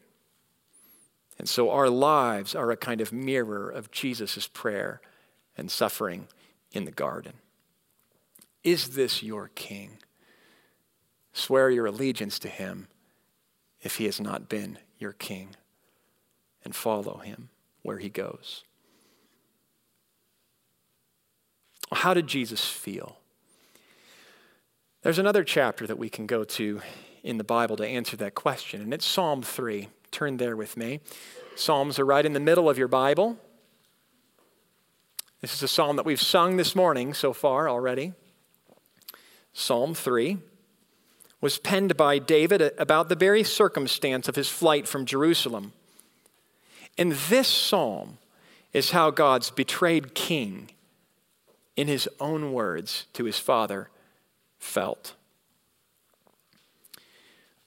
And 1.38 1.48
so 1.48 1.70
our 1.70 1.88
lives 1.90 2.56
are 2.56 2.72
a 2.72 2.78
kind 2.78 3.00
of 3.00 3.14
mirror 3.14 3.70
of 3.70 3.92
Jesus' 3.92 4.48
prayer 4.48 5.02
and 5.56 5.70
suffering 5.70 6.28
in 6.72 6.86
the 6.86 6.92
garden. 6.92 7.34
Is 8.64 8.90
this 8.90 9.22
your 9.22 9.50
king? 9.50 10.00
Swear 11.34 11.70
your 11.70 11.86
allegiance 11.86 12.40
to 12.40 12.50
him 12.50 12.88
if 13.82 13.98
he 13.98 14.06
has 14.06 14.20
not 14.20 14.50
been 14.50 14.80
your 14.98 15.14
king, 15.14 15.56
and 16.66 16.76
follow 16.76 17.20
him 17.20 17.50
where 17.84 18.00
he 18.00 18.10
goes. 18.10 18.64
How 21.94 22.16
did 22.16 22.26
Jesus 22.26 22.66
feel? 22.66 23.18
There's 25.08 25.20
another 25.20 25.46
chapter 25.46 25.88
that 25.88 25.98
we 25.98 26.10
can 26.10 26.28
go 26.28 26.44
to 26.44 26.82
in 27.24 27.38
the 27.38 27.46
Bible 27.46 27.78
to 27.78 27.88
answer 27.88 28.18
that 28.18 28.36
question, 28.36 28.82
and 28.82 28.94
it's 28.94 29.06
Psalm 29.06 29.42
3. 29.42 29.88
Turn 30.12 30.36
there 30.36 30.58
with 30.58 30.76
me. 30.76 31.00
Psalms 31.56 31.98
are 31.98 32.04
right 32.04 32.26
in 32.26 32.34
the 32.34 32.42
middle 32.42 32.70
of 32.70 32.78
your 32.78 32.90
Bible. 32.90 33.38
This 35.40 35.54
is 35.54 35.64
a 35.64 35.68
psalm 35.70 35.96
that 35.96 36.06
we've 36.06 36.20
sung 36.22 36.58
this 36.58 36.76
morning 36.76 37.14
so 37.14 37.32
far 37.32 37.70
already. 37.70 38.12
Psalm 39.54 39.94
3 39.94 40.40
was 41.40 41.58
penned 41.58 41.96
by 41.96 42.20
David 42.20 42.74
about 42.78 43.08
the 43.08 43.16
very 43.16 43.46
circumstance 43.46 44.28
of 44.28 44.36
his 44.36 44.50
flight 44.50 44.90
from 44.90 45.06
Jerusalem. 45.06 45.72
And 46.98 47.14
this 47.14 47.48
psalm 47.48 48.18
is 48.74 48.92
how 48.92 49.12
God's 49.12 49.52
betrayed 49.52 50.14
king, 50.14 50.72
in 51.78 51.88
his 51.88 52.10
own 52.20 52.52
words 52.52 53.06
to 53.14 53.24
his 53.24 53.40
father, 53.40 53.90
felt. 54.60 55.14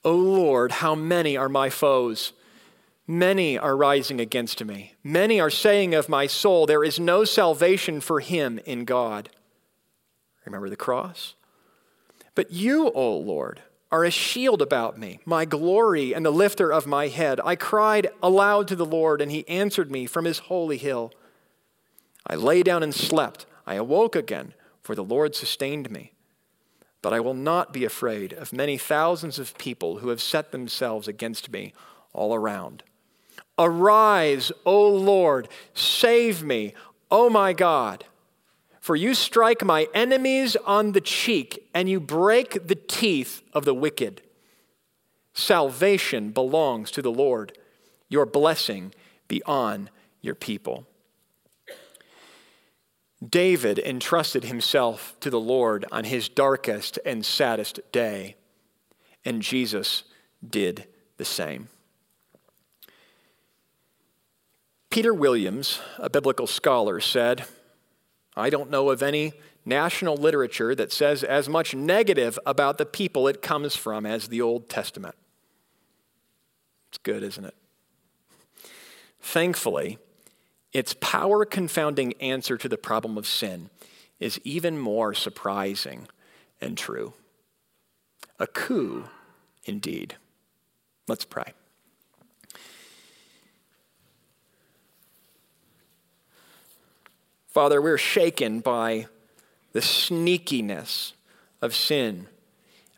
O 0.03 0.15
Lord, 0.15 0.71
how 0.71 0.95
many 0.95 1.37
are 1.37 1.49
my 1.49 1.69
foes? 1.69 2.33
Many 3.07 3.57
are 3.57 3.75
rising 3.75 4.19
against 4.19 4.63
me. 4.63 4.93
Many 5.03 5.39
are 5.39 5.49
saying 5.49 5.93
of 5.93 6.09
my 6.09 6.27
soul, 6.27 6.65
There 6.65 6.83
is 6.83 6.99
no 6.99 7.23
salvation 7.23 8.01
for 8.01 8.19
him 8.19 8.59
in 8.65 8.85
God. 8.85 9.29
Remember 10.45 10.69
the 10.69 10.75
cross? 10.75 11.35
But 12.35 12.51
you, 12.51 12.89
O 12.91 13.17
Lord, 13.17 13.61
are 13.91 14.05
a 14.05 14.11
shield 14.11 14.61
about 14.61 14.97
me, 14.97 15.19
my 15.25 15.43
glory 15.43 16.15
and 16.15 16.25
the 16.25 16.31
lifter 16.31 16.71
of 16.71 16.87
my 16.87 17.09
head. 17.09 17.41
I 17.43 17.55
cried 17.55 18.09
aloud 18.23 18.67
to 18.69 18.75
the 18.75 18.85
Lord, 18.85 19.21
and 19.21 19.31
he 19.31 19.47
answered 19.47 19.91
me 19.91 20.05
from 20.05 20.25
his 20.25 20.39
holy 20.39 20.77
hill. 20.77 21.11
I 22.25 22.35
lay 22.35 22.63
down 22.63 22.83
and 22.83 22.95
slept. 22.95 23.45
I 23.67 23.75
awoke 23.75 24.15
again, 24.15 24.53
for 24.81 24.95
the 24.95 25.03
Lord 25.03 25.35
sustained 25.35 25.91
me. 25.91 26.13
But 27.01 27.13
I 27.13 27.19
will 27.19 27.33
not 27.33 27.73
be 27.73 27.83
afraid 27.83 28.33
of 28.33 28.53
many 28.53 28.77
thousands 28.77 29.39
of 29.39 29.57
people 29.57 29.99
who 29.99 30.09
have 30.09 30.21
set 30.21 30.51
themselves 30.51 31.07
against 31.07 31.51
me 31.51 31.73
all 32.13 32.35
around. 32.35 32.83
Arise, 33.57 34.51
O 34.65 34.87
Lord, 34.87 35.47
save 35.73 36.43
me, 36.43 36.73
O 37.09 37.29
my 37.29 37.53
God. 37.53 38.05
For 38.79 38.95
you 38.95 39.13
strike 39.13 39.63
my 39.63 39.87
enemies 39.93 40.55
on 40.65 40.93
the 40.93 41.01
cheek, 41.01 41.67
and 41.73 41.87
you 41.87 41.99
break 41.99 42.67
the 42.67 42.75
teeth 42.75 43.41
of 43.53 43.65
the 43.65 43.75
wicked. 43.75 44.21
Salvation 45.33 46.31
belongs 46.31 46.91
to 46.91 47.01
the 47.01 47.11
Lord. 47.11 47.57
Your 48.09 48.25
blessing 48.25 48.93
be 49.27 49.41
on 49.43 49.89
your 50.21 50.35
people. 50.35 50.87
David 53.27 53.77
entrusted 53.77 54.45
himself 54.45 55.15
to 55.19 55.29
the 55.29 55.39
Lord 55.39 55.85
on 55.91 56.05
his 56.05 56.27
darkest 56.27 56.97
and 57.05 57.25
saddest 57.25 57.79
day, 57.91 58.35
and 59.23 59.41
Jesus 59.41 60.03
did 60.47 60.87
the 61.17 61.25
same. 61.25 61.69
Peter 64.89 65.13
Williams, 65.13 65.79
a 65.99 66.09
biblical 66.09 66.47
scholar, 66.47 66.99
said, 66.99 67.45
I 68.35 68.49
don't 68.49 68.69
know 68.69 68.89
of 68.89 69.03
any 69.03 69.33
national 69.65 70.15
literature 70.15 70.73
that 70.73 70.91
says 70.91 71.23
as 71.23 71.47
much 71.47 71.75
negative 71.75 72.39
about 72.45 72.77
the 72.77 72.85
people 72.85 73.27
it 73.27 73.41
comes 73.41 73.75
from 73.75 74.05
as 74.05 74.27
the 74.27 74.41
Old 74.41 74.67
Testament. 74.67 75.15
It's 76.89 76.97
good, 76.97 77.23
isn't 77.23 77.45
it? 77.45 77.55
Thankfully, 79.21 79.99
its 80.73 80.95
power 80.99 81.45
confounding 81.45 82.13
answer 82.21 82.57
to 82.57 82.69
the 82.69 82.77
problem 82.77 83.17
of 83.17 83.27
sin 83.27 83.69
is 84.19 84.39
even 84.43 84.77
more 84.77 85.13
surprising 85.13 86.07
and 86.61 86.77
true. 86.77 87.13
A 88.39 88.47
coup, 88.47 89.05
indeed. 89.65 90.15
Let's 91.07 91.25
pray. 91.25 91.53
Father, 97.47 97.81
we're 97.81 97.97
shaken 97.97 98.61
by 98.61 99.07
the 99.73 99.81
sneakiness 99.81 101.11
of 101.61 101.75
sin, 101.75 102.27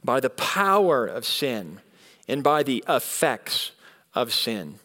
by 0.04 0.20
the 0.20 0.30
power 0.30 1.08
of 1.08 1.26
sin 1.26 1.80
and 2.28 2.44
by 2.44 2.62
the 2.62 2.84
effects 2.88 3.72
of 4.14 4.32
sin. 4.32 4.80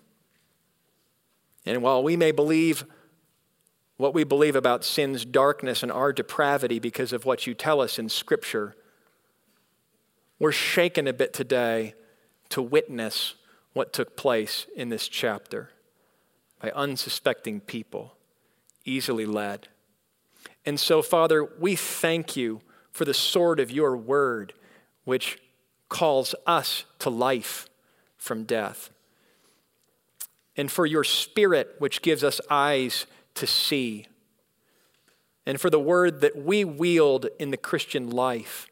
And 1.66 1.82
while 1.82 2.02
we 2.02 2.16
may 2.16 2.30
believe 2.30 2.84
what 3.96 4.14
we 4.14 4.24
believe 4.24 4.54
about 4.54 4.84
sin's 4.84 5.24
darkness 5.24 5.82
and 5.82 5.90
our 5.90 6.12
depravity 6.12 6.78
because 6.78 7.12
of 7.12 7.24
what 7.24 7.46
you 7.46 7.54
tell 7.54 7.80
us 7.80 7.98
in 7.98 8.08
Scripture, 8.08 8.76
we're 10.38 10.52
shaken 10.52 11.08
a 11.08 11.12
bit 11.12 11.32
today 11.32 11.94
to 12.50 12.62
witness 12.62 13.34
what 13.72 13.92
took 13.92 14.16
place 14.16 14.66
in 14.76 14.88
this 14.88 15.08
chapter 15.08 15.70
by 16.60 16.70
unsuspecting 16.70 17.60
people, 17.60 18.16
easily 18.84 19.26
led. 19.26 19.68
And 20.64 20.78
so, 20.78 21.02
Father, 21.02 21.44
we 21.44 21.76
thank 21.76 22.36
you 22.36 22.60
for 22.92 23.04
the 23.04 23.14
sword 23.14 23.60
of 23.60 23.70
your 23.70 23.96
word, 23.96 24.52
which 25.04 25.38
calls 25.88 26.34
us 26.46 26.84
to 26.98 27.10
life 27.10 27.68
from 28.16 28.44
death, 28.44 28.90
and 30.58 30.70
for 30.70 30.84
your 30.84 31.04
spirit, 31.04 31.76
which 31.78 32.02
gives 32.02 32.22
us 32.22 32.40
eyes 32.50 33.06
to 33.34 33.46
see, 33.46 34.06
and 35.46 35.58
for 35.58 35.70
the 35.70 35.80
word 35.80 36.20
that 36.20 36.36
we 36.36 36.64
wield 36.64 37.28
in 37.38 37.50
the 37.50 37.56
Christian 37.56 38.10
life 38.10 38.66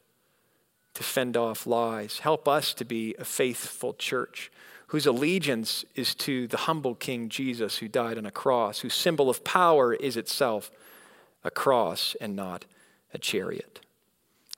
to 0.93 1.03
fend 1.03 1.37
off 1.37 1.67
lies. 1.67 2.19
Help 2.19 2.49
us 2.49 2.75
to 2.75 2.85
be 2.85 3.15
a 3.19 3.25
faithful 3.25 3.95
church 3.95 4.51
whose 4.89 5.07
allegiance 5.07 5.85
is 5.95 6.15
to 6.15 6.47
the 6.49 6.59
humble 6.59 6.95
King 6.95 7.29
Jesus 7.29 7.79
who 7.79 7.89
died 7.89 8.19
on 8.19 8.27
a 8.27 8.31
cross, 8.31 8.81
whose 8.81 8.95
symbol 8.95 9.31
of 9.31 9.45
power 9.45 9.95
is 9.95 10.17
itself 10.17 10.71
a 11.45 11.51
cross 11.51 12.17
and 12.21 12.37
not 12.37 12.65
a 13.15 13.19
chariot. 13.19 13.81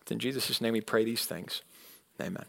It's 0.03 0.11
in 0.11 0.19
Jesus' 0.19 0.61
name 0.61 0.73
we 0.73 0.81
pray 0.81 1.05
these 1.05 1.27
things. 1.27 1.63
Amen. 2.21 2.45